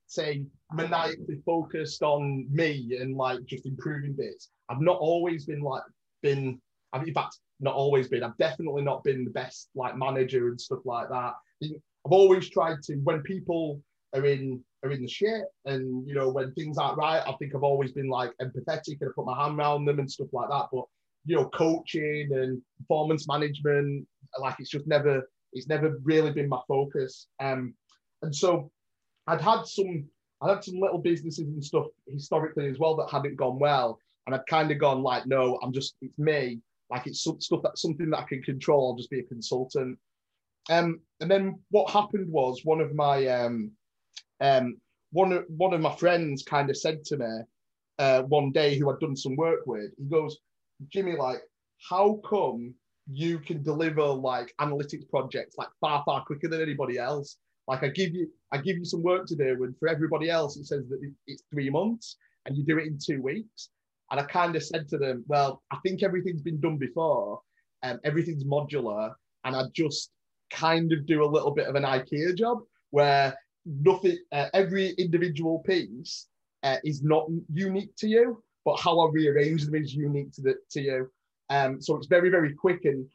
say, 0.08 0.46
maniacally 0.72 1.42
focused 1.46 2.02
on 2.02 2.48
me 2.50 2.98
and 3.02 3.18
like 3.18 3.40
just 3.46 3.66
improving 3.66 4.14
bits, 4.14 4.52
I've 4.70 4.80
not 4.80 5.00
always 5.00 5.46
been 5.46 5.62
like 5.62 5.84
been. 6.24 6.62
I've, 6.96 7.08
in 7.08 7.14
fact, 7.14 7.40
not 7.60 7.76
always 7.76 8.08
been. 8.08 8.24
I've 8.24 8.38
definitely 8.38 8.84
not 8.84 9.04
been 9.04 9.24
the 9.24 9.32
best 9.32 9.70
like 9.76 9.98
manager 9.98 10.48
and 10.48 10.60
stuff 10.60 10.80
like 10.86 11.10
that. 11.10 11.34
I've 11.64 12.12
always 12.12 12.50
tried 12.50 12.82
to 12.84 12.96
when 13.04 13.22
people 13.22 13.82
are 14.16 14.26
in 14.26 14.64
are 14.84 14.92
in 14.92 15.02
the 15.02 15.08
shit 15.08 15.44
and 15.66 16.08
you 16.08 16.14
know 16.14 16.30
when 16.30 16.54
things 16.54 16.78
aren't 16.78 16.98
right 16.98 17.24
i 17.28 17.34
think 17.34 17.54
i've 17.54 17.64
always 17.64 17.92
been 17.92 18.08
like 18.08 18.32
empathetic 18.42 19.02
and 19.02 19.10
I 19.10 19.14
put 19.16 19.26
my 19.26 19.36
hand 19.36 19.58
around 19.58 19.86
them 19.86 20.00
and 20.00 20.10
stuff 20.10 20.30
like 20.32 20.50
that 20.50 20.68
but 20.72 20.86
you 21.26 21.36
know 21.36 21.50
coaching 21.50 22.30
and 22.32 22.62
performance 22.78 23.28
management 23.28 24.08
like 24.40 24.56
it's 24.60 24.70
just 24.70 24.88
never 24.88 25.30
it's 25.54 25.68
never 25.68 25.98
really 26.04 26.32
been 26.32 26.48
my 26.48 26.60
focus 26.68 27.28
um 27.40 27.74
and 28.22 28.34
so 28.34 28.72
i'd 29.28 29.42
had 29.42 29.64
some 29.66 30.06
i 30.42 30.50
had 30.50 30.64
some 30.64 30.80
little 30.80 31.00
businesses 31.00 31.48
and 31.48 31.64
stuff 31.64 31.88
historically 32.08 32.70
as 32.70 32.80
well 32.80 32.96
that 32.96 33.10
hadn't 33.10 33.36
gone 33.36 33.60
well 33.60 34.00
and 34.28 34.36
i'd 34.36 34.46
kind 34.48 34.72
of 34.72 34.80
gone 34.80 35.02
like 35.02 35.26
no 35.26 35.60
i'm 35.64 35.74
just 35.74 35.96
it's 36.02 36.18
me 36.20 36.60
like 36.90 37.08
it's 37.08 37.24
some 37.24 37.40
stuff 37.42 37.62
that 37.64 37.78
something 37.78 38.10
that 38.10 38.20
i 38.20 38.24
can 38.24 38.42
control 38.44 38.90
i'll 38.90 38.98
just 38.98 39.10
be 39.10 39.20
a 39.20 39.24
consultant 39.24 39.98
Um, 40.70 41.02
and 41.20 41.30
then 41.30 41.60
what 41.70 41.92
happened 41.92 42.32
was 42.32 42.62
one 42.64 42.82
of 42.82 42.96
my 42.96 43.28
um, 43.28 43.72
um, 44.42 44.78
one 45.12 45.32
of 45.34 45.46
one 45.48 45.74
of 45.74 45.82
my 45.82 45.96
friends 45.96 46.44
kind 46.44 46.70
of 46.70 46.78
said 46.78 47.04
to 47.06 47.18
me 47.18 47.34
uh, 48.00 48.22
one 48.24 48.52
day 48.52 48.78
who 48.78 48.90
I'd 48.90 49.00
done 49.00 49.16
some 49.16 49.36
work 49.36 49.62
with. 49.68 49.92
He 49.98 50.06
goes, 50.06 50.38
Jimmy, 50.90 51.16
like, 51.16 51.42
how 51.90 52.20
come 52.28 52.74
you 53.12 53.40
can 53.40 53.62
deliver 53.64 54.04
like 54.04 54.54
analytics 54.60 55.08
projects 55.10 55.56
like 55.58 55.70
far 55.80 56.04
far 56.06 56.26
quicker 56.26 56.48
than 56.50 56.62
anybody 56.62 56.98
else? 56.98 57.38
Like 57.68 57.84
I 57.84 57.90
give 57.90 58.14
you 58.14 58.28
I 58.52 58.58
give 58.58 58.78
you 58.78 58.86
some 58.86 59.04
work 59.04 59.26
to 59.28 59.36
do, 59.36 59.64
and 59.64 59.78
for 59.78 59.88
everybody 59.88 60.30
else 60.30 60.58
it 60.58 60.66
says 60.66 60.88
that 60.90 61.00
it's 61.28 61.44
three 61.52 61.70
months, 61.70 62.18
and 62.46 62.58
you 62.58 62.64
do 62.66 62.80
it 62.80 62.88
in 62.88 62.98
two 62.98 63.22
weeks. 63.22 63.70
And 64.12 64.20
I 64.20 64.24
kind 64.24 64.56
of 64.56 64.64
said 64.64 64.88
to 64.90 64.98
them, 64.98 65.24
well, 65.28 65.64
I 65.72 65.78
think 65.84 66.04
everything's 66.04 66.42
been 66.42 66.60
done 66.60 66.78
before, 66.78 67.42
and 67.84 68.00
everything's 68.04 68.44
modular, 68.44 69.14
and 69.44 69.56
I 69.56 69.64
just 69.74 70.12
kind 70.52 70.92
of 70.92 71.06
do 71.06 71.24
a 71.24 71.26
little 71.26 71.52
bit 71.52 71.68
of 71.68 71.76
an 71.76 71.84
IKEA 71.84 72.36
job 72.38 72.60
where 72.92 73.36
nothing, 73.66 74.18
uh, 74.32 74.48
every 74.54 74.90
individual 74.92 75.60
piece 75.60 76.28
uh, 76.64 76.78
is 76.84 77.04
not 77.04 77.28
unique 77.52 77.96
to 77.98 78.08
you, 78.08 78.44
but 78.64 78.80
how 78.80 79.00
I 79.00 79.12
rearrange 79.12 79.66
them 79.66 79.76
is 79.76 79.94
unique 79.94 80.32
to 80.34 80.42
the 80.42 80.56
to 80.72 80.82
you. 80.82 81.12
Um, 81.50 81.82
so 81.82 81.96
it's 81.96 82.08
very 82.08 82.30
very 82.30 82.54
quick, 82.54 82.86
and 82.86 83.06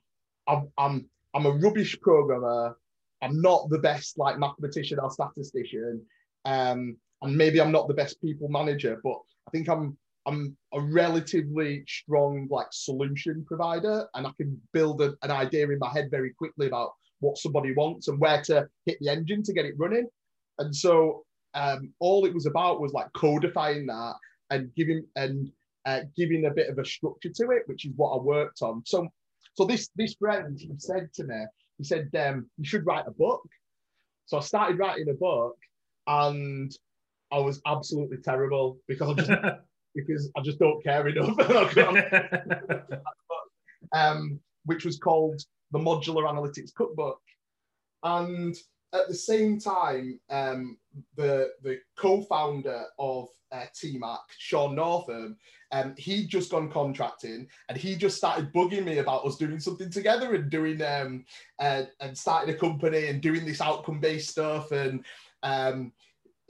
I'm 0.48 0.68
I'm 0.78 1.06
I'm 1.34 1.46
a 1.46 1.50
rubbish 1.50 1.98
programmer. 2.00 2.76
I'm 3.22 3.40
not 3.40 3.68
the 3.68 3.78
best 3.78 4.18
like 4.18 4.38
mathematician 4.38 4.98
or 4.98 5.10
statistician, 5.10 6.02
um, 6.44 6.96
and 7.22 7.36
maybe 7.36 7.60
I'm 7.60 7.72
not 7.72 7.88
the 7.88 7.94
best 7.94 8.20
people 8.20 8.48
manager, 8.48 9.00
but 9.02 9.18
I 9.46 9.50
think 9.50 9.68
I'm 9.68 9.96
I'm 10.30 10.56
a 10.72 10.80
relatively 10.80 11.82
strong 11.88 12.46
like 12.50 12.68
solution 12.70 13.44
provider, 13.46 14.06
and 14.14 14.26
I 14.26 14.30
can 14.36 14.60
build 14.72 15.02
a, 15.02 15.14
an 15.22 15.30
idea 15.30 15.68
in 15.68 15.78
my 15.80 15.90
head 15.90 16.08
very 16.10 16.30
quickly 16.30 16.68
about 16.68 16.92
what 17.18 17.36
somebody 17.36 17.72
wants 17.72 18.06
and 18.06 18.20
where 18.20 18.40
to 18.42 18.68
hit 18.86 18.98
the 19.00 19.10
engine 19.10 19.42
to 19.42 19.52
get 19.52 19.64
it 19.64 19.74
running. 19.76 20.08
And 20.58 20.74
so 20.74 21.24
um, 21.54 21.92
all 21.98 22.26
it 22.26 22.34
was 22.34 22.46
about 22.46 22.80
was 22.80 22.92
like 22.92 23.12
codifying 23.12 23.86
that 23.86 24.14
and 24.50 24.72
giving 24.76 25.04
and 25.16 25.50
uh, 25.84 26.00
giving 26.16 26.46
a 26.46 26.54
bit 26.54 26.68
of 26.68 26.78
a 26.78 26.84
structure 26.84 27.30
to 27.34 27.50
it, 27.50 27.62
which 27.66 27.84
is 27.84 27.92
what 27.96 28.10
I 28.10 28.22
worked 28.22 28.62
on. 28.62 28.82
So, 28.86 29.08
so 29.54 29.64
this 29.64 29.90
this 29.96 30.14
friend 30.14 30.60
said 30.78 31.12
to 31.14 31.24
me, 31.24 31.44
he 31.78 31.84
said, 31.84 32.08
um, 32.16 32.48
"You 32.56 32.64
should 32.64 32.86
write 32.86 33.08
a 33.08 33.12
book." 33.12 33.42
So 34.26 34.38
I 34.38 34.42
started 34.42 34.78
writing 34.78 35.08
a 35.08 35.14
book, 35.14 35.56
and 36.06 36.70
I 37.32 37.38
was 37.38 37.60
absolutely 37.66 38.18
terrible 38.18 38.78
because 38.86 39.10
I 39.10 39.14
just 39.14 39.30
because 39.94 40.30
I 40.36 40.40
just 40.42 40.58
don't 40.58 40.82
care 40.82 41.06
enough. 41.08 41.36
um, 43.92 44.40
which 44.64 44.84
was 44.84 44.98
called 44.98 45.40
the 45.72 45.78
Modular 45.78 46.28
Analytics 46.28 46.74
Cookbook, 46.74 47.20
and 48.02 48.54
at 48.92 49.08
the 49.08 49.14
same 49.14 49.58
time, 49.58 50.18
um, 50.30 50.76
the 51.16 51.50
the 51.62 51.78
co-founder 51.96 52.84
of 52.98 53.28
uh, 53.52 53.66
TMAC, 53.74 54.18
Sean 54.38 54.74
Northam, 54.74 55.36
um, 55.72 55.94
he'd 55.96 56.28
just 56.28 56.50
gone 56.50 56.70
contracting, 56.70 57.48
and 57.68 57.78
he 57.78 57.96
just 57.96 58.16
started 58.16 58.52
bugging 58.52 58.84
me 58.84 58.98
about 58.98 59.24
us 59.24 59.36
doing 59.36 59.60
something 59.60 59.90
together 59.90 60.34
and 60.34 60.50
doing 60.50 60.82
um, 60.82 61.24
uh, 61.58 61.82
and 62.00 62.16
starting 62.16 62.54
a 62.54 62.58
company 62.58 63.06
and 63.06 63.20
doing 63.20 63.44
this 63.44 63.60
outcome-based 63.60 64.28
stuff, 64.28 64.72
and 64.72 65.04
um, 65.42 65.92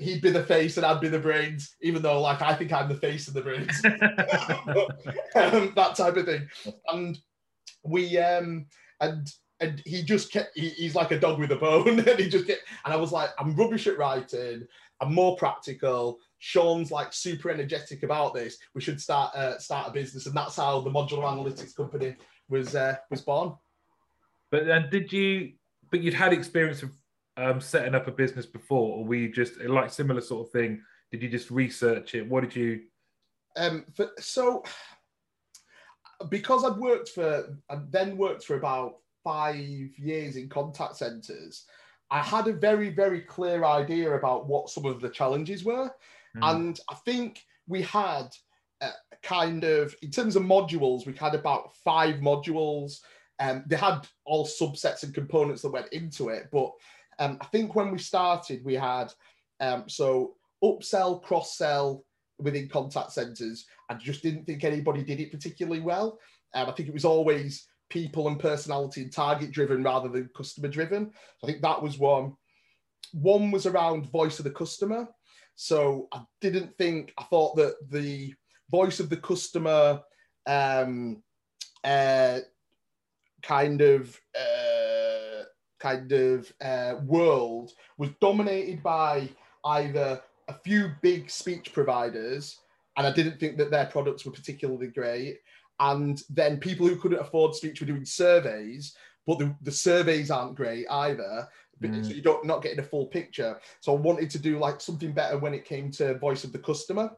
he'd 0.00 0.22
be 0.22 0.30
the 0.30 0.42
face 0.42 0.76
and 0.76 0.86
I'd 0.86 1.00
be 1.00 1.08
the 1.08 1.18
brains, 1.18 1.76
even 1.82 2.02
though 2.02 2.20
like 2.20 2.42
I 2.42 2.54
think 2.54 2.72
I'm 2.72 2.88
the 2.88 2.94
face 2.94 3.28
and 3.28 3.36
the 3.36 3.42
brains, 3.42 3.84
um, 5.34 5.72
that 5.76 5.94
type 5.96 6.16
of 6.16 6.26
thing, 6.26 6.48
and 6.88 7.18
we 7.84 8.18
um 8.18 8.66
and 9.00 9.30
and 9.60 9.82
he 9.84 10.02
just 10.02 10.32
kept 10.32 10.50
he, 10.56 10.70
he's 10.70 10.94
like 10.94 11.10
a 11.10 11.20
dog 11.20 11.38
with 11.38 11.52
a 11.52 11.56
bone. 11.56 12.00
And 12.08 12.18
he 12.18 12.28
just 12.28 12.46
kept 12.46 12.62
and 12.84 12.94
i 12.94 12.96
was 12.96 13.12
like 13.12 13.30
i'm 13.38 13.54
rubbish 13.54 13.86
at 13.86 13.98
writing. 13.98 14.66
I'm 15.02 15.14
more 15.14 15.34
practical. 15.36 16.18
Sean's 16.40 16.90
like 16.90 17.14
super 17.14 17.50
energetic 17.50 18.02
about 18.02 18.34
this. 18.34 18.58
We 18.74 18.82
should 18.82 19.00
start 19.00 19.34
uh, 19.34 19.58
start 19.58 19.88
a 19.88 19.92
business. 19.92 20.26
And 20.26 20.36
that's 20.36 20.56
how 20.56 20.80
the 20.80 20.90
modular 20.90 21.24
analytics 21.24 21.74
company 21.74 22.16
was 22.50 22.74
uh, 22.74 22.96
was 23.10 23.22
born. 23.22 23.54
But 24.50 24.66
then 24.66 24.88
did 24.90 25.12
you 25.12 25.52
but 25.90 26.02
you'd 26.02 26.14
had 26.14 26.32
experience 26.32 26.82
of 26.82 26.90
um, 27.36 27.60
setting 27.60 27.94
up 27.94 28.06
a 28.06 28.12
business 28.12 28.46
before 28.46 28.98
or 28.98 29.04
were 29.04 29.14
you 29.14 29.32
just 29.32 29.60
like 29.60 29.90
similar 29.90 30.20
sort 30.20 30.46
of 30.46 30.52
thing 30.52 30.82
did 31.10 31.22
you 31.22 31.28
just 31.28 31.50
research 31.50 32.14
it 32.14 32.28
what 32.28 32.42
did 32.42 32.54
you 32.54 32.80
um 33.56 33.84
for, 33.94 34.10
so 34.18 34.62
because 36.28 36.64
i'd 36.64 36.76
worked 36.76 37.08
for 37.08 37.56
i 37.70 37.78
then 37.90 38.16
worked 38.16 38.44
for 38.44 38.56
about 38.56 38.96
five 39.24 39.56
years 39.98 40.36
in 40.36 40.48
contact 40.48 40.96
centers, 40.96 41.64
I 42.10 42.20
had 42.20 42.48
a 42.48 42.52
very, 42.52 42.90
very 42.90 43.20
clear 43.20 43.64
idea 43.64 44.12
about 44.12 44.48
what 44.48 44.70
some 44.70 44.84
of 44.84 45.00
the 45.00 45.08
challenges 45.08 45.64
were. 45.64 45.90
Mm. 46.36 46.50
And 46.58 46.80
I 46.90 46.94
think 46.96 47.44
we 47.68 47.82
had 47.82 48.28
uh, 48.80 48.90
kind 49.22 49.64
of, 49.64 49.94
in 50.02 50.10
terms 50.10 50.36
of 50.36 50.42
modules, 50.42 51.06
we 51.06 51.14
had 51.14 51.34
about 51.34 51.76
five 51.76 52.16
modules. 52.16 53.00
Um, 53.38 53.64
they 53.66 53.76
had 53.76 54.06
all 54.24 54.46
subsets 54.46 55.02
and 55.02 55.14
components 55.14 55.62
that 55.62 55.70
went 55.70 55.92
into 55.92 56.28
it. 56.28 56.48
But 56.50 56.72
um, 57.20 57.38
I 57.40 57.44
think 57.46 57.74
when 57.74 57.92
we 57.92 57.98
started, 57.98 58.64
we 58.64 58.74
had 58.74 59.12
um, 59.60 59.84
so 59.86 60.34
upsell, 60.64 61.22
cross 61.22 61.56
sell 61.56 62.04
within 62.38 62.68
contact 62.68 63.12
centers. 63.12 63.66
I 63.90 63.94
just 63.94 64.22
didn't 64.22 64.46
think 64.46 64.64
anybody 64.64 65.04
did 65.04 65.20
it 65.20 65.30
particularly 65.30 65.80
well. 65.80 66.18
Um, 66.54 66.68
I 66.68 66.72
think 66.72 66.88
it 66.88 66.94
was 66.94 67.04
always 67.04 67.68
people 67.90 68.28
and 68.28 68.40
personality 68.40 69.02
and 69.02 69.12
target 69.12 69.52
driven 69.52 69.82
rather 69.82 70.08
than 70.08 70.30
customer 70.34 70.68
driven. 70.68 71.10
I 71.44 71.46
think 71.46 71.60
that 71.60 71.82
was 71.82 71.98
one. 71.98 72.34
One 73.12 73.50
was 73.50 73.66
around 73.66 74.10
voice 74.10 74.38
of 74.38 74.44
the 74.44 74.50
customer. 74.50 75.06
So 75.56 76.08
I 76.12 76.22
didn't 76.40 76.76
think, 76.78 77.12
I 77.18 77.24
thought 77.24 77.56
that 77.56 77.74
the 77.90 78.32
voice 78.70 78.98
of 78.98 79.10
the 79.10 79.16
customer 79.18 80.00
um, 80.46 81.22
uh, 81.84 82.38
kind 83.42 83.82
of 83.82 84.18
uh, 84.38 84.69
kind 85.80 86.12
of 86.12 86.52
uh, 86.60 86.96
world 87.04 87.72
was 87.98 88.10
dominated 88.20 88.82
by 88.82 89.28
either 89.64 90.20
a 90.48 90.54
few 90.54 90.92
big 91.02 91.30
speech 91.30 91.72
providers, 91.72 92.58
and 92.96 93.06
I 93.06 93.12
didn't 93.12 93.38
think 93.40 93.56
that 93.58 93.70
their 93.70 93.86
products 93.86 94.24
were 94.24 94.32
particularly 94.32 94.88
great, 94.88 95.38
and 95.80 96.22
then 96.30 96.58
people 96.58 96.86
who 96.86 96.96
couldn't 96.96 97.20
afford 97.20 97.54
speech 97.54 97.80
were 97.80 97.86
doing 97.86 98.04
surveys, 98.04 98.94
but 99.26 99.38
the, 99.38 99.54
the 99.62 99.72
surveys 99.72 100.30
aren't 100.30 100.56
great 100.56 100.86
either. 100.90 101.48
Mm. 101.82 102.04
So 102.04 102.12
you 102.12 102.22
don't 102.22 102.44
not 102.44 102.62
getting 102.62 102.80
a 102.80 102.82
full 102.82 103.06
picture. 103.06 103.58
So 103.80 103.96
I 103.96 103.98
wanted 103.98 104.28
to 104.30 104.38
do 104.38 104.58
like 104.58 104.80
something 104.80 105.12
better 105.12 105.38
when 105.38 105.54
it 105.54 105.64
came 105.64 105.90
to 105.92 106.18
voice 106.18 106.44
of 106.44 106.52
the 106.52 106.58
customer. 106.58 107.10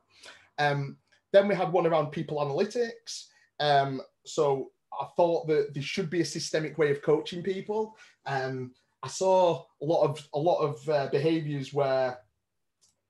Um, 0.59 0.97
then 1.33 1.49
we 1.49 1.55
had 1.55 1.73
one 1.73 1.87
around 1.87 2.13
people 2.13 2.39
analytics. 2.39 3.27
Um, 3.59 4.03
so 4.25 4.71
I 5.01 5.07
thought 5.17 5.47
that 5.49 5.75
there 5.75 5.83
should 5.83 6.11
be 6.11 6.21
a 6.21 6.25
systemic 6.25 6.79
way 6.79 6.91
of 6.91 7.03
coaching 7.03 7.43
people. 7.43 7.97
Um, 8.27 8.73
I 9.03 9.09
saw 9.09 9.65
a 9.81 9.85
lot 9.85 10.05
of 10.05 10.29
a 10.33 10.39
lot 10.39 10.61
of 10.61 10.89
uh, 10.89 11.09
behaviors 11.11 11.75
where 11.75 12.19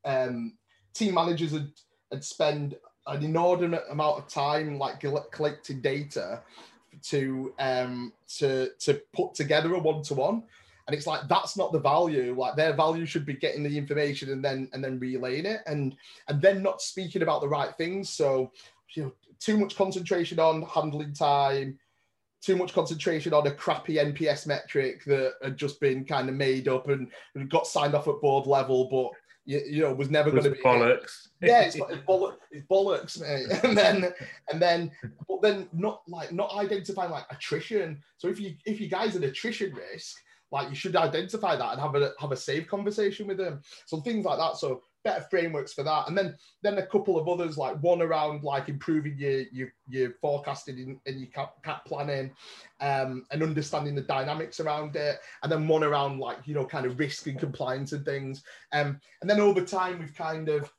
um, 0.05 0.55
team 0.95 1.14
managers 1.14 1.53
had, 1.53 1.70
would 2.11 2.24
spend 2.24 2.76
an 3.07 3.22
inordinate 3.22 3.85
amount 3.91 4.18
of 4.18 4.28
time 4.28 4.78
like 4.78 5.01
collecting 5.33 5.80
data 5.80 6.41
to 7.03 7.53
um 7.59 8.12
to 8.28 8.70
to 8.78 9.01
put 9.12 9.35
together 9.35 9.74
a 9.74 9.78
one-to-one. 9.78 10.43
And 10.87 10.97
it's 10.97 11.07
like 11.07 11.28
that's 11.28 11.57
not 11.57 11.72
the 11.72 11.78
value. 11.78 12.35
Like 12.37 12.57
their 12.57 12.74
value 12.74 13.07
should 13.07 13.24
be 13.24 13.35
getting 13.35 13.62
the 13.62 13.78
information 13.78 14.30
and 14.30 14.45
then 14.45 14.68
and 14.72 14.83
then 14.83 14.99
relaying 14.99 15.47
it 15.47 15.61
and 15.66 15.97
and 16.28 16.41
then 16.43 16.62
not 16.62 16.83
speaking 16.83 17.22
about 17.22 17.41
the 17.41 17.49
right 17.49 17.74
things. 17.76 18.11
So 18.11 18.53
you 18.95 19.05
know 19.05 19.12
too 19.38 19.57
much 19.57 19.76
concentration 19.76 20.38
on 20.38 20.62
handling 20.62 21.12
time 21.12 21.78
too 22.43 22.57
much 22.57 22.72
concentration 22.72 23.32
on 23.32 23.47
a 23.47 23.51
crappy 23.51 23.97
nps 23.97 24.47
metric 24.47 25.05
that 25.05 25.34
had 25.43 25.57
just 25.57 25.80
been 25.80 26.05
kind 26.05 26.28
of 26.28 26.34
made 26.34 26.68
up 26.68 26.88
and, 26.88 27.09
and 27.34 27.51
got 27.51 27.66
signed 27.66 27.95
off 27.95 28.09
at 28.09 28.20
board 28.20 28.47
level 28.47 28.88
but 28.90 29.11
you, 29.45 29.61
you 29.66 29.82
know 29.82 29.93
was 29.93 30.11
never 30.11 30.30
going 30.30 30.45
to 30.45 30.51
be 30.51 30.59
bollocks. 30.64 31.28
Yeah, 31.40 31.62
it's, 31.62 31.76
it's, 31.76 32.07
bollocks, 32.07 32.36
it's 32.51 32.66
bollocks, 32.66 33.20
mate. 33.20 33.47
And 33.64 33.76
then 33.76 34.12
and 34.53 34.62
then 34.62 34.90
but 35.28 35.43
then 35.43 35.68
not 35.72 36.03
like 36.07 36.32
not 36.32 36.55
identifying 36.55 37.11
like 37.11 37.24
attrition. 37.30 38.01
So 38.18 38.28
if 38.28 38.40
you 38.40 38.55
if 38.64 38.80
you 38.80 38.88
guys 38.88 39.16
an 39.16 39.24
attrition 39.24 39.74
risk, 39.74 40.16
like 40.51 40.68
you 40.68 40.74
should 40.74 40.97
identify 40.97 41.57
that 41.57 41.72
and 41.72 41.80
have 41.80 41.95
a 41.95 42.12
have 42.18 42.32
a 42.32 42.36
safe 42.36 42.66
conversation 42.66 43.26
with 43.26 43.38
them. 43.38 43.62
So 43.86 44.01
things 44.01 44.24
like 44.24 44.38
that. 44.38 44.57
So 44.57 44.82
better 45.05 45.27
frameworks 45.31 45.73
for 45.73 45.83
that. 45.83 46.09
And 46.09 46.17
then 46.17 46.37
then 46.63 46.79
a 46.79 46.87
couple 46.87 47.19
of 47.19 47.29
others, 47.29 47.59
like 47.59 47.83
one 47.83 48.03
around 48.03 48.43
like 48.45 48.69
improving 48.69 49.17
your 49.19 49.43
your, 49.53 49.73
your 49.89 50.11
forecasting 50.21 51.01
and 51.07 51.21
your 51.21 51.29
cap, 51.31 51.63
cap 51.63 51.85
planning 51.85 52.31
um, 52.81 53.25
and 53.31 53.43
understanding 53.43 53.95
the 53.95 54.03
dynamics 54.03 54.61
around 54.61 54.95
it. 54.97 55.19
And 55.43 55.51
then 55.51 55.69
one 55.69 55.85
around 55.85 56.19
like, 56.19 56.39
you 56.47 56.55
know, 56.55 56.65
kind 56.65 56.87
of 56.87 56.99
risk 56.99 57.27
and 57.27 57.39
compliance 57.39 57.93
and 57.93 58.05
things. 58.05 58.43
Um, 58.73 59.01
and 59.21 59.29
then 59.29 59.41
over 59.41 59.63
time, 59.63 59.99
we've 59.99 60.15
kind 60.15 60.49
of 60.49 60.73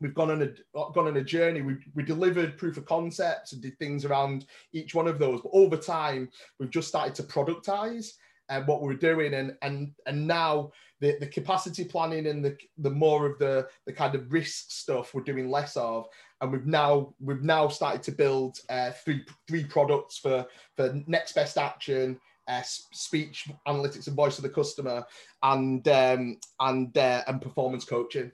we've 0.00 0.14
gone 0.14 0.30
on 0.30 0.42
a 0.42 0.48
gone 0.74 1.06
on 1.06 1.16
a 1.16 1.24
journey. 1.24 1.62
We 1.62 1.76
we 1.94 2.02
delivered 2.02 2.58
proof 2.58 2.76
of 2.76 2.86
concepts 2.86 3.52
and 3.52 3.62
did 3.62 3.78
things 3.78 4.04
around 4.04 4.46
each 4.72 4.94
one 4.94 5.06
of 5.06 5.18
those. 5.18 5.40
But 5.42 5.50
over 5.52 5.76
time, 5.76 6.30
we've 6.58 6.70
just 6.70 6.88
started 6.88 7.14
to 7.16 7.22
productize. 7.22 8.14
and 8.50 8.66
what 8.66 8.82
we're 8.82 8.94
doing, 8.94 9.34
and 9.34 9.56
and 9.62 9.92
and 10.06 10.26
now 10.26 10.72
the, 11.00 11.16
the 11.18 11.26
capacity 11.26 11.84
planning 11.84 12.26
and 12.26 12.44
the 12.44 12.56
the 12.78 12.90
more 12.90 13.26
of 13.26 13.38
the 13.38 13.66
the 13.86 13.92
kind 13.92 14.14
of 14.14 14.32
risk 14.32 14.70
stuff 14.70 15.14
we're 15.14 15.22
doing 15.22 15.50
less 15.50 15.76
of, 15.76 16.06
and 16.40 16.52
we've 16.52 16.66
now 16.66 17.14
we've 17.20 17.42
now 17.42 17.68
started 17.68 18.02
to 18.04 18.12
build 18.12 18.58
uh, 18.68 18.90
three 19.04 19.24
three 19.48 19.64
products 19.64 20.18
for 20.18 20.46
for 20.76 21.00
next 21.06 21.34
best 21.34 21.58
action. 21.58 22.18
Uh, 22.48 22.62
speech 22.64 23.48
analytics 23.68 24.08
and 24.08 24.16
voice 24.16 24.36
of 24.36 24.42
the 24.42 24.48
customer, 24.48 25.04
and 25.44 25.86
um, 25.86 26.36
and 26.58 26.96
uh, 26.98 27.22
and 27.28 27.40
performance 27.40 27.84
coaching. 27.84 28.32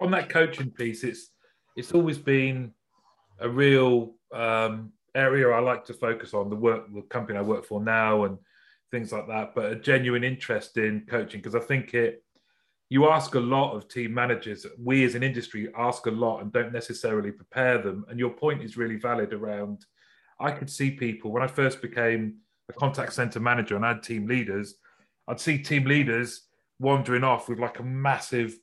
On 0.00 0.10
that 0.10 0.28
coaching 0.28 0.70
piece, 0.70 1.04
it's 1.04 1.30
it's 1.76 1.92
always 1.92 2.18
been 2.18 2.72
a 3.38 3.48
real 3.48 4.14
um, 4.34 4.92
area 5.14 5.48
I 5.48 5.60
like 5.60 5.84
to 5.84 5.94
focus 5.94 6.34
on. 6.34 6.50
The 6.50 6.56
work, 6.56 6.92
the 6.92 7.02
company 7.02 7.38
I 7.38 7.42
work 7.42 7.64
for 7.64 7.80
now, 7.80 8.24
and 8.24 8.36
things 8.90 9.12
like 9.12 9.26
that. 9.28 9.54
But 9.54 9.72
a 9.72 9.76
genuine 9.76 10.24
interest 10.24 10.76
in 10.76 11.06
coaching 11.08 11.40
because 11.40 11.54
I 11.54 11.60
think 11.60 11.94
it. 11.94 12.22
You 12.92 13.08
ask 13.08 13.36
a 13.36 13.40
lot 13.40 13.76
of 13.76 13.86
team 13.86 14.12
managers. 14.12 14.66
We 14.76 15.04
as 15.04 15.14
an 15.14 15.22
industry 15.22 15.68
ask 15.78 16.06
a 16.06 16.10
lot 16.10 16.40
and 16.40 16.52
don't 16.52 16.72
necessarily 16.72 17.30
prepare 17.30 17.78
them. 17.78 18.04
And 18.08 18.18
your 18.18 18.30
point 18.30 18.64
is 18.64 18.76
really 18.76 18.96
valid 18.96 19.32
around. 19.32 19.86
I 20.40 20.50
could 20.50 20.68
see 20.68 20.90
people 20.90 21.30
when 21.30 21.42
I 21.42 21.46
first 21.46 21.82
became 21.82 22.38
a 22.68 22.72
contact 22.72 23.12
center 23.12 23.38
manager 23.38 23.76
and 23.76 23.84
I 23.84 23.88
had 23.88 24.02
team 24.02 24.26
leaders. 24.26 24.74
I'd 25.28 25.38
see 25.38 25.58
team 25.58 25.84
leaders 25.84 26.48
wandering 26.80 27.22
off 27.22 27.48
with 27.48 27.60
like 27.60 27.78
a 27.78 27.84
massive 27.84 28.58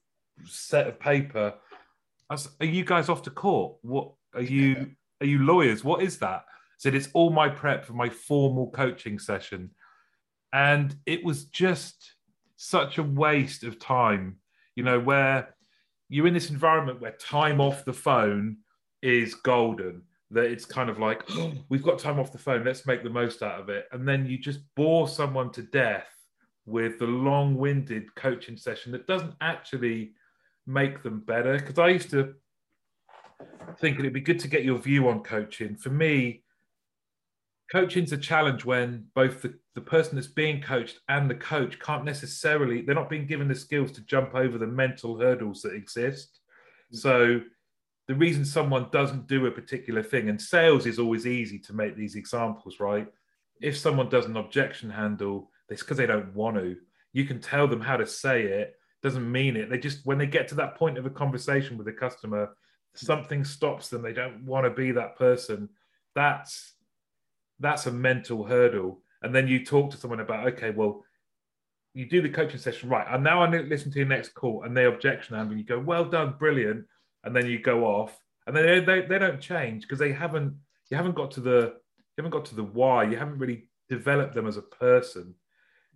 set 0.46 0.88
of 0.88 1.00
paper. 1.00 1.54
I 2.30 2.34
was, 2.34 2.50
are 2.60 2.66
you 2.66 2.84
guys 2.84 3.08
off 3.08 3.22
to 3.24 3.30
court? 3.30 3.78
What 3.82 4.12
are 4.34 4.42
you? 4.42 4.92
Are 5.22 5.26
you 5.26 5.40
lawyers? 5.40 5.84
What 5.84 6.04
is 6.04 6.18
that? 6.20 6.44
I 6.48 6.80
said 6.80 6.96
it's 6.96 7.10
all 7.14 7.30
my 7.30 7.48
prep 7.48 7.86
for 7.86 7.94
my 7.94 8.10
formal 8.10 8.70
coaching 8.72 9.20
session. 9.20 9.72
And 10.54 10.96
it 11.06 11.24
was 11.24 11.46
just 11.46 12.14
such 12.56 12.98
a 12.98 13.04
waste 13.04 13.64
of 13.64 13.80
time, 13.80 14.38
you 14.76 14.84
know, 14.84 15.00
where 15.00 15.56
you're 16.10 16.28
in 16.28 16.34
this 16.34 16.50
environment 16.50 17.02
where 17.02 17.12
time 17.12 17.60
off 17.60 17.86
the 17.86 17.94
phone 17.94 18.58
is 19.02 19.36
golden. 19.36 20.04
That 20.32 20.46
it's 20.46 20.66
kind 20.66 20.90
of 20.90 21.00
like, 21.00 21.24
oh, 21.32 21.54
we've 21.70 21.84
got 21.84 22.00
time 22.00 22.20
off 22.20 22.34
the 22.34 22.38
phone, 22.38 22.66
let's 22.66 22.86
make 22.86 23.02
the 23.02 23.10
most 23.10 23.42
out 23.42 23.62
of 23.62 23.70
it. 23.70 23.88
And 23.94 24.06
then 24.06 24.26
you 24.26 24.38
just 24.38 24.60
bore 24.76 25.08
someone 25.08 25.52
to 25.52 25.62
death 25.62 26.10
with 26.66 27.00
the 27.00 27.06
long 27.06 27.56
winded 27.56 28.14
coaching 28.16 28.58
session 28.58 28.92
that 28.92 29.08
doesn't 29.08 29.34
actually 29.40 30.12
make 30.66 31.02
them 31.02 31.22
better. 31.22 31.54
Because 31.58 31.80
I 31.80 31.88
used 31.88 32.10
to 32.10 32.34
think 33.80 34.00
it'd 34.00 34.12
be 34.12 34.20
good 34.20 34.40
to 34.40 34.50
get 34.50 34.66
your 34.66 34.78
view 34.80 35.08
on 35.08 35.22
coaching. 35.24 35.76
For 35.78 35.92
me, 35.92 36.44
coaching's 37.72 38.14
a 38.14 38.18
challenge 38.18 38.64
when 38.64 39.06
both 39.14 39.42
the, 39.42 39.54
the 39.76 39.82
person 39.82 40.16
that's 40.16 40.28
being 40.28 40.62
coached 40.62 41.00
and 41.10 41.30
the 41.30 41.36
coach 41.36 41.80
can't 41.80 42.06
necessarily 42.06 42.82
they're 42.82 42.96
not 42.96 43.10
being 43.10 43.28
given 43.28 43.48
the 43.48 43.56
skills 43.56 43.92
to 43.92 44.02
jump 44.02 44.36
over 44.36 44.58
the 44.58 44.68
mental 44.68 45.18
hurdles 45.20 45.62
that 45.62 45.74
exist. 45.74 46.40
Mm. 46.94 46.98
So 46.98 47.42
the 48.08 48.16
reason 48.16 48.46
someone 48.46 48.88
doesn't 48.92 49.28
do 49.28 49.46
a 49.46 49.52
particular 49.52 50.02
thing 50.02 50.30
and 50.30 50.42
sales 50.42 50.86
is 50.86 51.00
always 51.00 51.28
easy 51.28 51.60
to 51.60 51.74
make 51.74 51.96
these 51.96 52.16
examples 52.16 52.80
right? 52.80 53.08
If 53.62 53.78
someone 53.78 54.10
does 54.10 54.26
an 54.26 54.38
objection 54.38 54.90
handle 54.90 55.52
it's 55.70 55.82
because 55.82 55.98
they 55.98 56.06
don't 56.06 56.34
want 56.34 56.56
to. 56.56 56.78
You 57.12 57.26
can 57.26 57.42
tell 57.42 57.68
them 57.68 57.82
how 57.82 57.98
to 57.98 58.08
say 58.08 58.44
it 58.44 58.76
doesn't 59.04 59.30
mean 59.30 59.58
it. 59.58 59.70
They 59.70 59.78
just 59.78 60.06
when 60.06 60.18
they 60.18 60.28
get 60.28 60.48
to 60.50 60.56
that 60.56 60.76
point 60.76 60.98
of 60.98 61.06
a 61.06 61.10
conversation 61.10 61.78
with 61.78 61.88
a 61.90 61.94
customer 61.94 62.48
mm. 62.48 62.52
something 62.96 63.44
stops 63.44 63.90
them. 63.90 64.02
They 64.02 64.14
don't 64.14 64.46
want 64.46 64.66
to 64.66 64.70
be 64.70 64.92
that 64.94 65.18
person. 65.18 65.68
That's 66.16 66.77
that's 67.60 67.86
a 67.86 67.92
mental 67.92 68.44
hurdle. 68.44 69.02
And 69.22 69.34
then 69.34 69.48
you 69.48 69.66
talk 69.66 69.92
to 69.92 69.98
someone 69.98 70.20
about, 70.20 70.48
okay, 70.50 70.70
well, 70.70 71.04
you 71.94 72.08
do 72.08 72.22
the 72.22 72.30
coaching 72.30 72.60
session, 72.60 72.90
right? 72.90 73.08
And 73.10 73.24
now 73.24 73.42
I 73.42 73.50
listen 73.50 73.92
to 73.92 73.98
your 73.98 74.08
next 74.08 74.36
call 74.36 74.64
and 74.64 74.78
they 74.78 74.86
objection 74.86 75.36
and 75.36 75.58
you 75.58 75.66
go, 75.66 75.80
well 75.80 76.06
done, 76.06 76.36
brilliant. 76.38 76.86
And 77.24 77.36
then 77.36 77.48
you 77.48 77.60
go 77.60 77.86
off 77.86 78.18
and 78.46 78.56
then 78.56 78.66
they, 78.66 78.80
they, 78.80 79.08
they 79.08 79.20
don't 79.20 79.42
change 79.42 79.82
because 79.82 80.00
they 80.00 80.14
haven't, 80.14 80.54
you 80.90 80.98
haven't 80.98 81.16
got 81.16 81.32
to 81.32 81.42
the, 81.42 81.74
you 82.16 82.24
haven't 82.24 82.32
got 82.32 82.46
to 82.46 82.56
the 82.56 82.64
why. 82.64 83.04
You 83.04 83.18
haven't 83.18 83.40
really 83.40 83.68
developed 83.90 84.36
them 84.36 84.48
as 84.48 84.58
a 84.58 84.62
person. 84.62 85.34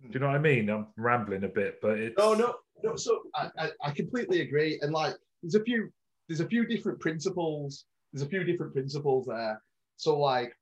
Do 0.02 0.08
you 0.12 0.18
know 0.18 0.26
what 0.26 0.36
I 0.36 0.40
mean? 0.40 0.68
I'm 0.68 0.88
rambling 0.96 1.44
a 1.44 1.48
bit, 1.48 1.78
but 1.80 1.98
it's. 1.98 2.16
Oh, 2.18 2.34
no, 2.34 2.54
no. 2.82 2.96
So 2.96 3.22
I, 3.36 3.50
I, 3.56 3.70
I 3.84 3.90
completely 3.92 4.40
agree. 4.40 4.80
And 4.82 4.92
like, 4.92 5.14
there's 5.42 5.54
a 5.54 5.62
few, 5.62 5.92
there's 6.28 6.40
a 6.40 6.46
few 6.46 6.66
different 6.66 6.98
principles. 6.98 7.84
There's 8.12 8.26
a 8.26 8.28
few 8.28 8.42
different 8.42 8.72
principles 8.72 9.26
there. 9.26 9.62
So 9.96 10.18
like, 10.18 10.56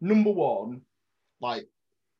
number 0.00 0.30
one, 0.30 0.82
like 1.40 1.66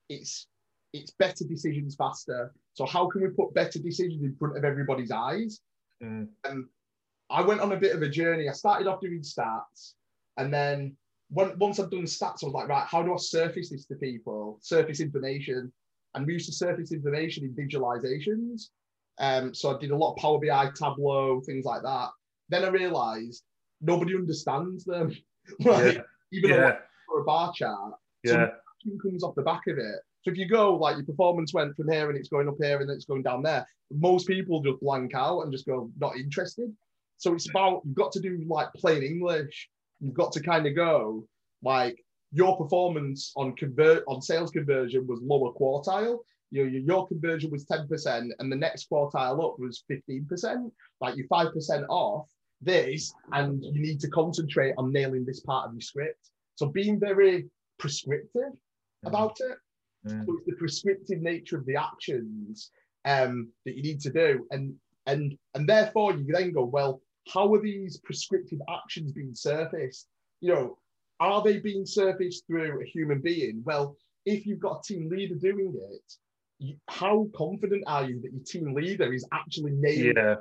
it's 0.09 0.47
it's 0.93 1.13
better 1.13 1.45
decisions 1.45 1.95
faster. 1.97 2.53
So 2.75 2.87
how 2.87 3.09
can 3.09 3.23
we 3.23 3.29
put 3.29 3.55
better 3.55 3.79
decisions 3.79 4.23
in 4.23 4.35
front 4.37 4.57
of 4.57 4.65
everybody's 4.65 5.11
eyes? 5.11 5.61
Mm. 6.03 6.29
And 6.45 6.67
I 7.31 7.43
went 7.43 7.61
on 7.61 7.73
a 7.73 7.77
bit 7.77 7.95
of 7.95 8.03
a 8.03 8.09
journey. 8.09 8.49
I 8.49 8.53
started 8.53 8.87
off 8.87 9.01
doing 9.01 9.21
stats, 9.21 9.95
and 10.37 10.53
then 10.53 10.97
when, 11.31 11.59
once 11.59 11.79
I've 11.79 11.91
done 11.91 12.05
stats, 12.05 12.43
I 12.43 12.47
was 12.47 12.55
like, 12.55 12.69
right, 12.69 12.87
how 12.87 13.03
do 13.03 13.13
I 13.13 13.19
surface 13.19 13.71
this 13.71 13.85
to 13.87 13.97
people? 13.97 14.59
Surface 14.63 15.01
information, 15.01 15.73
and 16.15 16.27
we 16.27 16.35
used 16.35 16.47
to 16.47 16.53
surface 16.53 16.93
information 16.93 17.45
in 17.45 17.69
visualizations. 17.69 18.69
Um, 19.21 19.53
so 19.53 19.75
I 19.75 19.81
did 19.81 19.91
a 19.91 19.97
lot 19.97 20.13
of 20.13 20.19
Power 20.19 20.39
BI, 20.39 20.71
Tableau, 20.77 21.41
things 21.41 21.65
like 21.65 21.83
that. 21.83 22.11
Then 22.49 22.65
I 22.65 22.69
realized 22.69 23.43
nobody 23.81 24.15
understands 24.15 24.85
them. 24.85 25.15
like, 25.61 25.97
yeah. 25.97 26.03
even 26.33 26.51
yeah 26.51 26.77
for 27.09 27.21
a 27.21 27.25
bar 27.25 27.53
chart, 27.55 27.95
yeah, 28.23 28.49
comes 29.03 29.25
off 29.25 29.35
the 29.35 29.43
back 29.43 29.63
of 29.69 29.79
it. 29.79 29.97
So 30.23 30.31
if 30.33 30.37
you 30.37 30.49
go 30.49 30.77
like 30.77 30.97
your 30.97 31.07
performance 31.07 31.55
went 31.55 31.77
from 31.77 31.91
here 31.91 32.09
and 32.09 32.19
it's 32.19 32.29
going 32.29 32.49
up 32.49 32.57
here 32.61 32.81
and 32.81 32.89
then 32.89 32.97
it's 32.97 33.07
going 33.07 33.23
down 33.23 33.43
there, 33.43 33.67
most 33.93 34.27
people 34.27 34.63
just 34.63 34.81
blank 34.81 35.15
out 35.15 35.41
and 35.41 35.53
just 35.53 35.67
go 35.67 35.91
not 35.99 36.17
interested. 36.17 36.75
So 37.17 37.35
it's 37.35 37.49
about 37.49 37.83
you've 37.85 37.95
got 37.95 38.13
to 38.13 38.21
do 38.21 38.45
like 38.47 38.73
plain 38.75 39.03
English. 39.03 39.69
You've 40.01 40.15
got 40.15 40.33
to 40.33 40.41
kind 40.41 40.67
of 40.67 40.77
go 40.77 41.27
like 41.63 41.99
your 42.33 42.57
performance 42.57 43.33
on 43.37 43.57
convert 43.57 44.05
on 44.07 44.21
sales 44.21 44.51
conversion 44.51 45.07
was 45.07 45.21
lower 45.23 45.53
quartile. 45.53 46.19
Your, 46.51 46.67
your 46.67 47.07
conversion 47.07 47.51
was 47.51 47.67
10% 47.67 48.31
and 48.39 48.53
the 48.53 48.57
next 48.57 48.89
quartile 48.91 49.45
up 49.45 49.59
was 49.59 49.85
15%. 49.91 50.71
Like 51.01 51.17
you're 51.17 51.29
5% 51.29 51.87
off 51.89 52.29
this, 52.61 53.13
and 53.33 53.63
you 53.63 53.81
need 53.81 54.01
to 54.01 54.09
concentrate 54.09 54.75
on 54.79 54.93
nailing 54.93 55.25
this 55.25 55.41
part 55.41 55.69
of 55.69 55.75
your 55.75 55.81
script. 55.81 56.31
So 56.59 56.67
being 56.67 56.99
very 56.99 57.47
prescriptive 57.79 58.53
about 59.05 59.39
it. 59.39 59.59
Mm. 60.05 60.27
So 60.27 60.37
it's 60.37 60.47
the 60.47 60.57
prescriptive 60.57 61.21
nature 61.21 61.57
of 61.57 61.65
the 61.67 61.77
actions 61.77 62.73
um, 63.05 63.53
that 63.65 63.77
you 63.77 63.83
need 63.85 64.01
to 64.01 64.11
do, 64.11 64.45
and 64.51 64.75
and 65.07 65.39
and 65.55 65.69
therefore 65.69 66.15
you 66.15 66.27
then 66.33 66.51
go, 66.53 66.65
well, 66.65 67.01
how 67.33 67.55
are 67.55 67.61
these 67.61 67.99
prescriptive 67.99 68.59
actions 68.69 69.13
being 69.13 69.37
surfaced? 69.37 70.09
You 70.41 70.53
know, 70.53 70.79
are 71.21 71.45
they 71.45 71.61
being 71.61 71.87
surfaced 71.87 72.45
through 72.49 72.83
a 72.83 72.85
human 72.85 73.21
being? 73.21 73.63
Well, 73.65 73.97
if 74.27 74.45
you've 74.45 74.59
got 74.59 74.81
a 74.81 74.93
team 74.93 75.09
leader 75.09 75.37
doing 75.37 75.73
it, 75.77 76.13
you, 76.59 76.75
how 76.89 77.29
confident 77.37 77.85
are 77.87 78.05
you 78.05 78.21
that 78.23 78.33
your 78.33 78.43
team 78.45 78.75
leader 78.75 79.13
is 79.13 79.25
actually 79.33 79.75
nailing? 79.77 80.17
Yeah. 80.17 80.35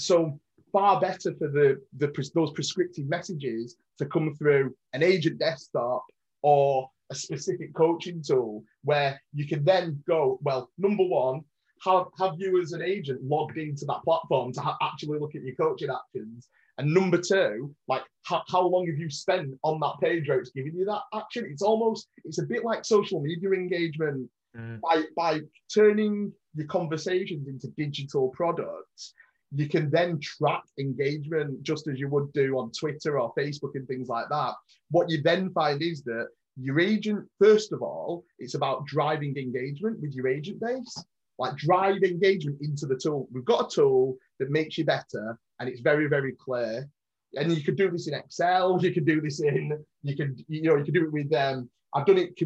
So 0.00 0.40
far 0.72 1.00
better 1.00 1.34
for 1.38 1.48
the, 1.48 1.80
the 1.96 2.30
those 2.34 2.52
prescriptive 2.52 3.08
messages 3.08 3.76
to 3.98 4.06
come 4.06 4.34
through 4.34 4.74
an 4.92 5.02
agent 5.02 5.38
desktop 5.38 6.04
or 6.42 6.88
a 7.10 7.14
specific 7.14 7.74
coaching 7.74 8.22
tool 8.22 8.62
where 8.84 9.20
you 9.32 9.46
can 9.46 9.64
then 9.64 10.02
go, 10.06 10.38
well, 10.42 10.70
number 10.78 11.04
one, 11.04 11.42
have, 11.84 12.06
have 12.18 12.34
you 12.38 12.60
as 12.60 12.72
an 12.72 12.82
agent 12.82 13.22
logged 13.22 13.56
into 13.56 13.84
that 13.86 14.02
platform 14.04 14.52
to 14.52 14.60
ha- 14.60 14.76
actually 14.82 15.18
look 15.18 15.34
at 15.34 15.42
your 15.42 15.54
coaching 15.54 15.90
actions? 15.90 16.48
And 16.76 16.92
number 16.94 17.18
two, 17.18 17.74
like 17.88 18.02
how, 18.24 18.42
how 18.48 18.62
long 18.62 18.86
have 18.86 18.98
you 18.98 19.10
spent 19.10 19.54
on 19.64 19.80
that 19.80 19.94
page 20.00 20.28
where 20.28 20.38
it's 20.38 20.50
giving 20.50 20.74
you 20.76 20.84
that 20.86 21.02
action? 21.14 21.48
It's 21.50 21.62
almost, 21.62 22.08
it's 22.24 22.38
a 22.38 22.46
bit 22.46 22.64
like 22.64 22.84
social 22.84 23.20
media 23.20 23.50
engagement 23.50 24.28
mm. 24.56 24.80
by, 24.80 25.02
by 25.16 25.40
turning 25.72 26.32
your 26.54 26.66
conversations 26.66 27.48
into 27.48 27.68
digital 27.76 28.28
products 28.28 29.14
you 29.54 29.68
can 29.68 29.90
then 29.90 30.20
track 30.20 30.62
engagement 30.78 31.62
just 31.62 31.88
as 31.88 31.98
you 31.98 32.08
would 32.08 32.32
do 32.32 32.58
on 32.58 32.70
Twitter 32.72 33.18
or 33.18 33.32
Facebook 33.34 33.74
and 33.74 33.86
things 33.86 34.08
like 34.08 34.28
that. 34.30 34.54
What 34.90 35.08
you 35.08 35.22
then 35.22 35.50
find 35.50 35.82
is 35.82 36.02
that 36.02 36.28
your 36.60 36.80
agent, 36.80 37.26
first 37.40 37.72
of 37.72 37.82
all, 37.82 38.24
it's 38.38 38.54
about 38.54 38.86
driving 38.86 39.36
engagement 39.36 40.00
with 40.00 40.12
your 40.12 40.28
agent 40.28 40.60
base, 40.60 41.04
like 41.38 41.56
drive 41.56 42.02
engagement 42.02 42.58
into 42.60 42.86
the 42.86 42.96
tool. 42.96 43.28
We've 43.32 43.44
got 43.44 43.72
a 43.72 43.74
tool 43.74 44.16
that 44.38 44.50
makes 44.50 44.76
you 44.76 44.84
better 44.84 45.38
and 45.60 45.68
it's 45.68 45.80
very, 45.80 46.08
very 46.08 46.32
clear. 46.32 46.88
And 47.34 47.52
you 47.52 47.62
could 47.62 47.76
do 47.76 47.90
this 47.90 48.08
in 48.08 48.14
Excel, 48.14 48.78
you 48.82 48.92
can 48.92 49.04
do 49.04 49.20
this 49.20 49.40
in, 49.40 49.78
you 50.02 50.16
can, 50.16 50.36
you 50.48 50.62
know, 50.62 50.76
you 50.76 50.84
can 50.84 50.94
do 50.94 51.04
it 51.04 51.12
with, 51.12 51.32
um, 51.32 51.70
I've 51.94 52.06
done 52.06 52.18
it 52.18 52.38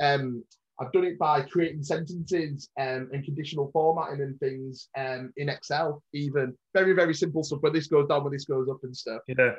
um, 0.00 0.44
I've 0.80 0.92
done 0.92 1.04
it 1.04 1.18
by 1.18 1.42
creating 1.42 1.82
sentences 1.82 2.70
um, 2.80 3.10
and 3.12 3.22
conditional 3.24 3.70
formatting 3.72 4.22
and 4.22 4.38
things 4.40 4.88
um, 4.96 5.32
in 5.36 5.50
Excel, 5.50 6.02
even 6.14 6.54
very, 6.72 6.94
very 6.94 7.14
simple 7.14 7.44
stuff 7.44 7.60
where 7.60 7.72
this 7.72 7.86
goes 7.86 8.08
down, 8.08 8.24
where 8.24 8.30
this 8.30 8.46
goes 8.46 8.68
up 8.68 8.78
and 8.82 8.96
stuff. 8.96 9.20
Yeah. 9.28 9.52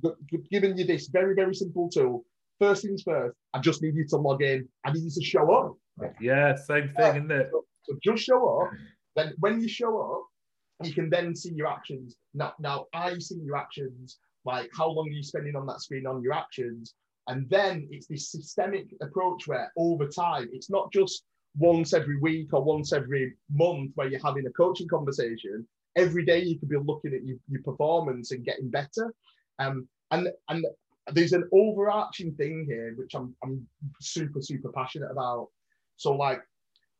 But 0.00 0.14
giving 0.50 0.78
you 0.78 0.84
this 0.84 1.08
very, 1.08 1.34
very 1.34 1.54
simple 1.54 1.88
tool. 1.88 2.24
First 2.60 2.82
things 2.82 3.02
first, 3.02 3.36
I 3.54 3.58
just 3.58 3.82
need 3.82 3.96
you 3.96 4.06
to 4.08 4.16
log 4.16 4.42
in. 4.42 4.68
I 4.84 4.92
need 4.92 5.02
you 5.02 5.10
to 5.10 5.24
show 5.24 5.52
up. 5.52 5.76
Yeah, 6.20 6.54
same 6.54 6.92
thing, 6.96 7.16
isn't 7.16 7.30
it? 7.30 7.48
So, 7.50 7.64
so 7.82 7.98
just 8.02 8.22
show 8.22 8.60
up. 8.60 8.70
Then 9.16 9.34
when 9.38 9.60
you 9.60 9.68
show 9.68 10.00
up, 10.00 10.86
you 10.86 10.92
can 10.92 11.10
then 11.10 11.34
see 11.34 11.52
your 11.52 11.66
actions. 11.66 12.16
Now, 12.34 12.52
now 12.60 12.86
I 12.94 13.18
see 13.18 13.40
your 13.44 13.56
actions. 13.56 14.18
Like 14.44 14.70
how 14.76 14.88
long 14.88 15.08
are 15.08 15.12
you 15.12 15.24
spending 15.24 15.56
on 15.56 15.66
that 15.66 15.80
screen 15.80 16.06
on 16.06 16.22
your 16.22 16.34
actions? 16.34 16.94
And 17.28 17.48
then 17.50 17.86
it's 17.90 18.06
this 18.06 18.30
systemic 18.30 18.86
approach 19.02 19.46
where 19.46 19.70
over 19.76 20.08
time, 20.08 20.48
it's 20.52 20.70
not 20.70 20.92
just 20.92 21.24
once 21.56 21.92
every 21.92 22.18
week 22.18 22.52
or 22.52 22.62
once 22.62 22.92
every 22.92 23.34
month 23.52 23.92
where 23.94 24.08
you're 24.08 24.20
having 24.24 24.46
a 24.46 24.50
coaching 24.50 24.88
conversation. 24.88 25.66
Every 25.96 26.24
day 26.24 26.42
you 26.42 26.58
could 26.58 26.68
be 26.68 26.76
looking 26.76 27.14
at 27.14 27.24
your, 27.24 27.36
your 27.48 27.62
performance 27.62 28.30
and 28.32 28.44
getting 28.44 28.70
better. 28.70 29.14
Um, 29.58 29.88
and 30.10 30.28
and 30.48 30.64
there's 31.12 31.32
an 31.32 31.48
overarching 31.52 32.34
thing 32.34 32.66
here 32.68 32.94
which 32.96 33.14
I'm 33.14 33.34
I'm 33.42 33.66
super 34.00 34.40
super 34.40 34.70
passionate 34.72 35.10
about. 35.10 35.48
So 35.96 36.12
like 36.12 36.42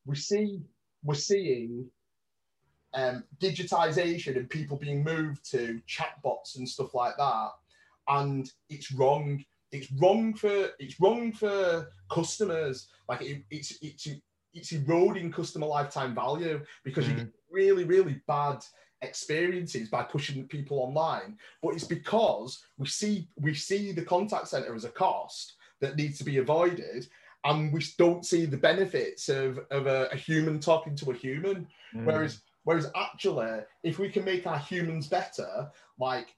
we 0.07 0.17
see 0.17 0.61
we're 1.03 1.15
seeing 1.15 1.87
um, 2.95 3.25
digitization 3.39 4.37
and 4.37 4.49
people 4.49 4.77
being 4.77 5.05
moved 5.05 5.49
to 5.53 5.81
chatbots 5.89 6.57
and 6.57 6.69
stuff 6.69 6.95
like 6.95 7.17
that, 7.17 7.51
and 8.09 8.51
it's 8.69 8.93
wrong. 8.93 9.45
It's 9.73 9.91
wrong 9.93 10.35
for 10.35 10.71
it's 10.79 11.01
wrong 11.01 11.33
for 11.33 11.91
customers. 12.11 12.89
Like 13.09 13.23
it, 13.23 13.45
it's 13.51 13.79
it's 13.83 14.09
it's 14.55 14.73
eroding 14.73 15.31
customer 15.31 15.67
lifetime 15.67 16.15
value 16.15 16.61
because 16.85 17.09
you 17.09 17.15
get 17.15 17.29
really 17.51 17.85
really 17.85 18.21
bad 18.27 18.65
experiences 19.03 19.89
by 19.89 20.03
pushing 20.03 20.49
people 20.49 20.79
online. 20.81 21.37
But 21.63 21.75
it's 21.75 21.85
because 21.85 22.65
we 22.77 22.87
see 22.87 23.29
we 23.37 23.55
see 23.55 23.93
the 23.93 24.05
contact 24.05 24.49
center 24.49 24.75
as 24.75 24.85
a 24.85 24.91
cost 24.91 25.55
that 25.81 25.97
needs 25.97 26.19
to 26.19 26.25
be 26.25 26.39
avoided, 26.39 27.09
and 27.45 27.73
we 27.73 27.85
don't 27.99 28.25
see 28.25 28.47
the 28.47 28.57
benefits 28.57 29.29
of, 29.29 29.61
of 29.71 29.87
a, 29.87 30.09
a 30.13 30.17
human 30.17 30.59
talking 30.59 30.97
to 30.97 31.11
a 31.11 31.15
human. 31.15 31.67
Mm. 31.95 32.05
Whereas 32.05 32.43
whereas 32.65 32.91
actually, 32.97 33.61
if 33.83 33.99
we 33.99 34.09
can 34.09 34.25
make 34.25 34.47
our 34.47 34.59
humans 34.59 35.07
better, 35.07 35.71
like 35.99 36.35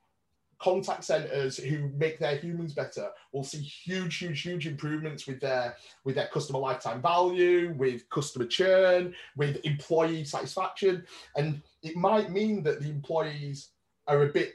contact 0.61 1.05
centers 1.05 1.57
who 1.57 1.89
make 1.97 2.19
their 2.19 2.37
humans 2.37 2.75
better 2.75 3.09
will 3.33 3.43
see 3.45 3.59
huge 3.59 4.19
huge 4.19 4.43
huge 4.43 4.67
improvements 4.67 5.27
with 5.27 5.41
their 5.41 5.75
with 6.05 6.15
their 6.15 6.27
customer 6.29 6.59
lifetime 6.59 7.01
value 7.01 7.73
with 7.79 8.09
customer 8.11 8.45
churn 8.47 9.15
with 9.37 9.59
employee 9.65 10.25
satisfaction 10.25 11.05
and 11.37 11.63
it 11.83 11.97
might 11.97 12.31
mean 12.31 12.63
that 12.63 12.81
the 12.81 12.89
employees 12.89 13.71
are 14.07 14.23
a 14.23 14.27
bit 14.27 14.55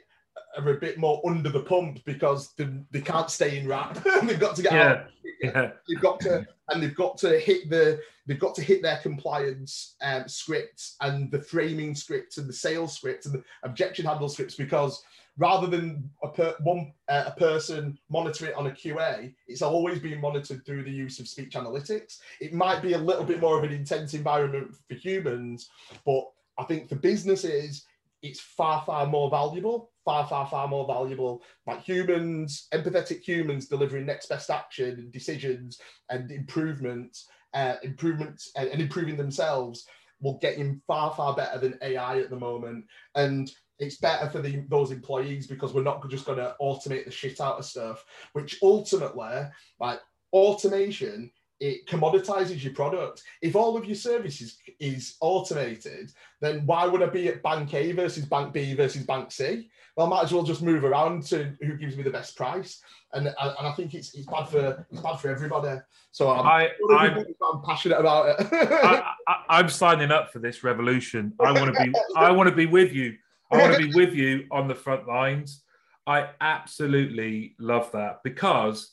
are 0.56 0.68
a 0.70 0.74
bit 0.80 0.96
more 0.98 1.20
under 1.26 1.48
the 1.50 1.60
pump 1.60 1.98
because 2.04 2.52
they, 2.56 2.68
they 2.92 3.00
can't 3.00 3.30
stay 3.30 3.58
in 3.58 3.66
wrap 3.66 3.94
they've 4.24 4.40
got 4.40 4.54
to 4.54 4.62
get 4.62 4.72
Yeah. 4.72 4.88
out 4.88 5.06
Yeah. 5.42 5.70
they've 5.88 6.00
got 6.00 6.20
to 6.20 6.46
and 6.68 6.82
they've 6.82 6.94
got 6.94 7.18
to 7.18 7.38
hit 7.38 7.68
the 7.68 8.00
they've 8.26 8.38
got 8.38 8.54
to 8.56 8.62
hit 8.62 8.80
their 8.82 8.98
compliance 8.98 9.96
um, 10.02 10.28
scripts 10.28 10.96
and 11.00 11.30
the 11.30 11.40
framing 11.40 11.94
scripts 11.94 12.38
and 12.38 12.48
the 12.48 12.52
sales 12.52 12.92
scripts 12.94 13.26
and 13.26 13.34
the 13.34 13.44
objection 13.64 14.04
handle 14.06 14.28
scripts 14.28 14.54
because 14.54 15.02
rather 15.38 15.66
than 15.66 16.10
a 16.22 16.28
per, 16.28 16.54
one 16.60 16.92
uh, 17.08 17.24
a 17.26 17.38
person 17.38 17.98
monitor 18.08 18.46
it 18.46 18.54
on 18.54 18.68
a 18.68 18.70
QA, 18.70 19.34
it's 19.46 19.62
always 19.62 19.98
being 19.98 20.20
monitored 20.20 20.64
through 20.64 20.84
the 20.84 20.90
use 20.90 21.20
of 21.20 21.28
speech 21.28 21.54
analytics. 21.54 22.18
It 22.40 22.52
might 22.52 22.82
be 22.82 22.94
a 22.94 22.98
little 22.98 23.24
bit 23.24 23.40
more 23.40 23.58
of 23.58 23.64
an 23.64 23.72
intense 23.72 24.14
environment 24.14 24.74
for 24.88 24.94
humans, 24.94 25.68
but 26.04 26.24
I 26.58 26.64
think 26.64 26.88
for 26.88 26.96
businesses, 26.96 27.84
it's 28.22 28.40
far 28.40 28.82
far 28.84 29.06
more 29.06 29.30
valuable 29.30 29.90
far 30.04 30.26
far 30.26 30.46
far 30.46 30.66
more 30.66 30.86
valuable 30.86 31.42
like 31.66 31.82
humans 31.82 32.68
empathetic 32.72 33.20
humans 33.20 33.66
delivering 33.66 34.06
next 34.06 34.26
best 34.28 34.50
action 34.50 34.90
and 34.98 35.12
decisions 35.12 35.80
and 36.10 36.30
improvements 36.30 37.28
uh, 37.54 37.74
improvements 37.82 38.50
and, 38.56 38.68
and 38.70 38.80
improving 38.80 39.16
themselves 39.16 39.86
will 40.20 40.38
get 40.38 40.56
him 40.56 40.80
far 40.86 41.12
far 41.14 41.36
better 41.36 41.58
than 41.58 41.78
ai 41.82 42.18
at 42.18 42.30
the 42.30 42.38
moment 42.38 42.84
and 43.16 43.52
it's 43.78 43.98
better 43.98 44.28
for 44.30 44.40
the, 44.40 44.64
those 44.68 44.90
employees 44.90 45.46
because 45.46 45.72
we're 45.72 45.82
not 45.82 46.08
just 46.10 46.24
going 46.24 46.38
to 46.38 46.54
automate 46.60 47.04
the 47.04 47.10
shit 47.10 47.40
out 47.40 47.58
of 47.58 47.64
stuff 47.64 48.04
which 48.32 48.58
ultimately 48.62 49.42
like 49.78 50.00
automation 50.32 51.30
it 51.60 51.86
commoditizes 51.86 52.62
your 52.62 52.74
product. 52.74 53.22
If 53.40 53.56
all 53.56 53.76
of 53.76 53.86
your 53.86 53.96
services 53.96 54.58
is 54.78 55.16
automated, 55.20 56.12
then 56.40 56.66
why 56.66 56.86
would 56.86 57.02
I 57.02 57.06
be 57.06 57.28
at 57.28 57.42
bank 57.42 57.72
A 57.74 57.92
versus 57.92 58.26
bank 58.26 58.52
B 58.52 58.74
versus 58.74 59.04
bank 59.04 59.32
C? 59.32 59.70
Well, 59.96 60.06
I 60.06 60.10
might 60.10 60.24
as 60.24 60.32
well 60.32 60.42
just 60.42 60.62
move 60.62 60.84
around 60.84 61.22
to 61.28 61.56
who 61.62 61.76
gives 61.76 61.96
me 61.96 62.02
the 62.02 62.10
best 62.10 62.36
price. 62.36 62.82
And, 63.14 63.28
and 63.28 63.34
I 63.38 63.72
think 63.72 63.94
it's, 63.94 64.14
it's 64.14 64.26
bad 64.26 64.44
for 64.44 64.86
it's 64.90 65.00
bad 65.00 65.16
for 65.16 65.30
everybody. 65.30 65.80
So 66.10 66.30
I'm, 66.30 66.46
I, 66.46 66.70
I'm, 66.94 67.24
I'm 67.50 67.62
passionate 67.64 67.98
about 67.98 68.38
it. 68.38 68.46
I, 68.52 69.10
I, 69.26 69.36
I'm 69.48 69.70
signing 69.70 70.10
up 70.10 70.32
for 70.32 70.38
this 70.38 70.62
revolution. 70.62 71.32
I 71.40 71.52
want 71.52 71.74
to 71.74 71.84
be. 71.84 71.94
I 72.14 72.30
want 72.30 72.50
to 72.50 72.54
be 72.54 72.66
with 72.66 72.92
you. 72.92 73.16
I 73.50 73.58
want 73.58 73.74
to 73.74 73.86
be 73.88 73.94
with 73.94 74.14
you 74.14 74.46
on 74.50 74.68
the 74.68 74.74
front 74.74 75.06
lines. 75.06 75.62
I 76.06 76.30
absolutely 76.40 77.56
love 77.58 77.90
that 77.92 78.20
because 78.22 78.92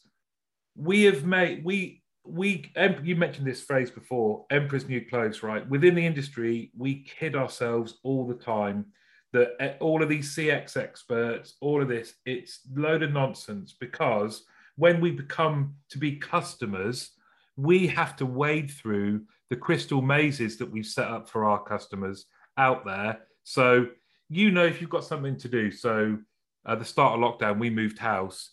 we 0.75 1.03
have 1.03 1.25
made 1.25 1.63
we 1.63 2.01
we 2.25 2.71
you 3.03 3.15
mentioned 3.15 3.45
this 3.45 3.61
phrase 3.61 3.91
before 3.91 4.45
emperor's 4.49 4.87
new 4.87 5.05
clothes 5.05 5.43
right 5.43 5.67
within 5.69 5.93
the 5.93 6.05
industry 6.05 6.71
we 6.77 7.03
kid 7.03 7.35
ourselves 7.35 7.99
all 8.03 8.25
the 8.25 8.33
time 8.33 8.85
that 9.33 9.51
eh, 9.59 9.73
all 9.79 10.01
of 10.01 10.09
these 10.09 10.35
cx 10.35 10.77
experts 10.77 11.55
all 11.59 11.81
of 11.81 11.87
this 11.87 12.13
it's 12.25 12.61
load 12.75 13.03
of 13.03 13.11
nonsense 13.11 13.75
because 13.79 14.45
when 14.77 15.01
we 15.01 15.11
become 15.11 15.75
to 15.89 15.97
be 15.97 16.15
customers 16.15 17.11
we 17.57 17.85
have 17.85 18.15
to 18.15 18.25
wade 18.25 18.71
through 18.71 19.21
the 19.49 19.55
crystal 19.55 20.01
mazes 20.01 20.57
that 20.57 20.71
we've 20.71 20.85
set 20.85 21.07
up 21.07 21.29
for 21.29 21.45
our 21.45 21.61
customers 21.61 22.25
out 22.57 22.85
there 22.85 23.19
so 23.43 23.85
you 24.29 24.51
know 24.51 24.65
if 24.65 24.81
you've 24.81 24.89
got 24.89 25.03
something 25.03 25.37
to 25.37 25.47
do 25.47 25.71
so 25.71 26.17
at 26.65 26.79
the 26.79 26.85
start 26.85 27.19
of 27.19 27.19
lockdown 27.19 27.59
we 27.59 27.69
moved 27.69 27.99
house 27.99 28.51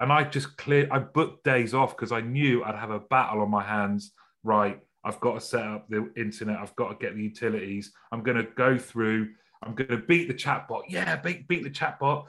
and 0.00 0.10
I 0.10 0.24
just 0.24 0.56
cleared, 0.56 0.90
I 0.90 0.98
booked 0.98 1.44
days 1.44 1.74
off 1.74 1.94
because 1.94 2.10
I 2.10 2.22
knew 2.22 2.64
I'd 2.64 2.74
have 2.74 2.90
a 2.90 3.00
battle 3.00 3.42
on 3.42 3.50
my 3.50 3.62
hands. 3.62 4.12
Right, 4.42 4.80
I've 5.04 5.20
got 5.20 5.34
to 5.34 5.40
set 5.40 5.62
up 5.62 5.88
the 5.88 6.10
internet, 6.16 6.58
I've 6.58 6.74
got 6.74 6.88
to 6.88 6.94
get 7.06 7.14
the 7.14 7.22
utilities. 7.22 7.92
I'm 8.10 8.22
going 8.22 8.38
to 8.38 8.46
go 8.56 8.78
through, 8.78 9.28
I'm 9.62 9.74
going 9.74 9.90
to 9.90 9.98
beat 9.98 10.26
the 10.26 10.34
chatbot. 10.34 10.82
Yeah, 10.88 11.16
beat, 11.16 11.46
beat 11.46 11.62
the 11.62 11.70
chatbot. 11.70 12.26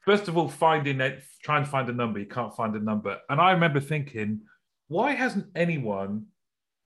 First 0.00 0.28
of 0.28 0.36
all, 0.36 0.48
finding 0.48 1.00
it, 1.00 1.22
try 1.42 1.56
and 1.56 1.66
find 1.66 1.88
a 1.88 1.92
number. 1.94 2.18
You 2.18 2.26
can't 2.26 2.54
find 2.54 2.76
a 2.76 2.80
number. 2.80 3.18
And 3.30 3.40
I 3.40 3.52
remember 3.52 3.80
thinking, 3.80 4.42
why 4.88 5.12
hasn't 5.12 5.46
anyone, 5.56 6.26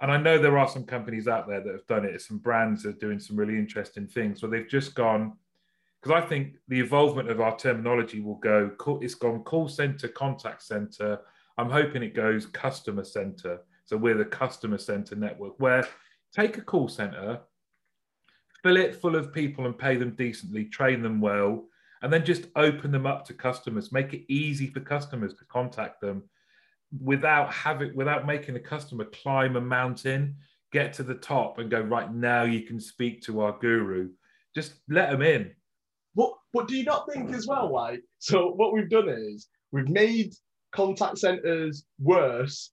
and 0.00 0.12
I 0.12 0.18
know 0.18 0.38
there 0.38 0.56
are 0.56 0.68
some 0.68 0.84
companies 0.84 1.26
out 1.26 1.48
there 1.48 1.60
that 1.60 1.72
have 1.72 1.86
done 1.88 2.04
it, 2.04 2.20
some 2.20 2.38
brands 2.38 2.86
are 2.86 2.92
doing 2.92 3.18
some 3.18 3.36
really 3.36 3.56
interesting 3.56 4.06
things 4.06 4.40
where 4.40 4.50
they've 4.52 4.68
just 4.68 4.94
gone, 4.94 5.32
because 6.02 6.22
I 6.22 6.26
think 6.26 6.54
the 6.68 6.80
evolvement 6.80 7.30
of 7.30 7.40
our 7.40 7.56
terminology 7.56 8.20
will 8.20 8.36
go. 8.36 8.70
It's 9.00 9.14
gone 9.14 9.42
call 9.42 9.68
center, 9.68 10.08
contact 10.08 10.62
center. 10.62 11.20
I'm 11.56 11.70
hoping 11.70 12.02
it 12.02 12.14
goes 12.14 12.46
customer 12.46 13.04
center. 13.04 13.60
So 13.84 13.96
we're 13.96 14.16
the 14.16 14.24
customer 14.24 14.78
center 14.78 15.16
network 15.16 15.54
where 15.58 15.86
take 16.32 16.56
a 16.58 16.62
call 16.62 16.88
center, 16.88 17.40
fill 18.62 18.76
it 18.76 19.00
full 19.00 19.16
of 19.16 19.32
people 19.32 19.66
and 19.66 19.76
pay 19.76 19.96
them 19.96 20.14
decently, 20.14 20.66
train 20.66 21.02
them 21.02 21.20
well, 21.20 21.64
and 22.02 22.12
then 22.12 22.24
just 22.24 22.46
open 22.54 22.92
them 22.92 23.06
up 23.06 23.24
to 23.26 23.34
customers. 23.34 23.90
Make 23.90 24.14
it 24.14 24.32
easy 24.32 24.68
for 24.68 24.80
customers 24.80 25.34
to 25.34 25.44
contact 25.46 26.00
them 26.00 26.22
without 27.02 27.52
having 27.52 27.94
without 27.94 28.26
making 28.26 28.54
the 28.54 28.60
customer 28.60 29.04
climb 29.06 29.56
a 29.56 29.60
mountain, 29.60 30.36
get 30.72 30.92
to 30.94 31.02
the 31.02 31.14
top 31.14 31.58
and 31.58 31.70
go 31.70 31.80
right 31.80 32.12
now. 32.12 32.44
You 32.44 32.62
can 32.62 32.78
speak 32.78 33.22
to 33.22 33.40
our 33.40 33.58
guru. 33.58 34.10
Just 34.54 34.74
let 34.88 35.10
them 35.10 35.22
in. 35.22 35.52
But 36.18 36.30
but 36.52 36.66
do 36.68 36.76
you 36.76 36.84
not 36.84 37.08
think 37.10 37.32
as 37.32 37.46
well, 37.46 37.72
like 37.72 38.02
so 38.18 38.48
what 38.50 38.72
we've 38.74 38.90
done 38.90 39.08
is 39.08 39.48
we've 39.70 39.88
made 39.88 40.34
contact 40.72 41.16
centers 41.18 41.84
worse, 42.00 42.72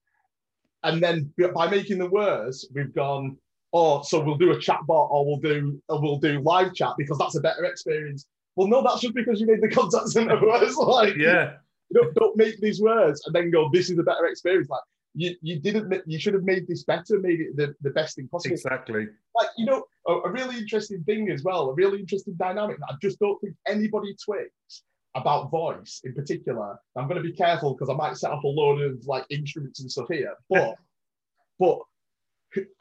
and 0.83 1.01
then 1.01 1.31
by 1.53 1.69
making 1.69 1.99
them 1.99 2.11
worse, 2.11 2.67
we've 2.73 2.93
gone, 2.93 3.37
oh, 3.71 4.01
so 4.01 4.19
we'll 4.23 4.37
do 4.37 4.51
a 4.51 4.57
chatbot 4.57 5.11
or 5.11 5.25
we'll 5.25 5.37
do 5.39 5.81
or 5.89 6.01
we'll 6.01 6.17
do 6.17 6.39
live 6.41 6.73
chat 6.73 6.93
because 6.97 7.19
that's 7.19 7.35
a 7.35 7.41
better 7.41 7.65
experience. 7.65 8.25
Well, 8.55 8.67
no, 8.67 8.81
that's 8.81 9.01
just 9.01 9.13
because 9.13 9.39
you 9.39 9.47
made 9.47 9.61
the 9.61 9.69
contact 9.79 10.07
center 10.09 10.41
worse. 10.41 10.75
Like, 10.77 11.15
Yeah. 11.15 11.57
don't, 11.93 12.13
don't 12.15 12.37
make 12.37 12.59
these 12.61 12.81
words 12.81 13.21
and 13.25 13.35
then 13.35 13.51
go, 13.51 13.69
this 13.71 13.89
is 13.91 13.99
a 13.99 14.03
better 14.03 14.25
experience. 14.25 14.69
Like 14.69 14.81
you, 15.15 15.35
you 15.41 15.59
didn't 15.59 15.93
you 16.05 16.19
should 16.19 16.33
have 16.33 16.43
made 16.43 16.67
this 16.67 16.83
better, 16.83 17.19
made 17.19 17.39
it 17.39 17.55
the, 17.55 17.73
the 17.81 17.89
best 17.89 18.15
thing 18.15 18.27
possible. 18.27 18.53
Exactly. 18.53 19.07
like 19.39 19.49
you 19.57 19.65
know 19.65 19.83
a, 20.07 20.13
a 20.13 20.31
really 20.31 20.57
interesting 20.57 21.03
thing 21.03 21.31
as 21.31 21.43
well 21.43 21.69
a 21.69 21.73
really 21.73 21.99
interesting 21.99 22.35
dynamic 22.35 22.77
i 22.89 22.93
just 23.01 23.19
don't 23.19 23.39
think 23.41 23.55
anybody 23.67 24.15
twigs 24.23 24.83
about 25.15 25.49
voice 25.49 26.01
in 26.03 26.13
particular. 26.13 26.77
I'm 26.97 27.07
going 27.07 27.21
to 27.23 27.23
be 27.23 27.31
careful 27.31 27.73
because 27.73 27.89
i 27.89 27.93
might 27.93 28.17
set 28.17 28.31
up 28.31 28.43
a 28.43 28.47
load 28.47 28.81
of 28.81 29.05
like 29.07 29.25
instruments 29.29 29.79
and 29.79 29.89
stuff 29.91 30.07
here 30.11 30.33
but 30.49 30.75
but 31.57 31.79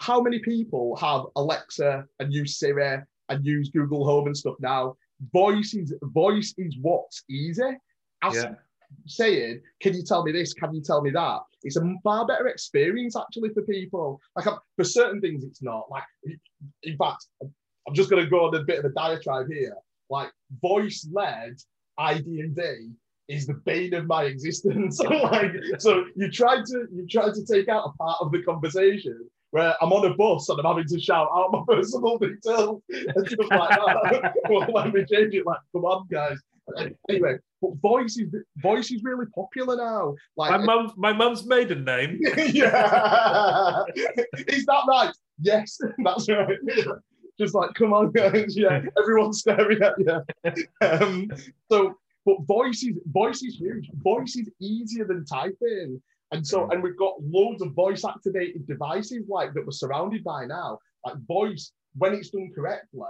how 0.00 0.20
many 0.20 0.40
people 0.40 0.96
have 0.96 1.22
alexa 1.36 2.04
and 2.18 2.32
use 2.32 2.58
siri 2.58 2.98
and 3.28 3.44
use 3.46 3.70
google 3.70 4.04
home 4.04 4.26
and 4.26 4.36
stuff 4.36 4.54
now? 4.60 4.96
Voice 5.32 5.74
is 5.74 5.94
voice 6.02 6.54
is 6.58 6.76
what's 6.82 7.24
easy. 7.30 7.62
Ask- 8.22 8.36
Yeah. 8.36 8.54
Saying, 9.06 9.60
"Can 9.80 9.94
you 9.94 10.02
tell 10.02 10.24
me 10.24 10.32
this? 10.32 10.52
Can 10.54 10.74
you 10.74 10.82
tell 10.82 11.02
me 11.02 11.10
that?" 11.10 11.40
It's 11.62 11.76
a 11.76 11.94
far 12.02 12.26
better 12.26 12.48
experience 12.48 13.16
actually 13.16 13.50
for 13.50 13.62
people. 13.62 14.20
Like 14.36 14.46
I'm, 14.46 14.58
for 14.76 14.84
certain 14.84 15.20
things, 15.20 15.44
it's 15.44 15.62
not. 15.62 15.90
Like 15.90 16.04
in 16.82 16.96
fact, 16.96 17.26
I'm 17.42 17.94
just 17.94 18.10
going 18.10 18.22
to 18.22 18.30
go 18.30 18.46
on 18.46 18.54
a 18.54 18.64
bit 18.64 18.78
of 18.78 18.84
a 18.84 18.90
diatribe 18.90 19.46
here. 19.50 19.76
Like 20.10 20.30
voice 20.60 21.08
led 21.12 21.56
ID&V 21.98 22.90
is 23.28 23.46
the 23.46 23.54
bane 23.54 23.94
of 23.94 24.06
my 24.06 24.24
existence. 24.24 25.00
like, 25.22 25.52
so 25.78 26.04
you 26.16 26.30
try 26.30 26.56
to 26.56 26.86
you 26.92 27.06
try 27.08 27.30
to 27.32 27.44
take 27.44 27.68
out 27.68 27.88
a 27.88 27.96
part 28.02 28.18
of 28.20 28.32
the 28.32 28.42
conversation 28.42 29.28
where 29.50 29.74
I'm 29.80 29.92
on 29.92 30.10
a 30.10 30.14
bus 30.14 30.48
and 30.48 30.58
I'm 30.58 30.66
having 30.66 30.88
to 30.88 31.00
shout 31.00 31.28
out 31.32 31.52
my 31.52 31.62
personal 31.68 32.18
details 32.18 32.82
and 32.90 33.28
stuff 33.28 33.46
like 33.50 33.70
that. 33.70 34.34
well, 34.50 34.66
let 34.72 34.92
me 34.92 35.04
change 35.04 35.34
it. 35.34 35.46
Like, 35.46 35.60
come 35.72 35.84
on, 35.84 36.06
guys. 36.10 36.38
Anyway, 37.10 37.36
but 37.60 37.70
voice 37.82 38.16
is 38.16 38.34
voice 38.58 38.90
is 38.90 39.02
really 39.02 39.26
popular 39.34 39.76
now. 39.76 40.14
Like 40.36 40.50
my 40.50 40.58
mum, 40.58 40.92
my 40.96 41.12
mum's 41.12 41.46
maiden 41.46 41.84
name. 41.84 42.18
yeah, 42.22 43.82
is 44.48 44.64
that 44.66 44.84
right? 44.88 45.12
Yes, 45.40 45.78
that's 46.04 46.28
right. 46.28 46.58
Just 47.38 47.54
like, 47.54 47.74
come 47.74 47.92
on, 47.92 48.12
guys. 48.12 48.56
Yeah, 48.56 48.82
everyone's 48.98 49.40
staring 49.40 49.82
at 49.82 49.94
you. 49.98 50.54
Um, 50.80 51.30
so, 51.70 51.94
but 52.24 52.36
voice 52.46 52.82
is 52.82 52.96
voice 53.06 53.42
is 53.42 53.56
huge. 53.56 53.90
Voice 54.02 54.36
is 54.36 54.48
easier 54.60 55.04
than 55.04 55.24
typing. 55.24 56.00
And 56.32 56.46
so, 56.46 56.68
and 56.70 56.82
we've 56.82 56.96
got 56.96 57.14
loads 57.22 57.62
of 57.62 57.72
voice 57.72 58.04
activated 58.04 58.66
devices 58.66 59.28
like 59.28 59.54
that 59.54 59.64
we're 59.64 59.72
surrounded 59.72 60.24
by 60.24 60.46
now. 60.46 60.78
Like 61.04 61.16
voice, 61.26 61.72
when 61.96 62.14
it's 62.14 62.30
done 62.30 62.50
correctly, 62.54 63.02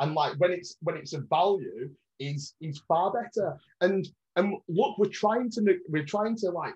and 0.00 0.14
like 0.14 0.34
when 0.38 0.50
it's 0.50 0.76
when 0.82 0.96
it's 0.96 1.12
a 1.14 1.20
value, 1.20 1.90
is 2.18 2.54
is 2.60 2.80
far 2.88 3.12
better. 3.12 3.56
And 3.80 4.08
and 4.36 4.54
look, 4.68 4.98
we're 4.98 5.10
trying 5.10 5.50
to 5.52 5.78
we're 5.88 6.04
trying 6.04 6.36
to 6.36 6.50
like 6.50 6.74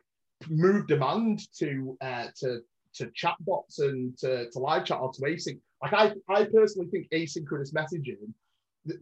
move 0.48 0.86
demand 0.86 1.40
to 1.58 1.96
uh, 2.00 2.26
to 2.40 2.60
to 2.94 3.06
chatbots 3.06 3.78
and 3.78 4.16
to, 4.18 4.50
to 4.50 4.58
live 4.58 4.84
chat 4.84 5.00
or 5.00 5.12
to 5.12 5.22
async. 5.22 5.58
Like 5.82 5.92
I, 5.92 6.12
I 6.28 6.44
personally 6.44 6.88
think 6.88 7.08
asynchronous 7.10 7.72
messaging, 7.72 8.32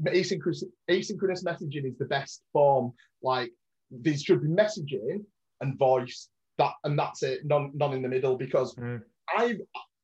asynchronous 0.06 0.64
asynchronous 0.88 1.44
messaging 1.44 1.86
is 1.86 1.98
the 1.98 2.04
best 2.04 2.42
form. 2.52 2.92
Like 3.22 3.50
there 3.90 4.16
should 4.16 4.42
be 4.42 4.48
messaging 4.48 5.24
and 5.60 5.78
voice 5.78 6.28
that 6.58 6.72
and 6.84 6.98
that's 6.98 7.22
it, 7.22 7.44
none 7.44 7.72
none 7.74 7.94
in 7.94 8.02
the 8.02 8.08
middle 8.08 8.36
because 8.36 8.74
mm. 8.76 9.02
I 9.28 9.56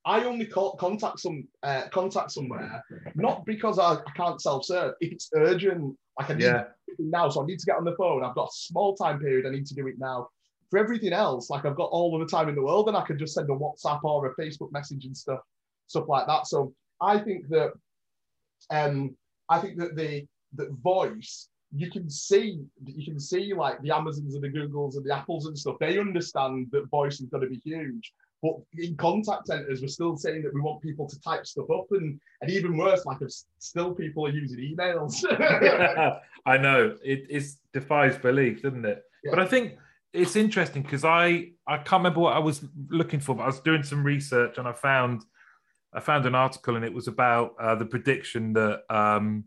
I 0.07 0.23
only 0.25 0.47
call, 0.47 0.77
contact 0.77 1.19
some 1.19 1.49
uh, 1.65 1.89
contact 1.93 2.31
somewhere 2.31 2.83
not 3.17 3.45
because 3.45 3.81
I, 3.81 3.95
I 3.95 4.13
can't 4.17 4.41
self 4.41 4.65
serve. 4.65 4.95
If 5.01 5.13
it's 5.13 5.31
urgent, 5.35 5.97
like 6.19 6.31
I 6.31 6.35
need 6.35 6.45
yeah. 6.45 6.65
now, 6.99 7.29
so 7.29 7.43
I 7.43 7.47
need 7.47 7.59
to 7.59 7.67
get 7.67 7.77
on 7.77 7.85
the 7.85 7.97
phone. 7.97 8.25
I've 8.25 8.37
got 8.37 8.49
a 8.49 8.53
small 8.53 8.95
time 8.95 9.19
period. 9.19 9.47
I 9.47 9.51
need 9.51 9.67
to 9.67 9.75
do 9.75 9.89
it 9.89 9.99
now. 9.99 10.29
For 10.71 10.79
everything 10.79 11.13
else, 11.13 11.51
like 11.51 11.65
I've 11.65 11.77
got 11.77 11.91
all 11.91 12.15
of 12.15 12.27
the 12.27 12.37
time 12.37 12.49
in 12.49 12.55
the 12.55 12.63
world, 12.63 12.87
and 12.89 12.97
I 12.97 13.03
can 13.03 13.19
just 13.19 13.35
send 13.35 13.51
a 13.51 13.53
WhatsApp 13.53 14.03
or 14.05 14.27
a 14.27 14.35
Facebook 14.37 14.71
message 14.73 15.05
and 15.05 15.17
stuff, 15.17 15.41
stuff 15.89 16.09
like 16.09 16.27
that. 16.29 16.47
So 16.47 16.73
I 17.01 17.19
think 17.19 17.49
that, 17.49 17.73
um, 18.71 19.17
I 19.49 19.59
think 19.59 19.77
that 19.79 19.97
the 19.97 20.25
that 20.55 20.71
voice 20.83 21.49
you 21.75 21.91
can 21.91 22.09
see 22.09 22.61
you 22.85 23.05
can 23.05 23.19
see 23.19 23.53
like 23.53 23.83
the 23.83 23.95
Amazons 23.95 24.37
and 24.37 24.45
the 24.45 24.49
Googles 24.49 24.97
and 24.97 25.05
the 25.05 25.15
Apples 25.15 25.47
and 25.47 25.59
stuff. 25.59 25.77
They 25.81 25.99
understand 25.99 26.69
that 26.71 26.89
voice 26.91 27.21
is 27.21 27.29
going 27.29 27.43
to 27.43 27.51
be 27.51 27.61
huge. 27.65 28.13
But 28.43 28.55
in 28.77 28.97
contact 28.97 29.47
centers, 29.47 29.81
we're 29.81 29.89
still 29.89 30.17
saying 30.17 30.43
that 30.43 30.55
we 30.55 30.61
want 30.61 30.83
people 30.83 31.09
to 31.09 31.21
type 31.21 31.47
stuff 31.47 31.71
up, 31.71 31.87
and 31.91 32.21
and 32.43 32.51
even 32.51 32.77
worse, 32.77 33.05
like 33.07 33.19
if 33.23 33.33
still 33.59 33.95
people 33.95 34.27
are 34.27 34.31
using 34.31 34.59
emails. 34.59 35.25
I 36.47 36.59
know 36.59 36.97
it 37.03 37.27
is 37.31 37.59
defies 37.73 38.19
belief, 38.19 38.63
doesn't 38.63 38.85
it? 38.85 39.03
Yeah. 39.25 39.31
But 39.31 39.41
I 39.41 39.47
think 39.47 39.77
it's 40.13 40.37
interesting 40.37 40.83
because 40.83 41.05
I 41.05 41.51
I 41.67 41.79
can't 41.79 42.01
remember 42.01 42.21
what 42.21 42.35
I 42.35 42.39
was 42.39 42.65
looking 42.89 43.21
for, 43.21 43.35
but 43.35 43.45
I 43.45 43.47
was 43.47 43.61
doing 43.61 43.83
some 43.83 44.05
research 44.05 44.59
and 44.59 44.69
I 44.69 44.73
found 44.73 45.23
I 45.93 46.01
found 46.01 46.27
an 46.27 46.35
article 46.35 46.77
and 46.77 46.85
it 46.85 46.93
was 46.93 47.09
about 47.09 47.55
uh, 47.59 47.75
the 47.75 47.87
prediction 47.87 48.53
that 48.53 48.83
um, 48.91 49.45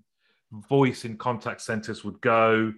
voice 0.51 1.05
in 1.05 1.17
contact 1.17 1.61
centers 1.61 2.03
would 2.03 2.19
go 2.21 2.73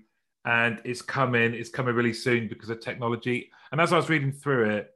and 0.45 0.82
it's 0.84 1.01
coming 1.01 1.53
it's 1.53 1.70
coming 1.70 1.95
really 1.95 2.14
soon 2.14 2.47
because 2.47 2.70
of 2.70 2.80
technology 2.80 3.51
and 3.72 3.80
as 3.80 3.93
i 3.93 3.95
was 3.95 4.09
reading 4.09 4.32
through 4.32 4.70
it 4.70 4.91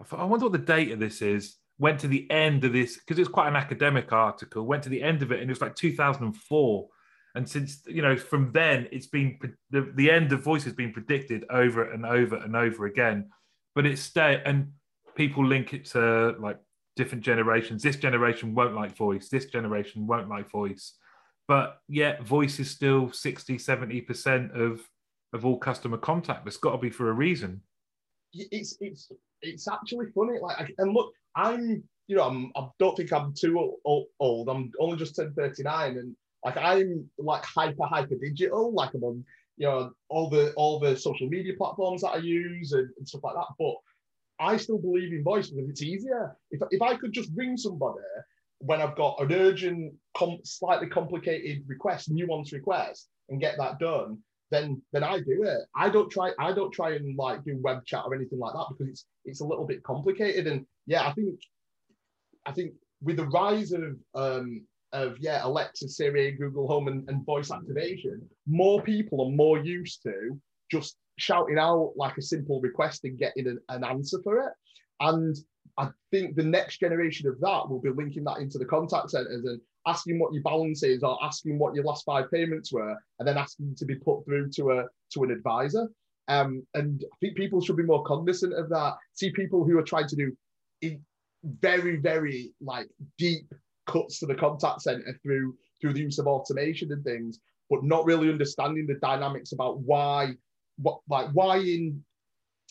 i 0.00 0.04
thought 0.04 0.20
i 0.20 0.24
wonder 0.24 0.46
what 0.46 0.52
the 0.52 0.58
date 0.58 0.92
of 0.92 1.00
this 1.00 1.22
is. 1.22 1.56
Went 1.78 2.00
to 2.00 2.08
the 2.08 2.30
end 2.30 2.64
of 2.64 2.72
this 2.72 2.96
because 2.96 3.18
it's 3.18 3.28
quite 3.28 3.48
an 3.48 3.56
academic 3.56 4.10
article 4.10 4.64
went 4.64 4.82
to 4.84 4.88
the 4.88 5.02
end 5.02 5.22
of 5.22 5.30
it 5.30 5.40
and 5.40 5.50
it 5.50 5.52
was 5.52 5.60
like 5.60 5.76
2004 5.76 6.88
and 7.36 7.46
since 7.46 7.82
you 7.86 8.00
know 8.00 8.16
from 8.16 8.50
then 8.52 8.88
it's 8.90 9.06
been 9.06 9.38
the, 9.70 9.92
the 9.94 10.10
end 10.10 10.32
of 10.32 10.42
voice 10.42 10.64
has 10.64 10.72
been 10.72 10.90
predicted 10.90 11.44
over 11.50 11.92
and 11.92 12.06
over 12.06 12.36
and 12.36 12.56
over 12.56 12.86
again. 12.86 13.28
But 13.74 13.84
it's 13.84 14.00
stay 14.00 14.42
and 14.44 14.72
people 15.16 15.46
link 15.46 15.74
it 15.74 15.84
to 15.90 16.34
like 16.40 16.58
different 16.96 17.22
generations. 17.22 17.82
This 17.82 17.96
generation 17.96 18.54
won't 18.54 18.74
like 18.74 18.96
voice. 18.96 19.28
This 19.28 19.44
generation 19.44 20.06
won't 20.06 20.30
like 20.30 20.50
voice. 20.50 20.94
But 21.46 21.78
yet 21.88 22.22
voice 22.22 22.58
is 22.58 22.70
still 22.70 23.12
60 23.12 23.58
70% 23.58 24.58
of 24.58 24.80
of 25.34 25.44
all 25.44 25.58
customer 25.58 25.98
contact. 25.98 26.46
It's 26.46 26.56
got 26.56 26.72
to 26.72 26.78
be 26.78 26.90
for 26.90 27.10
a 27.10 27.12
reason 27.12 27.60
it's 28.50 28.76
it's 28.80 29.10
it's 29.42 29.68
actually 29.68 30.06
funny 30.14 30.38
like 30.40 30.72
and 30.78 30.92
look 30.92 31.12
i'm 31.34 31.82
you 32.06 32.16
know 32.16 32.24
I'm, 32.24 32.52
i 32.56 32.66
don't 32.78 32.96
think 32.96 33.12
i'm 33.12 33.34
too 33.38 33.76
old, 33.84 34.48
i'm 34.48 34.70
only 34.80 34.96
just 34.96 35.16
turned 35.16 35.34
39 35.34 35.98
and 35.98 36.16
like 36.44 36.56
i'm 36.56 37.08
like 37.18 37.44
hyper 37.44 37.84
hyper 37.84 38.16
digital 38.20 38.72
like 38.72 38.94
i'm 38.94 39.04
on 39.04 39.24
you 39.56 39.66
know 39.66 39.90
all 40.08 40.28
the 40.30 40.52
all 40.54 40.78
the 40.78 40.96
social 40.96 41.28
media 41.28 41.54
platforms 41.56 42.02
that 42.02 42.10
i 42.10 42.18
use 42.18 42.72
and, 42.72 42.88
and 42.98 43.08
stuff 43.08 43.24
like 43.24 43.34
that 43.34 43.46
but 43.58 43.74
i 44.38 44.56
still 44.56 44.78
believe 44.78 45.12
in 45.12 45.22
voice 45.22 45.48
because 45.48 45.68
it's 45.70 45.82
easier. 45.82 46.36
If, 46.50 46.60
if 46.70 46.82
i 46.82 46.94
could 46.94 47.12
just 47.12 47.30
ring 47.34 47.56
somebody 47.56 48.00
when 48.58 48.80
I've 48.80 48.96
got 48.96 49.20
an 49.20 49.32
urgent, 49.32 49.94
com- 50.16 50.40
slightly 50.44 50.88
complicated 50.88 51.64
request, 51.66 52.12
nuanced 52.12 52.52
request, 52.52 53.08
and 53.28 53.40
get 53.40 53.56
that 53.58 53.78
done, 53.78 54.18
then 54.50 54.80
then 54.92 55.02
I 55.02 55.18
do 55.18 55.42
it. 55.42 55.62
I 55.74 55.88
don't 55.88 56.10
try. 56.10 56.32
I 56.38 56.52
don't 56.52 56.72
try 56.72 56.94
and 56.94 57.16
like 57.16 57.44
do 57.44 57.58
web 57.60 57.84
chat 57.84 58.04
or 58.06 58.14
anything 58.14 58.38
like 58.38 58.52
that 58.54 58.66
because 58.70 58.88
it's 58.90 59.06
it's 59.24 59.40
a 59.40 59.46
little 59.46 59.66
bit 59.66 59.82
complicated. 59.82 60.46
And 60.46 60.66
yeah, 60.86 61.06
I 61.06 61.12
think 61.12 61.40
I 62.44 62.52
think 62.52 62.74
with 63.02 63.16
the 63.16 63.26
rise 63.26 63.72
of 63.72 63.96
um 64.14 64.62
of 64.92 65.18
yeah 65.18 65.40
Alexa, 65.44 65.88
Siri, 65.88 66.32
Google 66.32 66.68
Home, 66.68 66.88
and, 66.88 67.08
and 67.08 67.26
voice 67.26 67.50
activation, 67.50 68.28
more 68.46 68.82
people 68.82 69.26
are 69.26 69.34
more 69.34 69.58
used 69.58 70.02
to 70.04 70.40
just 70.70 70.96
shouting 71.18 71.58
out 71.58 71.92
like 71.96 72.16
a 72.18 72.22
simple 72.22 72.60
request 72.60 73.04
and 73.04 73.18
getting 73.18 73.48
an, 73.48 73.58
an 73.68 73.84
answer 73.84 74.20
for 74.22 74.38
it. 74.40 74.52
And 75.00 75.36
I 75.78 75.88
think 76.10 76.36
the 76.36 76.42
next 76.42 76.78
generation 76.78 77.28
of 77.28 77.40
that 77.40 77.68
will 77.68 77.80
be 77.80 77.90
linking 77.90 78.24
that 78.24 78.38
into 78.38 78.58
the 78.58 78.64
contact 78.64 79.10
centers 79.10 79.44
and 79.44 79.60
asking 79.86 80.18
what 80.18 80.32
your 80.32 80.42
balance 80.42 80.82
is 80.82 81.02
or 81.02 81.18
asking 81.22 81.58
what 81.58 81.74
your 81.74 81.84
last 81.84 82.04
five 82.04 82.30
payments 82.30 82.72
were, 82.72 82.96
and 83.18 83.26
then 83.26 83.38
asking 83.38 83.74
to 83.76 83.84
be 83.84 83.94
put 83.94 84.24
through 84.24 84.50
to 84.50 84.72
a 84.72 84.84
to 85.12 85.24
an 85.24 85.30
advisor. 85.30 85.88
Um, 86.28 86.66
and 86.74 87.04
I 87.04 87.16
think 87.20 87.36
people 87.36 87.60
should 87.60 87.76
be 87.76 87.84
more 87.84 88.02
cognizant 88.04 88.52
of 88.52 88.68
that. 88.70 88.94
See 89.14 89.30
people 89.30 89.64
who 89.64 89.78
are 89.78 89.82
trying 89.82 90.08
to 90.08 90.16
do 90.16 90.36
very, 91.44 91.96
very 91.96 92.52
like 92.60 92.88
deep 93.18 93.52
cuts 93.86 94.18
to 94.18 94.26
the 94.26 94.34
contact 94.34 94.82
center 94.82 95.18
through 95.22 95.54
through 95.80 95.92
the 95.92 96.00
use 96.00 96.18
of 96.18 96.26
automation 96.26 96.92
and 96.92 97.04
things, 97.04 97.38
but 97.70 97.84
not 97.84 98.04
really 98.04 98.28
understanding 98.28 98.86
the 98.86 98.94
dynamics 98.94 99.52
about 99.52 99.78
why 99.80 100.32
what 100.78 101.00
like 101.08 101.28
why 101.32 101.58
in 101.58 102.02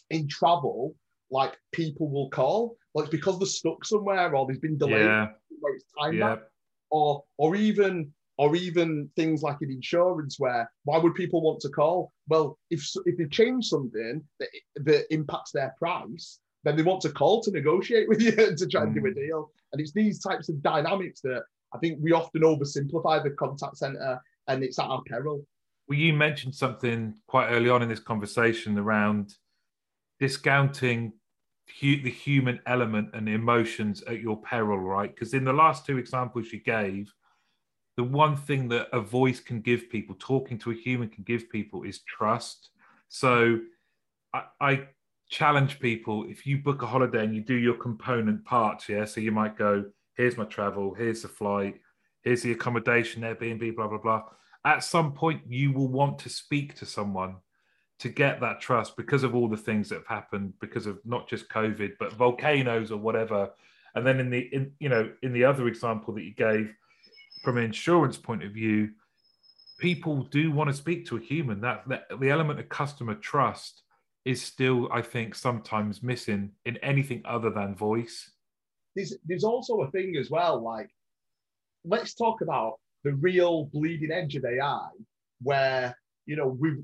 in 0.09 0.27
travel 0.27 0.95
like 1.31 1.57
people 1.71 2.09
will 2.09 2.29
call. 2.29 2.77
Well, 2.93 3.03
it's 3.03 3.11
because 3.11 3.39
they're 3.39 3.47
stuck 3.47 3.85
somewhere 3.85 4.35
or 4.35 4.45
there's 4.45 4.59
been 4.59 4.77
delayed 4.77 5.05
yeah. 5.05 5.27
where 5.59 5.75
it's 5.75 5.85
time 5.99 6.17
yeah. 6.17 6.35
back. 6.35 6.39
Or 6.91 7.23
or 7.37 7.55
even 7.55 8.13
or 8.37 8.55
even 8.55 9.09
things 9.15 9.41
like 9.41 9.57
in 9.61 9.71
insurance 9.71 10.35
where 10.37 10.69
why 10.83 10.97
would 10.97 11.15
people 11.15 11.41
want 11.41 11.61
to 11.61 11.69
call? 11.69 12.11
Well, 12.27 12.57
if 12.69 12.85
if 13.05 13.17
they 13.17 13.25
change 13.25 13.65
something 13.65 14.23
that, 14.39 14.49
that 14.77 15.13
impacts 15.13 15.51
their 15.51 15.73
price, 15.77 16.39
then 16.63 16.75
they 16.75 16.83
want 16.83 17.01
to 17.01 17.09
call 17.09 17.41
to 17.43 17.51
negotiate 17.51 18.09
with 18.09 18.21
you 18.21 18.31
to 18.55 18.67
try 18.67 18.83
and 18.83 18.93
do 18.93 19.05
a 19.05 19.09
mm. 19.09 19.15
deal. 19.15 19.51
And 19.71 19.81
it's 19.81 19.93
these 19.93 20.19
types 20.19 20.49
of 20.49 20.61
dynamics 20.61 21.21
that 21.21 21.43
I 21.73 21.77
think 21.77 21.99
we 22.01 22.11
often 22.11 22.41
oversimplify 22.41 23.23
the 23.23 23.31
contact 23.31 23.77
center 23.77 24.19
and 24.47 24.63
it's 24.63 24.79
at 24.79 24.85
our 24.85 25.01
peril. 25.07 25.45
Well, 25.87 25.99
you 25.99 26.13
mentioned 26.13 26.55
something 26.55 27.15
quite 27.27 27.49
early 27.49 27.69
on 27.69 27.83
in 27.83 27.89
this 27.89 27.99
conversation 27.99 28.77
around 28.79 29.35
discounting 30.19 31.13
hu- 31.79 32.01
the 32.01 32.09
human 32.09 32.59
element 32.65 33.09
and 33.13 33.27
emotions 33.27 34.03
at 34.03 34.19
your 34.19 34.41
peril, 34.41 34.79
right? 34.79 35.13
Because 35.13 35.33
in 35.33 35.43
the 35.43 35.53
last 35.53 35.85
two 35.85 35.97
examples 35.97 36.51
you 36.51 36.61
gave, 36.61 37.13
the 37.97 38.03
one 38.03 38.35
thing 38.35 38.67
that 38.69 38.89
a 38.91 38.99
voice 38.99 39.39
can 39.39 39.61
give 39.61 39.89
people, 39.89 40.15
talking 40.19 40.57
to 40.59 40.71
a 40.71 40.75
human 40.75 41.09
can 41.09 41.23
give 41.23 41.49
people, 41.49 41.83
is 41.83 41.99
trust. 42.01 42.69
So 43.07 43.59
I, 44.33 44.43
I 44.59 44.87
challenge 45.29 45.79
people 45.79 46.25
if 46.29 46.45
you 46.45 46.57
book 46.57 46.81
a 46.81 46.85
holiday 46.87 47.23
and 47.23 47.35
you 47.35 47.41
do 47.41 47.55
your 47.55 47.75
component 47.75 48.43
parts, 48.45 48.89
yeah. 48.89 49.05
So 49.05 49.21
you 49.21 49.31
might 49.31 49.57
go, 49.57 49.85
here's 50.15 50.37
my 50.37 50.45
travel, 50.45 50.93
here's 50.93 51.21
the 51.21 51.27
flight, 51.27 51.75
here's 52.21 52.43
the 52.43 52.51
accommodation, 52.51 53.23
Airbnb, 53.23 53.75
blah 53.75 53.87
blah 53.87 53.97
blah. 53.97 54.23
At 54.65 54.83
some 54.83 55.13
point, 55.13 55.41
you 55.47 55.71
will 55.71 55.87
want 55.87 56.19
to 56.19 56.29
speak 56.29 56.75
to 56.75 56.85
someone 56.85 57.37
to 57.99 58.09
get 58.09 58.41
that 58.41 58.59
trust 58.59 58.97
because 58.97 59.23
of 59.23 59.35
all 59.35 59.47
the 59.47 59.57
things 59.57 59.89
that 59.89 59.95
have 59.95 60.07
happened 60.07 60.53
because 60.59 60.85
of 60.85 60.99
not 61.05 61.29
just 61.29 61.49
covid 61.49 61.93
but 61.99 62.13
volcanoes 62.13 62.91
or 62.91 62.97
whatever. 62.97 63.49
And 63.95 64.05
then 64.05 64.19
in 64.19 64.29
the 64.29 64.49
in 64.53 64.71
you 64.79 64.89
know 64.89 65.11
in 65.21 65.33
the 65.33 65.45
other 65.45 65.67
example 65.67 66.13
that 66.15 66.23
you 66.23 66.33
gave 66.33 66.73
from 67.43 67.57
an 67.57 67.63
insurance 67.63 68.17
point 68.17 68.43
of 68.43 68.51
view 68.51 68.89
people 69.77 70.23
do 70.23 70.51
want 70.51 70.69
to 70.69 70.75
speak 70.75 71.05
to 71.05 71.17
a 71.17 71.19
human. 71.19 71.59
That, 71.61 71.83
that 71.89 72.05
the 72.19 72.29
element 72.29 72.59
of 72.59 72.69
customer 72.69 73.15
trust 73.15 73.81
is 74.23 74.41
still 74.41 74.89
i 74.91 75.01
think 75.01 75.35
sometimes 75.35 76.01
missing 76.01 76.51
in 76.65 76.77
anything 76.77 77.21
other 77.25 77.49
than 77.49 77.75
voice. 77.75 78.31
There's 78.95 79.15
there's 79.25 79.43
also 79.43 79.81
a 79.81 79.91
thing 79.91 80.15
as 80.17 80.29
well 80.29 80.63
like 80.63 80.89
let's 81.83 82.15
talk 82.15 82.41
about 82.41 82.79
the 83.03 83.13
real 83.13 83.65
bleeding 83.65 84.11
edge 84.11 84.35
of 84.35 84.43
ai 84.45 84.87
where 85.41 85.95
you 86.25 86.35
know 86.35 86.47
we 86.47 86.77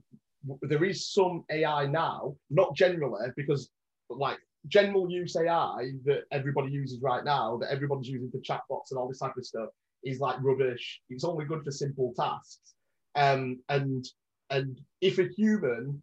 there 0.61 0.83
is 0.83 1.11
some 1.11 1.43
ai 1.51 1.85
now 1.85 2.35
not 2.49 2.75
generally 2.75 3.29
because 3.35 3.69
like 4.09 4.37
general 4.67 5.09
use 5.09 5.35
ai 5.35 5.91
that 6.05 6.23
everybody 6.31 6.71
uses 6.71 7.01
right 7.01 7.23
now 7.23 7.57
that 7.57 7.71
everybody's 7.71 8.09
using 8.09 8.31
for 8.31 8.39
chatbots 8.39 8.91
and 8.91 8.97
all 8.97 9.07
this 9.07 9.19
type 9.19 9.35
of 9.37 9.45
stuff 9.45 9.69
is 10.03 10.19
like 10.19 10.35
rubbish 10.41 11.01
it's 11.09 11.23
only 11.23 11.45
good 11.45 11.63
for 11.63 11.71
simple 11.71 12.13
tasks 12.17 12.73
um 13.15 13.59
and 13.69 14.07
and 14.49 14.81
if 15.01 15.19
a 15.19 15.27
human 15.35 16.01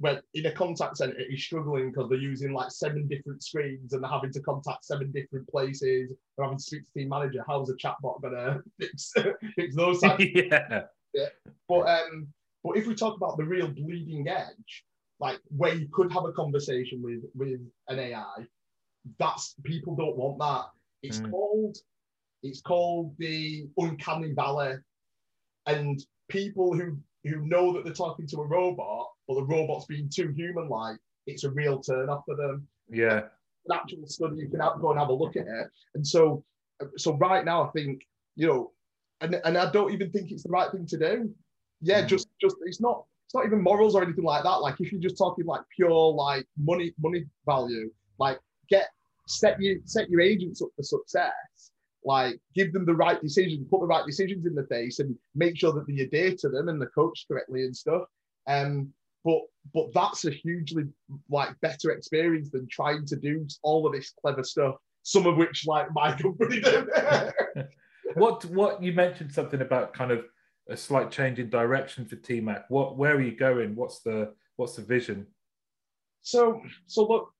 when 0.00 0.20
in 0.34 0.46
a 0.46 0.52
contact 0.52 0.96
center 0.96 1.20
is 1.30 1.42
struggling 1.42 1.90
because 1.90 2.08
they're 2.08 2.18
using 2.18 2.52
like 2.52 2.70
seven 2.70 3.06
different 3.06 3.42
screens 3.42 3.92
and 3.92 4.02
they're 4.02 4.10
having 4.10 4.32
to 4.32 4.40
contact 4.40 4.84
seven 4.84 5.10
different 5.12 5.48
places. 5.48 6.10
They're 6.36 6.44
having 6.44 6.58
to 6.58 6.62
speak 6.62 6.84
to 6.86 6.92
team 6.92 7.08
manager. 7.08 7.44
How's 7.46 7.70
a 7.70 7.74
chatbot 7.74 8.22
gonna 8.22 8.60
fix, 8.80 9.12
fix 9.56 9.76
those 9.76 10.00
types? 10.00 10.24
yeah. 10.34 10.82
yeah. 11.14 11.28
But 11.68 11.88
um, 11.88 12.28
but 12.68 12.76
if 12.78 12.86
we 12.86 12.94
talk 12.94 13.16
about 13.16 13.36
the 13.36 13.44
real 13.44 13.68
bleeding 13.68 14.28
edge, 14.28 14.84
like 15.20 15.40
where 15.48 15.74
you 15.74 15.88
could 15.92 16.12
have 16.12 16.24
a 16.24 16.32
conversation 16.32 17.02
with 17.02 17.22
with 17.34 17.60
an 17.88 17.98
AI, 17.98 18.46
that's 19.18 19.54
people 19.64 19.96
don't 19.96 20.16
want 20.16 20.38
that. 20.38 20.66
It's 21.02 21.20
Mm. 21.20 21.30
called 21.30 21.76
it's 22.42 22.60
called 22.60 23.16
the 23.18 23.68
uncanny 23.78 24.32
valley, 24.32 24.76
and 25.66 25.98
people 26.28 26.74
who 26.76 26.98
who 27.24 27.46
know 27.46 27.72
that 27.72 27.84
they're 27.84 27.92
talking 27.92 28.26
to 28.28 28.40
a 28.42 28.46
robot, 28.46 29.08
but 29.26 29.34
the 29.34 29.44
robot's 29.44 29.86
being 29.86 30.08
too 30.08 30.32
human-like, 30.36 30.98
it's 31.26 31.44
a 31.44 31.50
real 31.50 31.80
turn 31.80 32.08
off 32.08 32.24
for 32.26 32.36
them. 32.36 32.66
yeah 32.88 33.22
An 33.66 33.74
actual 33.74 34.06
study, 34.06 34.36
you 34.36 34.48
can 34.48 34.60
have, 34.60 34.80
go 34.80 34.90
and 34.92 35.00
have 35.00 35.08
a 35.08 35.12
look 35.12 35.36
at 35.36 35.46
it. 35.46 35.68
And 35.94 36.06
so, 36.06 36.44
so 36.96 37.16
right 37.16 37.44
now, 37.44 37.64
I 37.64 37.70
think 37.72 38.06
you 38.36 38.46
know, 38.46 38.72
and 39.20 39.34
and 39.44 39.58
I 39.58 39.70
don't 39.70 39.92
even 39.92 40.10
think 40.12 40.30
it's 40.30 40.44
the 40.44 40.50
right 40.50 40.70
thing 40.70 40.86
to 40.86 40.98
do. 40.98 41.34
Yeah, 41.80 42.02
Mm. 42.02 42.08
just 42.08 42.28
just 42.40 42.56
it's 42.64 42.80
not 42.80 43.04
it's 43.26 43.34
not 43.34 43.46
even 43.46 43.62
morals 43.62 43.94
or 43.94 44.02
anything 44.02 44.24
like 44.24 44.42
that. 44.42 44.56
Like 44.62 44.80
if 44.80 44.90
you're 44.92 45.00
just 45.00 45.18
talking 45.18 45.44
like 45.46 45.60
pure 45.74 46.12
like 46.12 46.46
money 46.56 46.92
money 46.98 47.24
value, 47.46 47.90
like 48.18 48.38
get 48.68 48.88
set 49.26 49.60
you 49.60 49.80
set 49.84 50.08
your 50.10 50.20
agents 50.20 50.62
up 50.62 50.70
for 50.76 50.82
success. 50.82 51.70
Like 52.04 52.40
give 52.54 52.72
them 52.72 52.86
the 52.86 52.94
right 52.94 53.20
decisions, 53.20 53.66
put 53.68 53.80
the 53.80 53.86
right 53.86 54.06
decisions 54.06 54.46
in 54.46 54.54
the 54.54 54.64
face, 54.66 54.98
and 54.98 55.14
make 55.34 55.58
sure 55.58 55.72
that 55.72 55.88
you 55.88 56.04
adhere 56.04 56.34
to 56.36 56.48
them 56.48 56.68
and 56.68 56.80
they're 56.80 56.88
coached 56.90 57.28
correctly 57.28 57.64
and 57.64 57.76
stuff. 57.76 58.04
Um, 58.46 58.92
but 59.24 59.40
but 59.74 59.92
that's 59.92 60.24
a 60.24 60.30
hugely 60.30 60.84
like 61.28 61.50
better 61.60 61.90
experience 61.90 62.50
than 62.50 62.66
trying 62.70 63.04
to 63.06 63.16
do 63.16 63.46
all 63.62 63.86
of 63.86 63.92
this 63.92 64.12
clever 64.22 64.42
stuff. 64.42 64.76
Some 65.02 65.26
of 65.26 65.36
which 65.36 65.66
like 65.66 65.88
my 65.92 66.16
company 66.22 66.60
do. 66.60 66.88
what 68.14 68.44
what 68.46 68.82
you 68.82 68.92
mentioned 68.92 69.32
something 69.32 69.60
about 69.60 69.92
kind 69.92 70.10
of 70.12 70.24
a 70.68 70.76
slight 70.76 71.10
change 71.10 71.38
in 71.38 71.48
direction 71.48 72.04
for 72.04 72.16
TMAC. 72.16 72.64
What 72.68 72.96
where 72.96 73.16
are 73.16 73.20
you 73.20 73.36
going? 73.36 73.74
What's 73.74 74.00
the 74.00 74.34
what's 74.56 74.76
the 74.76 74.82
vision? 74.82 75.26
So 76.22 76.60
so 76.86 77.06
look, 77.06 77.32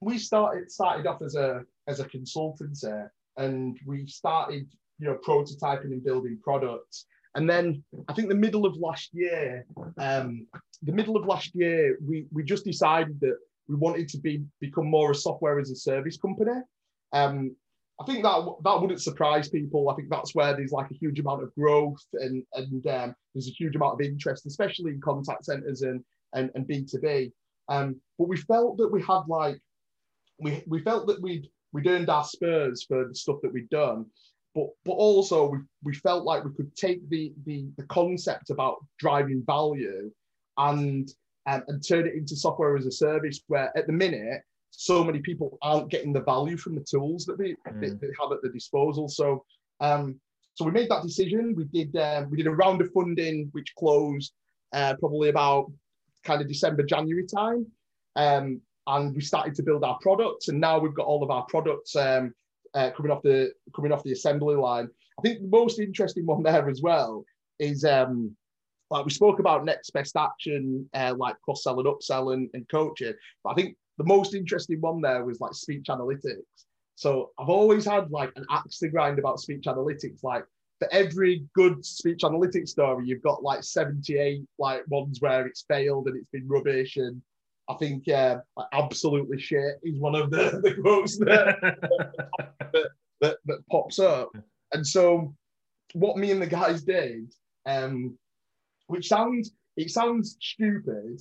we 0.00 0.18
started 0.18 0.70
started 0.70 1.06
off 1.06 1.22
as 1.22 1.34
a 1.36 1.62
as 1.86 2.00
a 2.00 2.08
consultancy, 2.08 3.08
and 3.36 3.78
we 3.86 4.06
started 4.06 4.66
you 4.98 5.06
know 5.06 5.18
prototyping 5.26 5.92
and 5.92 6.04
building 6.04 6.38
products. 6.42 7.06
And 7.36 7.50
then 7.50 7.82
I 8.08 8.12
think 8.12 8.28
the 8.28 8.34
middle 8.34 8.64
of 8.64 8.76
last 8.76 9.10
year, 9.12 9.66
um, 9.98 10.46
the 10.82 10.92
middle 10.92 11.16
of 11.16 11.26
last 11.26 11.50
year, 11.54 11.98
we 12.00 12.26
we 12.32 12.44
just 12.44 12.64
decided 12.64 13.20
that 13.20 13.36
we 13.68 13.76
wanted 13.76 14.08
to 14.08 14.18
be 14.18 14.44
become 14.60 14.88
more 14.88 15.12
a 15.12 15.14
software 15.14 15.58
as 15.58 15.70
a 15.70 15.76
service 15.76 16.16
company. 16.16 16.60
Um, 17.12 17.56
I 18.00 18.04
think 18.04 18.24
that 18.24 18.44
that 18.64 18.80
wouldn't 18.80 19.00
surprise 19.00 19.48
people. 19.48 19.88
I 19.88 19.94
think 19.94 20.08
that's 20.10 20.34
where 20.34 20.54
there's 20.54 20.72
like 20.72 20.90
a 20.90 20.94
huge 20.94 21.20
amount 21.20 21.44
of 21.44 21.54
growth 21.54 22.04
and 22.14 22.42
and 22.54 22.86
um, 22.88 23.14
there's 23.34 23.48
a 23.48 23.52
huge 23.52 23.76
amount 23.76 23.94
of 23.94 24.06
interest, 24.06 24.46
especially 24.46 24.92
in 24.92 25.00
contact 25.00 25.44
centers 25.44 25.82
and 25.82 26.02
and, 26.32 26.50
and 26.54 26.66
B2B. 26.66 27.32
Um, 27.68 27.96
but 28.18 28.28
we 28.28 28.36
felt 28.36 28.76
that 28.78 28.90
we 28.90 29.00
had 29.02 29.22
like 29.28 29.58
we 30.40 30.62
we 30.66 30.80
felt 30.80 31.06
that 31.06 31.22
we'd 31.22 31.48
we'd 31.72 31.86
earned 31.86 32.10
our 32.10 32.24
spurs 32.24 32.84
for 32.84 33.08
the 33.08 33.14
stuff 33.14 33.36
that 33.42 33.52
we'd 33.52 33.70
done, 33.70 34.06
but 34.54 34.68
but 34.84 34.92
also 34.92 35.46
we, 35.50 35.58
we 35.84 35.94
felt 35.94 36.24
like 36.24 36.44
we 36.44 36.52
could 36.52 36.74
take 36.74 37.08
the 37.10 37.32
the 37.46 37.68
the 37.76 37.84
concept 37.84 38.50
about 38.50 38.84
driving 38.98 39.42
value 39.46 40.10
and 40.58 41.08
um, 41.46 41.62
and 41.68 41.86
turn 41.86 42.06
it 42.06 42.14
into 42.14 42.34
software 42.34 42.76
as 42.76 42.86
a 42.86 42.92
service 42.92 43.40
where 43.46 43.70
at 43.76 43.86
the 43.86 43.92
minute 43.92 44.42
so 44.76 45.04
many 45.04 45.20
people 45.20 45.58
aren't 45.62 45.90
getting 45.90 46.12
the 46.12 46.20
value 46.20 46.56
from 46.56 46.74
the 46.74 46.84
tools 46.88 47.24
that 47.26 47.38
they, 47.38 47.54
they, 47.80 47.90
Mm. 47.90 48.00
they 48.00 48.08
have 48.20 48.32
at 48.32 48.42
their 48.42 48.52
disposal. 48.52 49.08
So 49.08 49.44
um, 49.80 50.20
so 50.54 50.64
we 50.64 50.70
made 50.70 50.88
that 50.88 51.02
decision. 51.02 51.54
We 51.56 51.64
did 51.64 51.96
um, 51.96 52.30
we 52.30 52.36
did 52.36 52.46
a 52.46 52.50
round 52.50 52.80
of 52.80 52.92
funding 52.92 53.48
which 53.52 53.74
closed 53.78 54.32
uh, 54.72 54.94
probably 54.98 55.28
about 55.28 55.70
kind 56.24 56.40
of 56.40 56.48
December 56.48 56.82
January 56.84 57.26
time, 57.26 57.66
um, 58.16 58.60
and 58.86 59.14
we 59.14 59.20
started 59.20 59.54
to 59.56 59.62
build 59.62 59.84
our 59.84 59.98
products. 60.00 60.48
And 60.48 60.60
now 60.60 60.78
we've 60.78 60.94
got 60.94 61.06
all 61.06 61.22
of 61.22 61.30
our 61.30 61.44
products 61.46 61.96
um, 61.96 62.32
uh, 62.74 62.90
coming 62.96 63.10
off 63.10 63.22
the 63.22 63.52
coming 63.74 63.92
off 63.92 64.04
the 64.04 64.12
assembly 64.12 64.56
line. 64.56 64.88
I 65.18 65.22
think 65.22 65.40
the 65.42 65.48
most 65.48 65.78
interesting 65.78 66.26
one 66.26 66.42
there 66.42 66.68
as 66.68 66.82
well 66.82 67.24
is 67.58 67.84
um, 67.84 68.36
like 68.90 69.04
we 69.04 69.10
spoke 69.10 69.38
about 69.40 69.64
next 69.64 69.90
best 69.90 70.16
action, 70.16 70.88
uh, 70.94 71.14
like 71.16 71.40
cross 71.42 71.64
selling, 71.64 71.86
upselling, 71.86 72.48
and 72.54 72.68
coaching. 72.68 73.14
But 73.42 73.50
I 73.50 73.54
think 73.54 73.76
the 73.98 74.04
most 74.04 74.34
interesting 74.34 74.80
one 74.80 75.00
there 75.00 75.24
was 75.24 75.40
like 75.40 75.54
speech 75.54 75.86
analytics. 75.88 76.42
So 76.96 77.30
I've 77.38 77.48
always 77.48 77.84
had 77.84 78.10
like 78.10 78.32
an 78.36 78.44
axe 78.50 78.78
to 78.78 78.88
grind 78.88 79.18
about 79.18 79.40
speech 79.40 79.64
analytics. 79.64 80.22
Like 80.22 80.44
for 80.78 80.88
every 80.92 81.44
good 81.54 81.84
speech 81.84 82.20
analytics 82.20 82.68
story, 82.68 83.06
you've 83.06 83.22
got 83.22 83.42
like 83.42 83.64
78 83.64 84.42
like 84.58 84.82
ones 84.88 85.20
where 85.20 85.46
it's 85.46 85.64
failed 85.68 86.06
and 86.08 86.16
it's 86.16 86.30
been 86.30 86.48
rubbish. 86.48 86.96
And 86.96 87.20
I 87.68 87.74
think 87.74 88.08
uh, 88.08 88.38
like, 88.56 88.66
absolutely 88.72 89.40
shit 89.40 89.80
is 89.82 89.98
one 89.98 90.14
of 90.14 90.30
the, 90.30 90.60
the 90.62 90.74
quotes 90.80 91.18
that, 91.18 91.58
that, 93.20 93.36
that 93.44 93.68
pops 93.70 93.98
up. 93.98 94.30
And 94.72 94.86
so 94.86 95.34
what 95.94 96.16
me 96.16 96.30
and 96.30 96.42
the 96.42 96.46
guys 96.46 96.82
did, 96.82 97.32
um, 97.66 98.18
which 98.86 99.08
sounds 99.08 99.52
it 99.76 99.90
sounds 99.90 100.36
stupid 100.40 101.20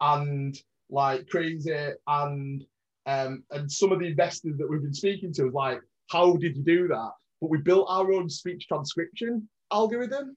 and 0.00 0.56
like 0.90 1.28
crazy 1.28 1.92
and 2.06 2.64
um, 3.06 3.44
and 3.50 3.70
some 3.70 3.92
of 3.92 3.98
the 3.98 4.06
investors 4.06 4.56
that 4.58 4.68
we've 4.68 4.82
been 4.82 4.94
speaking 4.94 5.32
to 5.34 5.48
is 5.48 5.54
like, 5.54 5.80
how 6.10 6.36
did 6.36 6.56
you 6.56 6.62
do 6.62 6.88
that? 6.88 7.10
But 7.40 7.50
we 7.50 7.58
built 7.58 7.86
our 7.90 8.10
own 8.12 8.30
speech 8.30 8.66
transcription 8.66 9.48
algorithm, 9.72 10.36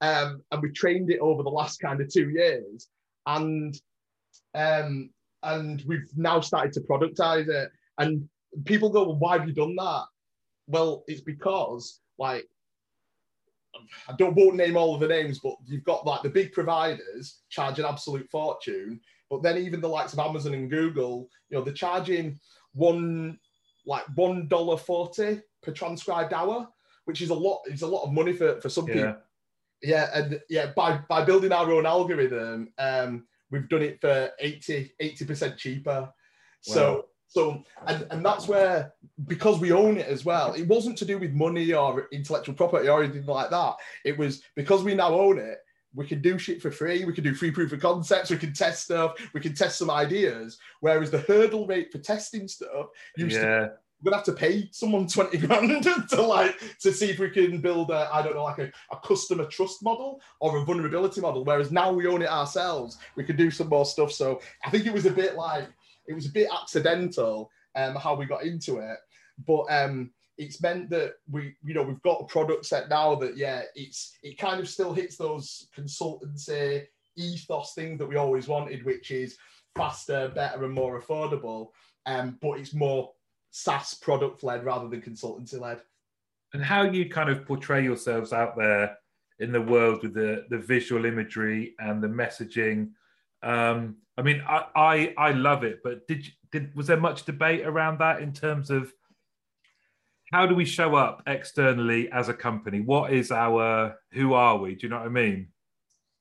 um, 0.00 0.42
and 0.52 0.62
we 0.62 0.70
trained 0.70 1.10
it 1.10 1.18
over 1.20 1.42
the 1.42 1.48
last 1.48 1.80
kind 1.80 2.00
of 2.00 2.08
two 2.08 2.30
years, 2.30 2.88
and 3.26 3.74
um, 4.54 5.10
and 5.42 5.82
we've 5.86 6.08
now 6.16 6.40
started 6.40 6.72
to 6.74 6.80
productize 6.82 7.48
it. 7.48 7.70
And 7.98 8.28
people 8.64 8.90
go, 8.90 9.04
well, 9.04 9.18
why 9.18 9.38
have 9.38 9.48
you 9.48 9.54
done 9.54 9.74
that? 9.76 10.04
Well, 10.68 11.04
it's 11.06 11.20
because 11.20 12.00
like 12.18 12.46
I 14.08 14.14
don't 14.16 14.36
won't 14.36 14.56
name 14.56 14.76
all 14.76 14.94
of 14.94 15.00
the 15.00 15.08
names, 15.08 15.40
but 15.40 15.54
you've 15.66 15.84
got 15.84 16.06
like 16.06 16.22
the 16.22 16.30
big 16.30 16.52
providers 16.52 17.40
charge 17.50 17.78
an 17.78 17.84
absolute 17.84 18.28
fortune, 18.30 19.00
but 19.30 19.42
then 19.42 19.58
even 19.58 19.80
the 19.80 19.88
likes 19.88 20.12
of 20.12 20.18
Amazon 20.18 20.54
and 20.54 20.70
Google, 20.70 21.28
you 21.48 21.56
know, 21.56 21.64
they're 21.64 21.74
charging 21.74 22.38
one 22.72 23.38
like 23.86 24.04
one 24.14 24.48
dollar 24.48 24.76
forty 24.76 25.40
per 25.62 25.72
transcribed 25.72 26.32
hour, 26.32 26.68
which 27.04 27.20
is 27.20 27.30
a 27.30 27.34
lot. 27.34 27.62
It's 27.66 27.82
a 27.82 27.86
lot 27.86 28.04
of 28.04 28.12
money 28.12 28.32
for 28.32 28.60
for 28.60 28.68
some 28.68 28.86
people. 28.86 29.02
yeah. 29.02 29.14
Yeah, 29.82 30.08
and 30.14 30.40
yeah, 30.48 30.72
by 30.74 31.00
by 31.08 31.24
building 31.24 31.52
our 31.52 31.70
own 31.70 31.84
algorithm, 31.84 32.72
um, 32.78 33.26
we've 33.50 33.68
done 33.68 33.82
it 33.82 34.00
for 34.00 34.30
80 34.40 34.94
percent 35.26 35.58
cheaper. 35.58 36.10
So 36.62 37.06
so 37.34 37.64
and 37.86 38.06
and 38.10 38.24
that's 38.24 38.46
where 38.48 38.94
because 39.26 39.58
we 39.58 39.72
own 39.72 39.98
it 39.98 40.06
as 40.06 40.24
well. 40.24 40.54
It 40.54 40.68
wasn't 40.68 40.96
to 40.98 41.04
do 41.04 41.18
with 41.18 41.32
money 41.32 41.72
or 41.72 42.06
intellectual 42.12 42.54
property 42.54 42.88
or 42.88 43.02
anything 43.02 43.26
like 43.26 43.50
that. 43.50 43.74
It 44.04 44.16
was 44.16 44.42
because 44.54 44.84
we 44.84 44.94
now 44.94 45.12
own 45.12 45.38
it. 45.38 45.58
We 45.94 46.06
can 46.06 46.20
do 46.20 46.38
shit 46.38 46.60
for 46.60 46.70
free. 46.70 47.04
We 47.04 47.12
can 47.12 47.24
do 47.24 47.34
free 47.34 47.50
proof 47.50 47.72
of 47.72 47.80
concepts. 47.80 48.30
We 48.30 48.36
can 48.36 48.52
test 48.52 48.84
stuff. 48.84 49.14
We 49.32 49.40
can 49.40 49.54
test 49.54 49.78
some 49.78 49.90
ideas. 49.90 50.58
Whereas 50.80 51.10
the 51.10 51.20
hurdle 51.20 51.66
rate 51.66 51.92
for 51.92 51.98
testing 51.98 52.48
stuff 52.48 52.86
used 53.16 53.36
to 53.36 53.72
we're 54.04 54.10
gonna 54.10 54.18
have 54.18 54.26
to 54.26 54.32
pay 54.32 54.68
someone 54.70 55.06
20 55.08 55.38
grand 55.38 55.82
to 56.10 56.22
like 56.22 56.58
to 56.80 56.92
see 56.92 57.10
if 57.10 57.18
we 57.18 57.30
can 57.30 57.60
build 57.60 57.90
a 57.90 58.08
I 58.12 58.22
don't 58.22 58.34
know 58.34 58.44
like 58.44 58.58
a, 58.58 58.70
a 58.92 58.96
customer 59.02 59.46
trust 59.46 59.82
model 59.82 60.20
or 60.40 60.58
a 60.58 60.64
vulnerability 60.64 61.20
model. 61.20 61.44
Whereas 61.44 61.72
now 61.72 61.92
we 61.92 62.06
own 62.06 62.22
it 62.22 62.28
ourselves, 62.28 62.98
we 63.16 63.24
could 63.24 63.36
do 63.36 63.50
some 63.50 63.68
more 63.68 63.86
stuff. 63.86 64.12
So 64.12 64.40
I 64.64 64.70
think 64.70 64.86
it 64.86 64.92
was 64.92 65.06
a 65.06 65.10
bit 65.10 65.36
like 65.36 65.68
it 66.06 66.14
was 66.14 66.26
a 66.26 66.32
bit 66.32 66.48
accidental 66.52 67.50
um, 67.76 67.96
how 67.96 68.14
we 68.14 68.26
got 68.26 68.44
into 68.44 68.78
it, 68.78 68.98
but 69.46 69.64
um, 69.70 70.10
it's 70.36 70.60
meant 70.60 70.90
that 70.90 71.14
we 71.30 71.54
you 71.64 71.74
know 71.74 71.82
we've 71.82 72.02
got 72.02 72.20
a 72.20 72.24
product 72.24 72.66
set 72.66 72.88
now 72.88 73.14
that 73.14 73.36
yeah 73.36 73.62
it's 73.74 74.18
it 74.22 74.36
kind 74.36 74.60
of 74.60 74.68
still 74.68 74.92
hits 74.92 75.16
those 75.16 75.68
consultancy 75.76 76.84
ethos 77.16 77.74
things 77.74 77.98
that 77.98 78.06
we 78.06 78.16
always 78.16 78.48
wanted, 78.48 78.84
which 78.84 79.10
is 79.10 79.36
faster, 79.76 80.28
better, 80.34 80.64
and 80.64 80.74
more 80.74 81.00
affordable. 81.00 81.68
Um, 82.06 82.38
but 82.40 82.58
it's 82.58 82.74
more 82.74 83.12
SaaS 83.50 83.94
product 83.94 84.42
led 84.42 84.64
rather 84.64 84.88
than 84.88 85.00
consultancy 85.00 85.58
led. 85.58 85.80
And 86.52 86.62
how 86.62 86.82
you 86.82 87.08
kind 87.08 87.30
of 87.30 87.46
portray 87.46 87.82
yourselves 87.82 88.32
out 88.32 88.56
there 88.56 88.96
in 89.40 89.50
the 89.50 89.60
world 89.60 90.02
with 90.02 90.14
the 90.14 90.46
the 90.50 90.58
visual 90.58 91.04
imagery 91.04 91.74
and 91.78 92.02
the 92.02 92.08
messaging. 92.08 92.90
Um, 93.42 93.96
I 94.16 94.22
mean, 94.22 94.42
I, 94.46 94.66
I 94.76 95.14
I 95.18 95.32
love 95.32 95.64
it, 95.64 95.80
but 95.82 96.06
did 96.06 96.26
did 96.52 96.74
was 96.76 96.86
there 96.86 96.96
much 96.96 97.24
debate 97.24 97.66
around 97.66 97.98
that 97.98 98.22
in 98.22 98.32
terms 98.32 98.70
of 98.70 98.92
how 100.34 100.46
do 100.46 100.54
we 100.56 100.64
show 100.64 100.96
up 100.96 101.22
externally 101.28 102.10
as 102.10 102.28
a 102.28 102.34
company? 102.34 102.80
What 102.80 103.12
is 103.12 103.30
our 103.30 103.96
who 104.12 104.34
are 104.34 104.58
we? 104.58 104.74
Do 104.74 104.84
you 104.84 104.88
know 104.88 104.96
what 104.96 105.06
I 105.06 105.10
mean? 105.10 105.46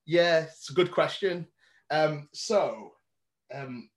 Yeah, 0.05 0.41
it's 0.41 0.69
a 0.69 0.73
good 0.73 0.91
question. 0.91 1.47
Um, 1.89 2.29
so, 2.31 2.91
um, 3.51 3.89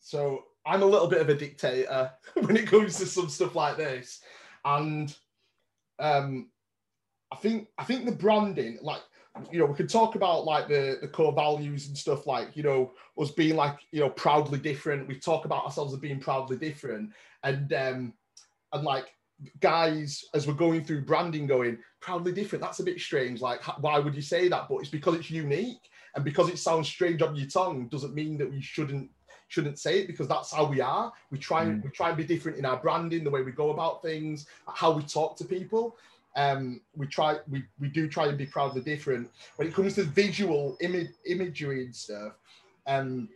so 0.00 0.42
I'm 0.66 0.82
a 0.82 0.86
little 0.86 1.06
bit 1.06 1.22
of 1.22 1.30
a 1.30 1.34
dictator 1.34 2.12
when 2.34 2.58
it 2.58 2.66
comes 2.66 2.98
to 2.98 3.06
some 3.06 3.30
stuff 3.30 3.54
like 3.54 3.78
this, 3.78 4.20
and 4.66 5.16
um, 5.98 6.50
I 7.32 7.36
think 7.36 7.68
I 7.78 7.84
think 7.84 8.04
the 8.04 8.12
branding, 8.12 8.80
like 8.82 9.00
you 9.50 9.60
know, 9.60 9.64
we 9.64 9.76
could 9.76 9.88
talk 9.88 10.14
about 10.14 10.44
like 10.44 10.68
the 10.68 10.98
the 11.00 11.08
core 11.08 11.32
values 11.32 11.88
and 11.88 11.96
stuff, 11.96 12.26
like 12.26 12.54
you 12.54 12.62
know, 12.62 12.92
us 13.18 13.30
being 13.30 13.56
like 13.56 13.78
you 13.92 14.00
know 14.00 14.10
proudly 14.10 14.58
different. 14.58 15.08
We 15.08 15.18
talk 15.18 15.46
about 15.46 15.64
ourselves 15.64 15.94
as 15.94 16.00
being 16.00 16.20
proudly 16.20 16.58
different, 16.58 17.12
and 17.44 17.72
um, 17.72 18.12
and 18.74 18.84
like 18.84 19.14
guys 19.60 20.24
as 20.34 20.46
we're 20.46 20.54
going 20.54 20.84
through 20.84 21.04
branding 21.04 21.46
going 21.46 21.76
proudly 22.00 22.32
different 22.32 22.62
that's 22.62 22.78
a 22.78 22.84
bit 22.84 23.00
strange 23.00 23.40
like 23.40 23.62
why 23.80 23.98
would 23.98 24.14
you 24.14 24.22
say 24.22 24.48
that? 24.48 24.68
But 24.68 24.78
it's 24.78 24.88
because 24.88 25.14
it's 25.14 25.30
unique 25.30 25.90
and 26.14 26.24
because 26.24 26.48
it 26.48 26.58
sounds 26.58 26.88
strange 26.88 27.22
on 27.22 27.34
your 27.34 27.48
tongue 27.48 27.88
doesn't 27.88 28.14
mean 28.14 28.38
that 28.38 28.50
we 28.50 28.60
shouldn't 28.60 29.10
shouldn't 29.48 29.78
say 29.78 30.00
it 30.00 30.06
because 30.06 30.26
that's 30.26 30.52
how 30.52 30.64
we 30.64 30.80
are. 30.80 31.12
We 31.30 31.38
try 31.38 31.62
and 31.62 31.80
mm. 31.80 31.84
we 31.84 31.90
try 31.90 32.08
and 32.08 32.16
be 32.16 32.24
different 32.24 32.58
in 32.58 32.64
our 32.64 32.76
branding 32.76 33.24
the 33.24 33.30
way 33.30 33.42
we 33.42 33.52
go 33.52 33.70
about 33.70 34.02
things 34.02 34.46
how 34.72 34.92
we 34.92 35.02
talk 35.02 35.36
to 35.38 35.44
people. 35.44 35.96
Um 36.36 36.80
we 36.96 37.06
try 37.06 37.38
we 37.48 37.64
we 37.80 37.88
do 37.88 38.08
try 38.08 38.26
and 38.26 38.38
be 38.38 38.46
proudly 38.46 38.82
different. 38.82 39.30
When 39.56 39.68
it 39.68 39.74
comes 39.74 39.94
to 39.94 40.04
visual 40.04 40.76
image 40.80 41.10
imagery 41.26 41.84
and 41.84 41.94
stuff 41.94 42.32
um 42.86 43.28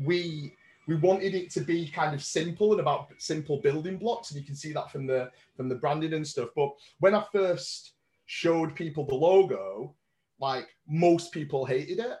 we 0.00 0.54
we 0.86 0.96
wanted 0.96 1.34
it 1.34 1.50
to 1.52 1.60
be 1.60 1.88
kind 1.88 2.14
of 2.14 2.22
simple 2.22 2.72
and 2.72 2.80
about 2.80 3.08
simple 3.18 3.60
building 3.60 3.98
blocks 3.98 4.30
and 4.30 4.40
you 4.40 4.46
can 4.46 4.56
see 4.56 4.72
that 4.72 4.90
from 4.90 5.06
the 5.06 5.30
from 5.56 5.68
the 5.68 5.74
branding 5.76 6.14
and 6.14 6.26
stuff. 6.26 6.48
But 6.56 6.70
when 7.00 7.14
i 7.14 7.24
first 7.32 7.92
showed 8.26 8.74
people 8.74 9.04
the 9.06 9.14
logo 9.14 9.94
like 10.40 10.66
most 10.88 11.32
people 11.32 11.64
hated 11.64 11.98
it. 12.00 12.18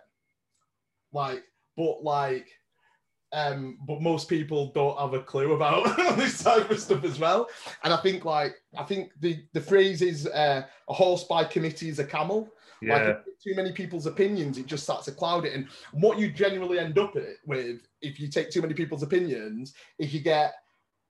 Like 1.12 1.42
but 1.76 2.02
like 2.02 2.48
um 3.32 3.78
but 3.86 4.00
most 4.00 4.28
people 4.28 4.70
don't 4.72 4.98
have 4.98 5.14
a 5.14 5.22
clue 5.22 5.52
about 5.52 5.96
this 6.16 6.42
type 6.42 6.70
of 6.70 6.78
stuff 6.78 7.04
as 7.04 7.18
well. 7.18 7.48
And 7.82 7.92
i 7.92 7.96
think 7.96 8.24
like 8.24 8.54
i 8.78 8.84
think 8.84 9.10
the 9.20 9.42
the 9.52 9.60
phrase 9.60 10.02
is 10.02 10.26
uh, 10.26 10.62
a 10.88 10.94
horse 10.94 11.24
by 11.24 11.44
committee 11.44 11.88
is 11.88 11.98
a 11.98 12.04
camel 12.04 12.48
yeah. 12.82 13.06
Like 13.06 13.24
too 13.42 13.54
many 13.54 13.72
people's 13.72 14.06
opinions, 14.06 14.58
it 14.58 14.66
just 14.66 14.84
starts 14.84 15.04
to 15.06 15.12
cloud 15.12 15.44
it. 15.44 15.54
And 15.54 15.68
what 15.92 16.18
you 16.18 16.30
generally 16.30 16.78
end 16.78 16.98
up 16.98 17.14
with, 17.46 17.80
if 18.00 18.20
you 18.20 18.28
take 18.28 18.50
too 18.50 18.62
many 18.62 18.74
people's 18.74 19.02
opinions, 19.02 19.74
if 19.98 20.12
you 20.12 20.20
get 20.20 20.54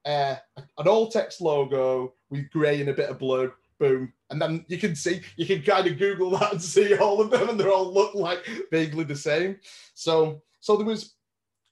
uh, 0.05 0.37
an 0.57 0.89
all 0.89 1.11
text 1.11 1.41
logo 1.41 2.15
with 2.31 2.51
grey 2.51 2.81
and 2.81 2.91
a 2.91 2.95
bit 2.95 3.11
of 3.11 3.19
blue, 3.19 3.53
boom, 3.79 4.13
and 4.31 4.41
then 4.41 4.65
you 4.69 4.79
can 4.79 4.95
see, 4.95 5.21
you 5.37 5.47
can 5.47 5.63
kind 5.63 5.87
of 5.87 5.99
Google 5.99 6.31
that 6.31 6.53
and 6.53 6.63
see 6.63 6.97
all 6.97 7.21
of 7.21 7.31
them, 7.31 7.49
and 7.49 7.59
they 7.59 7.69
all 7.69 7.93
look 7.93 8.15
like 8.15 8.49
vaguely 8.71 9.05
the 9.05 9.17
same. 9.17 9.59
So, 9.95 10.43
so 10.61 10.77
there 10.77 10.87
was, 10.87 11.15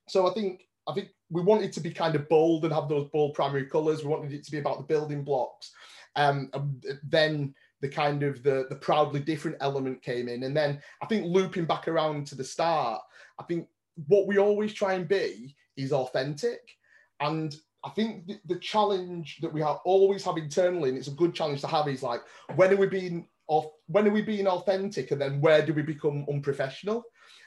so 0.09 0.29
I 0.29 0.35
think, 0.35 0.67
I 0.89 0.93
think 0.93 1.09
we 1.31 1.43
wanted 1.43 1.73
to 1.75 1.81
be 1.81 1.93
kind 1.93 2.17
of 2.17 2.29
bold 2.29 2.65
and 2.65 2.75
have 2.75 2.89
those 2.89 3.09
bold 3.11 3.35
primary 3.35 3.67
colours. 3.67 4.03
We 4.03 4.11
wanted 4.11 4.33
it 4.33 4.45
to 4.45 4.51
be 4.51 4.59
about 4.59 4.79
the 4.79 4.95
building 4.95 5.23
blocks. 5.23 5.73
Um, 6.17 6.51
then 7.05 7.55
the 7.81 7.89
kind 7.89 8.23
of 8.23 8.43
the 8.43 8.67
the 8.69 8.77
proudly 8.77 9.21
different 9.21 9.57
element 9.61 10.03
came 10.03 10.29
in. 10.29 10.45
And 10.45 10.57
then 10.57 10.81
i 11.03 11.07
think 11.07 11.25
looping 11.27 11.65
back 11.65 11.89
around 11.89 12.27
to 12.29 12.35
the 12.35 12.45
start 12.45 13.01
i 13.39 13.45
think 13.45 13.69
what 14.07 14.27
we 14.27 14.39
always 14.39 14.73
try 14.73 14.95
and 14.95 15.09
be 15.09 15.55
is 15.77 15.93
authentic. 15.93 16.61
And 17.21 17.55
i 17.85 17.91
think 17.91 18.27
the, 18.27 18.39
the 18.47 18.59
challenge 18.61 19.39
that 19.43 19.53
we 19.53 19.61
have 19.61 19.79
always 19.85 20.25
have 20.25 20.37
internally 20.37 20.91
and 20.91 20.99
it's 20.99 21.09
a 21.09 21.23
good 21.23 21.35
challenge 21.35 21.61
to 21.63 21.67
have 21.67 21.89
is 21.89 22.03
like 22.03 22.23
when 22.57 22.73
are 22.73 22.77
we 22.77 22.87
being 22.87 23.27
off 23.51 23.67
when 23.89 24.07
are 24.07 24.13
we 24.13 24.23
being 24.23 24.47
authentic? 24.47 25.11
And 25.11 25.21
then 25.21 25.41
where 25.41 25.67
do 25.67 25.75
we 25.75 25.83
become 25.83 26.25
unprofessional? 26.31 27.03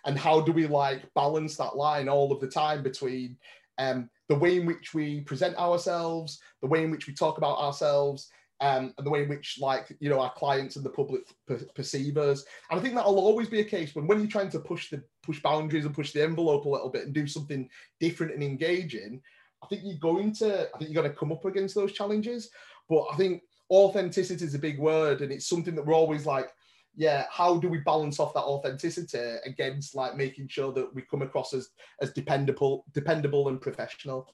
And 0.05 0.19
how 0.19 0.41
do 0.41 0.51
we 0.51 0.67
like 0.67 1.11
balance 1.13 1.55
that 1.55 1.77
line 1.77 2.09
all 2.09 2.31
of 2.31 2.41
the 2.41 2.47
time 2.47 2.84
between 2.84 3.38
um, 3.77 4.09
the 4.27 4.36
way 4.36 4.57
in 4.57 4.65
which 4.65 4.93
we 4.93 5.21
present 5.21 5.55
ourselves 5.57 6.39
the 6.61 6.67
way 6.67 6.84
in 6.84 6.91
which 6.91 7.07
we 7.07 7.13
talk 7.13 7.38
about 7.38 7.57
ourselves 7.57 8.29
um, 8.64 8.93
and 8.97 9.05
the 9.05 9.09
way 9.09 9.24
in 9.24 9.30
which 9.30 9.57
like 9.59 9.95
you 9.99 10.09
know 10.09 10.22
our 10.22 10.34
clients 10.34 10.78
and 10.78 10.86
the 10.86 10.89
public 10.89 11.24
per- 11.45 11.68
perceive 11.76 12.18
us. 12.18 12.45
And 12.72 12.80
I 12.80 12.82
think 12.82 12.95
that'll 12.95 13.20
always 13.20 13.49
be 13.49 13.59
a 13.59 13.66
case 13.66 13.93
when 13.93 14.07
when 14.07 14.20
you're 14.20 14.30
trying 14.30 14.49
to 14.51 14.59
push 14.59 14.89
the 14.89 15.03
push 15.22 15.41
boundaries 15.41 15.86
and 15.86 15.93
push 15.93 16.14
the 16.14 16.24
envelope 16.24 16.64
a 16.66 16.70
little 16.70 16.89
bit 16.89 17.03
and 17.03 17.14
do 17.14 17.28
something 17.28 17.70
different 17.99 18.34
and 18.34 18.41
engaging. 18.41 19.22
I 19.61 19.68
think 19.68 19.82
you're 19.84 19.97
going 19.97 20.34
to 20.36 20.70
I 20.74 20.78
think 20.78 20.91
you're 20.91 21.01
going 21.01 21.11
to 21.11 21.20
come 21.20 21.34
up 21.34 21.43
against 21.43 21.76
those 21.76 21.91
challenges. 21.91 22.49
But 22.88 23.05
I 23.11 23.18
think 23.18 23.43
authenticity 23.70 24.45
is 24.45 24.55
a 24.55 24.59
big 24.59 24.80
word, 24.80 25.22
and 25.22 25.32
it's 25.32 25.47
something 25.47 25.76
that 25.76 25.86
we're 25.86 25.93
always 25.93 26.26
like. 26.26 26.49
Yeah, 26.95 27.26
how 27.32 27.57
do 27.57 27.68
we 27.68 27.80
balance 27.80 28.20
off 28.20 28.36
that 28.36 28.41
authenticity 28.41 29.38
against 29.45 29.95
like 29.95 30.16
making 30.16 30.47
sure 30.47 30.72
that 30.74 30.93
we 30.93 31.01
come 31.01 31.24
across 31.24 31.53
as 31.53 31.70
as 32.01 32.14
dependable, 32.14 32.86
dependable 32.93 33.49
and 33.49 33.59
professional? 33.59 34.34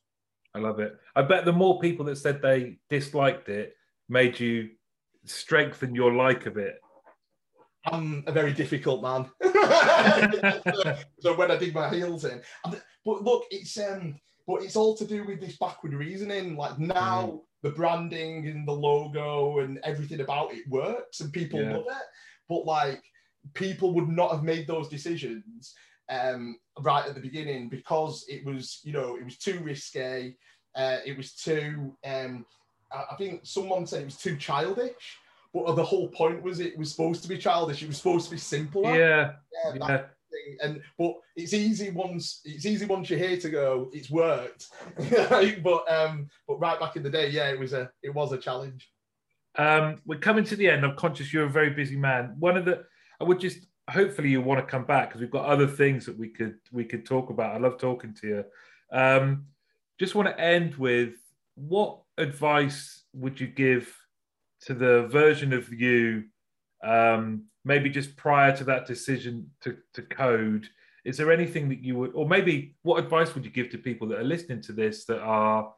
I 0.53 0.59
love 0.59 0.79
it. 0.79 0.97
I 1.15 1.21
bet 1.21 1.45
the 1.45 1.53
more 1.53 1.79
people 1.79 2.05
that 2.05 2.17
said 2.17 2.41
they 2.41 2.77
disliked 2.89 3.49
it, 3.49 3.75
made 4.09 4.39
you 4.39 4.69
strengthen 5.25 5.95
your 5.95 6.13
like 6.13 6.45
of 6.45 6.57
it? 6.57 6.75
I'm 7.85 8.23
a 8.27 8.31
very 8.31 8.53
difficult 8.53 9.01
man. 9.01 9.29
so 11.19 11.35
when 11.35 11.51
I 11.51 11.57
dig 11.57 11.73
my 11.73 11.89
heels 11.89 12.25
in, 12.25 12.41
but 12.63 13.23
look, 13.23 13.45
it's 13.51 13.79
um, 13.79 14.19
but 14.45 14.63
it's 14.63 14.75
all 14.75 14.97
to 14.97 15.05
do 15.05 15.23
with 15.23 15.39
this 15.39 15.57
backward 15.57 15.93
reasoning. 15.93 16.57
Like 16.57 16.77
now, 16.77 17.27
mm. 17.27 17.39
the 17.63 17.71
branding 17.71 18.47
and 18.47 18.67
the 18.67 18.73
logo 18.73 19.59
and 19.59 19.79
everything 19.83 20.19
about 20.19 20.53
it 20.53 20.67
works, 20.67 21.21
and 21.21 21.31
people 21.31 21.61
yeah. 21.61 21.77
love 21.77 21.85
it. 21.87 22.03
But 22.49 22.65
like, 22.65 23.01
people 23.53 23.93
would 23.93 24.09
not 24.09 24.31
have 24.31 24.43
made 24.43 24.67
those 24.67 24.89
decisions 24.89 25.73
um, 26.09 26.57
right 26.79 27.07
at 27.07 27.15
the 27.15 27.21
beginning 27.21 27.69
because 27.69 28.25
it 28.27 28.45
was, 28.45 28.81
you 28.83 28.91
know, 28.91 29.15
it 29.15 29.23
was 29.23 29.37
too 29.37 29.59
risque. 29.59 30.35
Uh, 30.75 30.97
it 31.05 31.15
was 31.15 31.33
too 31.35 31.95
um, 32.05 32.45
I 32.91 33.15
think 33.17 33.41
someone 33.43 33.85
said 33.85 34.01
it 34.01 34.05
was 34.05 34.17
too 34.17 34.35
childish, 34.37 35.17
but 35.53 35.75
the 35.75 35.83
whole 35.83 36.07
point 36.09 36.41
was 36.41 36.59
it 36.59 36.77
was 36.77 36.91
supposed 36.91 37.21
to 37.23 37.29
be 37.29 37.37
childish. 37.37 37.81
It 37.81 37.87
was 37.87 37.97
supposed 37.97 38.25
to 38.25 38.31
be 38.31 38.37
simpler. 38.37 38.97
Yeah. 38.97 39.33
Yeah. 39.65 39.87
yeah. 39.87 40.01
And 40.61 40.81
but 40.97 41.15
it's 41.35 41.53
easy 41.53 41.89
once 41.89 42.41
it's 42.45 42.65
easy 42.65 42.85
once 42.85 43.09
you're 43.09 43.19
here 43.19 43.37
to 43.37 43.49
go. 43.49 43.89
It's 43.91 44.11
worked, 44.11 44.67
but 45.63 45.91
um, 45.91 46.29
but 46.47 46.59
right 46.59 46.79
back 46.79 46.95
in 46.95 47.03
the 47.03 47.09
day, 47.09 47.29
yeah, 47.29 47.49
it 47.49 47.59
was 47.59 47.73
a 47.73 47.91
it 48.03 48.13
was 48.13 48.31
a 48.31 48.37
challenge. 48.37 48.91
Um, 49.55 49.95
we're 50.05 50.19
coming 50.19 50.43
to 50.45 50.55
the 50.55 50.69
end. 50.69 50.85
I'm 50.85 50.95
conscious 50.95 51.33
you're 51.33 51.45
a 51.45 51.49
very 51.49 51.71
busy 51.71 51.95
man. 51.95 52.35
One 52.37 52.57
of 52.57 52.65
the 52.65 52.85
I 53.19 53.23
would 53.23 53.39
just 53.39 53.65
hopefully 53.89 54.29
you 54.29 54.41
want 54.41 54.59
to 54.59 54.65
come 54.65 54.85
back 54.85 55.09
because 55.09 55.21
we've 55.21 55.31
got 55.31 55.45
other 55.45 55.67
things 55.67 56.05
that 56.05 56.17
we 56.17 56.29
could 56.29 56.57
we 56.71 56.85
could 56.85 57.05
talk 57.05 57.29
about. 57.29 57.55
I 57.55 57.57
love 57.57 57.77
talking 57.77 58.13
to 58.21 58.27
you. 58.27 58.45
Um, 58.91 59.45
just 59.99 60.15
want 60.15 60.27
to 60.27 60.39
end 60.39 60.75
with 60.75 61.15
what 61.55 61.99
advice 62.19 63.03
would 63.13 63.39
you 63.39 63.47
give 63.47 63.95
to 64.61 64.73
the 64.73 65.07
version 65.07 65.53
of 65.53 65.71
you, 65.73 66.25
um, 66.83 67.45
maybe 67.65 67.89
just 67.89 68.15
prior 68.17 68.55
to 68.57 68.63
that 68.65 68.85
decision 68.85 69.49
to, 69.61 69.77
to 69.93 70.01
code? 70.01 70.67
Is 71.05 71.17
there 71.17 71.31
anything 71.31 71.69
that 71.69 71.81
you 71.81 71.97
would, 71.97 72.11
or 72.13 72.27
maybe 72.27 72.75
what 72.83 73.03
advice 73.03 73.33
would 73.33 73.45
you 73.45 73.51
give 73.51 73.69
to 73.69 73.77
people 73.77 74.07
that 74.09 74.19
are 74.19 74.23
listening 74.23 74.61
to 74.63 74.73
this 74.73 75.05
that 75.05 75.21
are 75.21 75.73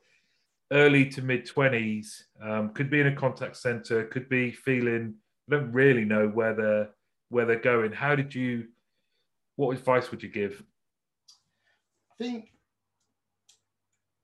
early 0.71 1.05
to 1.09 1.21
mid 1.21 1.47
20s, 1.47 2.23
um, 2.41 2.69
could 2.73 2.89
be 2.89 2.99
in 2.99 3.07
a 3.07 3.15
contact 3.15 3.57
center, 3.57 4.05
could 4.05 4.27
be 4.29 4.51
feeling, 4.51 5.15
don't 5.49 5.71
really 5.71 6.05
know 6.05 6.27
where 6.27 6.55
they're, 6.55 6.89
where 7.29 7.45
they're 7.45 7.59
going? 7.59 7.91
How 7.91 8.15
did 8.15 8.33
you, 8.33 8.67
what 9.57 9.77
advice 9.77 10.09
would 10.09 10.23
you 10.23 10.29
give? 10.29 10.63
I 12.11 12.23
think, 12.23 12.51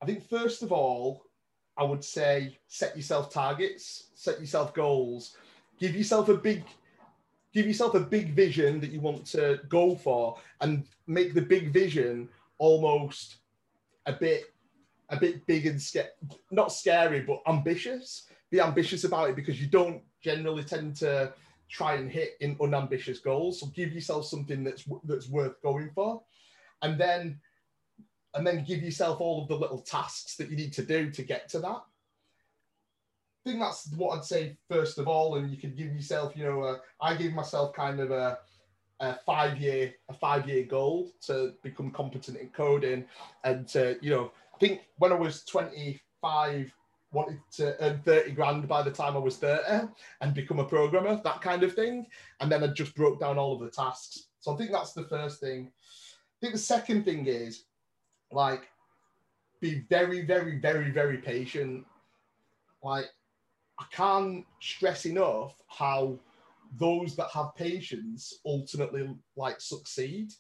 I 0.02 0.06
think 0.06 0.28
first 0.30 0.64
of 0.64 0.72
all, 0.72 1.27
I 1.78 1.84
would 1.84 2.04
say 2.04 2.58
set 2.68 2.96
yourself 2.96 3.32
targets, 3.32 4.08
set 4.16 4.40
yourself 4.40 4.74
goals, 4.74 5.38
give 5.80 5.96
yourself 5.96 6.30
a 6.30 6.36
big 6.36 6.64
give 7.54 7.66
yourself 7.66 7.96
a 7.96 8.00
big 8.00 8.34
vision 8.34 8.80
that 8.80 8.92
you 8.92 9.00
want 9.00 9.26
to 9.26 9.60
go 9.70 9.96
for 9.96 10.38
and 10.62 10.86
make 11.08 11.34
the 11.34 11.42
big 11.42 11.72
vision 11.72 12.30
almost 12.58 13.38
a 14.06 14.14
bit 14.14 14.54
a 15.10 15.18
bit 15.18 15.46
big 15.48 15.66
and 15.66 15.82
sca- 15.82 16.12
not 16.52 16.72
scary 16.72 17.22
but 17.22 17.42
ambitious. 17.48 18.28
Be 18.50 18.60
ambitious 18.60 19.04
about 19.04 19.30
it 19.30 19.36
because 19.36 19.62
you 19.62 19.68
don't 19.68 20.02
generally 20.22 20.64
tend 20.64 20.96
to 20.98 21.34
try 21.70 21.96
and 21.96 22.12
hit 22.12 22.38
in 22.40 22.58
unambitious 22.62 23.20
goals. 23.20 23.60
So 23.60 23.68
give 23.68 23.94
yourself 23.94 24.26
something 24.26 24.64
that's 24.64 24.84
that's 25.06 25.30
worth 25.30 25.62
going 25.62 25.92
for. 25.94 26.22
And 26.82 27.00
then 27.00 27.40
and 28.38 28.46
then 28.46 28.64
give 28.64 28.82
yourself 28.82 29.20
all 29.20 29.42
of 29.42 29.48
the 29.48 29.58
little 29.58 29.80
tasks 29.80 30.36
that 30.36 30.50
you 30.50 30.56
need 30.56 30.74
to 30.74 30.84
do 30.84 31.10
to 31.12 31.24
get 31.24 31.50
to 31.50 31.60
that 31.60 31.82
I 33.48 33.52
think 33.52 33.62
that's 33.62 33.88
what 33.96 34.18
I'd 34.18 34.26
say 34.26 34.58
first 34.70 34.98
of 34.98 35.08
all, 35.08 35.36
and 35.36 35.50
you 35.50 35.56
can 35.56 35.74
give 35.74 35.94
yourself, 35.94 36.36
you 36.36 36.44
know, 36.44 36.80
I 37.00 37.16
gave 37.16 37.34
myself 37.34 37.74
kind 37.74 38.02
of 38.02 38.12
a, 38.12 38.40
a 39.00 39.16
five 39.26 39.58
year 39.58 39.94
a 40.10 40.14
five 40.14 40.50
year 40.50 40.66
goal 40.66 41.14
to 41.28 41.54
become 41.64 41.92
competent 41.92 42.38
in 42.38 42.50
coding, 42.50 43.06
and 43.46 43.66
to, 43.70 43.98
you 44.02 44.10
know, 44.10 44.32
I 44.54 44.58
think 44.58 44.82
when 44.98 45.14
I 45.14 45.16
was 45.16 45.46
25, 45.46 46.74
wanted 47.14 47.40
to 47.54 47.82
earn 47.82 48.02
30 48.04 48.32
grand 48.32 48.68
by 48.68 48.82
the 48.82 48.92
time 48.92 49.16
I 49.16 49.20
was 49.20 49.38
30 49.38 49.88
and 50.20 50.34
become 50.34 50.60
a 50.60 50.66
programmer, 50.66 51.22
that 51.24 51.42
kind 51.42 51.64
of 51.64 51.74
thing, 51.74 52.06
and 52.42 52.52
then 52.52 52.66
I 52.66 52.68
just 52.68 52.96
broke 52.96 53.22
down 53.22 53.38
all 53.38 53.54
of 53.54 53.62
the 53.62 53.72
tasks. 53.72 54.28
So 54.42 54.54
I 54.54 54.58
think 54.58 54.72
that's 54.72 54.92
the 54.92 55.04
first 55.06 55.40
thing. 55.40 55.72
I 55.72 56.38
think 56.42 56.54
the 56.54 56.60
second 56.60 57.06
thing 57.06 57.28
is 57.28 57.64
like 58.32 58.68
be 59.62 59.86
very, 59.90 60.22
very, 60.26 60.60
very, 60.60 60.92
very 60.92 61.18
patient. 61.18 61.86
Like 62.84 63.06
I 63.80 63.86
can't 63.92 64.46
stress 64.62 65.06
enough 65.06 65.56
how 65.68 66.20
those 66.80 67.16
that 67.16 67.30
have 67.34 67.56
patience 67.56 68.40
ultimately 68.46 69.10
like 69.36 69.62
succeed. 69.62 70.32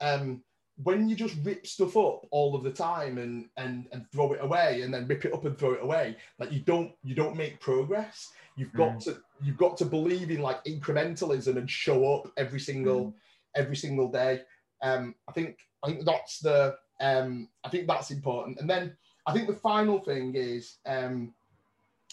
Um, 0.00 0.42
when 0.84 1.08
you 1.08 1.16
just 1.16 1.36
rip 1.42 1.66
stuff 1.66 1.96
up 1.96 2.24
all 2.30 2.54
of 2.54 2.62
the 2.62 2.70
time 2.70 3.18
and 3.18 3.46
and 3.56 3.86
and 3.92 4.06
throw 4.12 4.32
it 4.32 4.40
away 4.42 4.82
and 4.82 4.94
then 4.94 5.08
rip 5.08 5.24
it 5.24 5.32
up 5.34 5.44
and 5.44 5.58
throw 5.58 5.72
it 5.72 5.82
away, 5.82 6.16
like 6.38 6.52
you 6.52 6.60
don't 6.60 6.92
you 7.02 7.14
don't 7.14 7.36
make 7.36 7.60
progress. 7.60 8.30
You've 8.56 8.72
got 8.74 8.96
Mm. 8.96 9.04
to 9.04 9.22
you've 9.42 9.56
got 9.56 9.76
to 9.78 9.84
believe 9.84 10.30
in 10.30 10.40
like 10.40 10.62
incrementalism 10.64 11.56
and 11.56 11.68
show 11.70 12.14
up 12.14 12.32
every 12.36 12.60
single 12.60 13.14
every 13.56 13.76
single 13.76 14.08
day. 14.10 14.42
Um, 14.82 15.14
I 15.28 15.32
think 15.32 15.58
I 15.82 15.88
think 15.88 16.04
that's 16.04 16.38
the 16.40 16.76
um, 17.00 17.48
I 17.64 17.68
think 17.68 17.86
that's 17.86 18.10
important. 18.10 18.60
And 18.60 18.68
then 18.68 18.96
I 19.26 19.32
think 19.32 19.46
the 19.46 19.54
final 19.54 20.00
thing 20.00 20.34
is 20.34 20.76
um, 20.86 21.34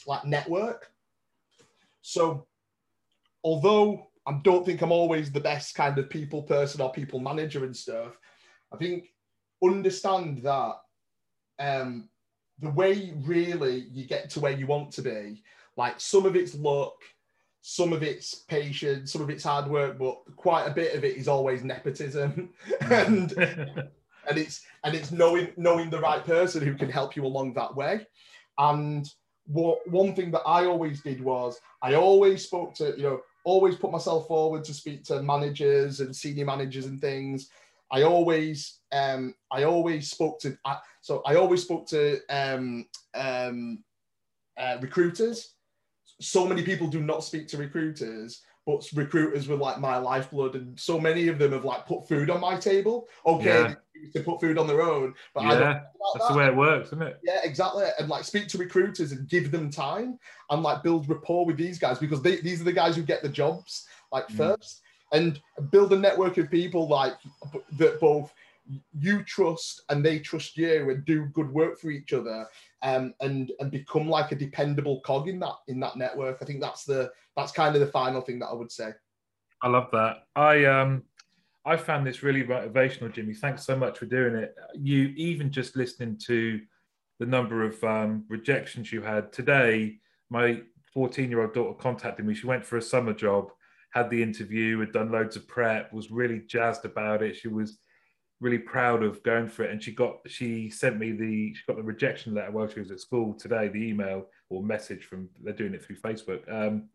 like 0.05 0.25
network. 0.25 0.91
So 2.01 2.45
although 3.43 4.07
I 4.27 4.39
don't 4.43 4.65
think 4.65 4.81
I'm 4.81 4.91
always 4.91 5.31
the 5.31 5.39
best 5.39 5.75
kind 5.75 5.97
of 5.97 6.09
people 6.09 6.43
person 6.43 6.81
or 6.81 6.91
people 6.91 7.19
manager 7.19 7.63
and 7.63 7.75
stuff, 7.75 8.17
I 8.73 8.77
think 8.77 9.09
understand 9.63 10.43
that 10.43 10.75
um, 11.59 12.09
the 12.59 12.69
way 12.71 13.13
really 13.23 13.88
you 13.91 14.05
get 14.05 14.29
to 14.31 14.39
where 14.39 14.51
you 14.51 14.67
want 14.67 14.91
to 14.93 15.01
be, 15.01 15.43
like 15.77 15.99
some 15.99 16.25
of 16.25 16.36
it's 16.36 16.55
luck, 16.55 16.95
some 17.61 17.93
of 17.93 18.03
it's 18.03 18.36
patience, 18.36 19.11
some 19.11 19.21
of 19.21 19.29
it's 19.29 19.43
hard 19.43 19.67
work, 19.67 19.97
but 19.97 20.21
quite 20.36 20.67
a 20.67 20.73
bit 20.73 20.95
of 20.95 21.03
it 21.03 21.17
is 21.17 21.27
always 21.27 21.63
nepotism. 21.63 22.49
and 22.81 23.33
and 24.30 24.38
it's 24.38 24.65
and 24.84 24.95
it's 24.95 25.11
knowing 25.11 25.49
knowing 25.57 25.89
the 25.89 25.99
right 25.99 26.23
person 26.23 26.63
who 26.63 26.76
can 26.76 26.89
help 26.89 27.15
you 27.15 27.26
along 27.26 27.53
that 27.53 27.76
way. 27.76 28.05
And 28.57 29.09
what 29.47 29.88
one 29.89 30.15
thing 30.15 30.32
that 30.32 30.41
I 30.45 30.65
always 30.65 31.01
did 31.01 31.21
was 31.21 31.59
I 31.82 31.95
always 31.95 32.43
spoke 32.43 32.73
to 32.76 32.95
you 32.97 33.03
know 33.03 33.21
always 33.43 33.76
put 33.76 33.91
myself 33.91 34.28
forward 34.28 34.63
to 34.65 34.73
speak 34.73 35.03
to 35.05 35.21
managers 35.21 35.99
and 35.99 36.15
senior 36.15 36.45
managers 36.45 36.86
and 36.86 36.99
things. 36.99 37.49
I 37.91 38.03
always 38.03 38.80
um 38.91 39.36
I 39.51 39.63
always 39.63 40.09
spoke 40.09 40.39
to 40.39 40.57
I, 40.65 40.78
so 41.01 41.21
I 41.26 41.36
always 41.36 41.61
spoke 41.61 41.88
to 41.88 42.19
um 42.30 42.86
um 43.13 43.84
uh, 44.57 44.78
recruiters. 44.82 45.53
So 46.21 46.47
many 46.47 46.63
people 46.63 46.88
do 46.88 47.01
not 47.01 47.23
speak 47.23 47.47
to 47.49 47.57
recruiters, 47.57 48.41
but 48.66 48.88
recruiters 48.93 49.47
were 49.47 49.55
like 49.55 49.80
my 49.80 49.97
lifeblood, 49.97 50.55
and 50.55 50.80
so 50.80 50.99
many 50.99 51.28
of 51.28 51.38
them 51.38 51.51
have 51.51 51.66
like 51.66 51.86
put 51.86 52.07
food 52.07 52.30
on 52.30 52.39
my 52.41 52.57
table. 52.57 53.07
Okay, 53.26 53.45
Yeah. 53.45 53.68
they 53.68 53.76
to 54.13 54.20
put 54.24 54.39
food 54.41 54.57
on 54.57 54.68
their 54.68 54.82
own, 54.82 55.13
but 55.34 55.41
I 55.45 55.49
don't 55.53 55.61
yeah, 55.61 55.82
that's 56.13 56.28
that. 56.28 56.34
the 56.34 56.38
way 56.38 56.45
it 56.47 56.55
works, 56.55 56.88
isn't 56.89 57.01
it? 57.01 57.20
Yeah, 57.24 57.39
exactly. 57.43 57.86
And 57.97 58.07
like 58.09 58.24
speak 58.24 58.47
to 58.49 58.57
recruiters 58.57 59.11
and 59.13 59.28
give 59.28 59.51
them 59.51 59.70
time 59.72 60.20
and 60.49 60.61
like 60.61 60.84
build 60.84 61.07
rapport 61.09 61.45
with 61.45 61.57
these 61.57 61.80
guys 61.80 61.97
because 61.97 62.22
they, 62.22 62.38
these 62.41 62.61
are 62.61 62.66
the 62.66 62.74
guys 62.74 62.95
who 62.95 63.01
get 63.03 63.24
the 63.24 63.30
jobs 63.30 63.88
like 64.11 64.28
Mm. 64.28 64.36
first 64.38 64.82
and 65.11 65.41
build 65.72 65.93
a 65.93 65.97
network 65.97 66.38
of 66.38 66.51
people 66.51 66.88
like 66.88 67.13
that 67.78 67.99
both 67.99 68.34
you 68.99 69.24
trust 69.24 69.82
and 69.89 70.03
they 70.03 70.20
trust 70.20 70.57
you 70.57 70.89
and 70.89 71.05
do 71.05 71.26
good 71.28 71.51
work 71.51 71.80
for 71.80 71.89
each 71.91 72.13
other 72.13 72.47
um, 72.86 73.15
and 73.19 73.51
and 73.59 73.71
become 73.71 74.07
like 74.07 74.31
a 74.31 74.36
dependable 74.36 75.01
cog 75.01 75.27
in 75.27 75.39
that 75.39 75.55
in 75.67 75.79
that 75.79 75.97
network. 75.97 76.38
I 76.41 76.45
think 76.45 76.61
that's 76.61 76.86
the 76.86 77.11
that's 77.36 77.51
kind 77.51 77.75
of 77.75 77.81
the 77.81 77.88
final 77.88 78.21
thing 78.21 78.39
that 78.39 78.47
I 78.47 78.53
would 78.53 78.71
say. 78.71 78.91
I 79.61 79.67
love 79.67 79.89
that. 79.91 80.27
I 80.36 80.65
um 80.65 81.03
I 81.65 81.77
found 81.77 82.05
this 82.05 82.21
really 82.21 82.43
motivational, 82.43 83.11
Jimmy. 83.11 83.33
Thanks 83.33 83.65
so 83.65 83.75
much 83.75 83.97
for 83.97 84.05
doing 84.05 84.36
it. 84.36 84.55
You 84.75 85.13
even 85.17 85.51
just 85.51 85.75
listening 85.75 86.17
to 86.27 86.61
the 87.19 87.25
number 87.25 87.63
of 87.63 87.83
um, 87.83 88.23
rejections 88.29 88.91
you 88.91 89.01
had 89.01 89.33
today. 89.33 89.97
My 90.29 90.61
14 90.93 91.29
year 91.29 91.41
old 91.41 91.55
daughter 91.55 91.73
contacted 91.73 92.25
me. 92.25 92.36
She 92.36 92.45
went 92.45 92.63
for 92.63 92.77
a 92.77 92.81
summer 92.81 93.13
job, 93.13 93.49
had 93.89 94.11
the 94.11 94.21
interview, 94.21 94.79
had 94.79 94.91
done 94.91 95.11
loads 95.11 95.36
of 95.38 95.47
prep, 95.47 95.91
was 95.91 96.11
really 96.11 96.41
jazzed 96.45 96.86
about 96.86 97.23
it. 97.23 97.36
She 97.36 97.47
was 97.47 97.79
really 98.41 98.57
proud 98.57 99.03
of 99.03 99.23
going 99.23 99.47
for 99.47 99.63
it, 99.63 99.71
and 99.71 99.81
she 99.81 99.91
got 99.91 100.17
she 100.27 100.69
sent 100.69 100.97
me 100.97 101.11
the 101.11 101.53
she 101.53 101.61
got 101.67 101.77
the 101.77 101.83
rejection 101.83 102.33
letter 102.33 102.51
while 102.51 102.67
she 102.67 102.79
was 102.79 102.91
at 102.91 102.99
school 102.99 103.33
today. 103.33 103.67
The 103.67 103.88
email 103.88 104.27
or 104.49 104.63
message 104.63 105.05
from 105.05 105.29
they're 105.43 105.53
doing 105.53 105.73
it 105.73 105.83
through 105.83 105.97
Facebook. 105.97 106.51
Um, 106.51 106.89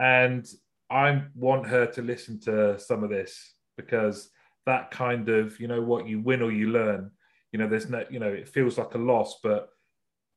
and 0.00 0.46
I 0.90 1.22
want 1.34 1.66
her 1.66 1.86
to 1.86 2.02
listen 2.02 2.40
to 2.40 2.78
some 2.78 3.04
of 3.04 3.10
this 3.10 3.54
because 3.76 4.30
that 4.66 4.90
kind 4.90 5.28
of, 5.28 5.58
you 5.60 5.68
know, 5.68 5.82
what 5.82 6.06
you 6.06 6.20
win 6.20 6.42
or 6.42 6.50
you 6.50 6.70
learn, 6.70 7.10
you 7.52 7.58
know, 7.58 7.68
there's 7.68 7.88
no, 7.88 8.04
you 8.10 8.18
know, 8.18 8.28
it 8.28 8.48
feels 8.48 8.78
like 8.78 8.94
a 8.94 8.98
loss, 8.98 9.38
but 9.42 9.68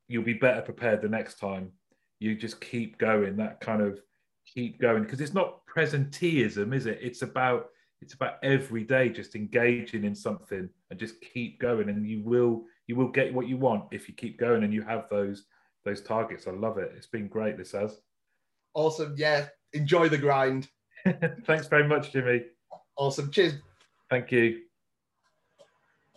you'll 0.07 0.23
be 0.23 0.33
better 0.33 0.61
prepared 0.61 1.01
the 1.01 1.09
next 1.09 1.39
time. 1.39 1.71
You 2.19 2.35
just 2.35 2.61
keep 2.61 2.97
going, 2.97 3.37
that 3.37 3.59
kind 3.59 3.81
of 3.81 3.99
keep 4.45 4.79
going 4.79 5.03
because 5.03 5.21
it's 5.21 5.33
not 5.33 5.65
presenteeism, 5.65 6.73
is 6.73 6.85
it? 6.85 6.99
It's 7.01 7.21
about 7.21 7.67
it's 8.01 8.13
about 8.13 8.35
every 8.43 8.83
day 8.83 9.09
just 9.09 9.35
engaging 9.35 10.03
in 10.03 10.15
something 10.15 10.69
and 10.89 10.99
just 10.99 11.15
keep 11.21 11.59
going 11.59 11.89
and 11.89 12.07
you 12.07 12.21
will 12.23 12.63
you 12.87 12.95
will 12.95 13.09
get 13.09 13.33
what 13.33 13.47
you 13.47 13.57
want 13.57 13.85
if 13.91 14.07
you 14.07 14.13
keep 14.13 14.39
going 14.39 14.63
and 14.63 14.73
you 14.73 14.81
have 14.81 15.09
those 15.09 15.45
those 15.85 16.01
targets. 16.01 16.47
I 16.47 16.51
love 16.51 16.77
it. 16.77 16.91
It's 16.95 17.07
been 17.07 17.27
great 17.27 17.57
this 17.57 17.71
has. 17.71 18.01
Awesome. 18.73 19.15
Yeah. 19.17 19.47
Enjoy 19.73 20.09
the 20.09 20.17
grind. 20.17 20.67
Thanks 21.45 21.67
very 21.67 21.87
much, 21.87 22.11
Jimmy. 22.11 22.43
Awesome. 22.97 23.31
Cheers. 23.31 23.53
Thank 24.09 24.31
you. 24.31 24.66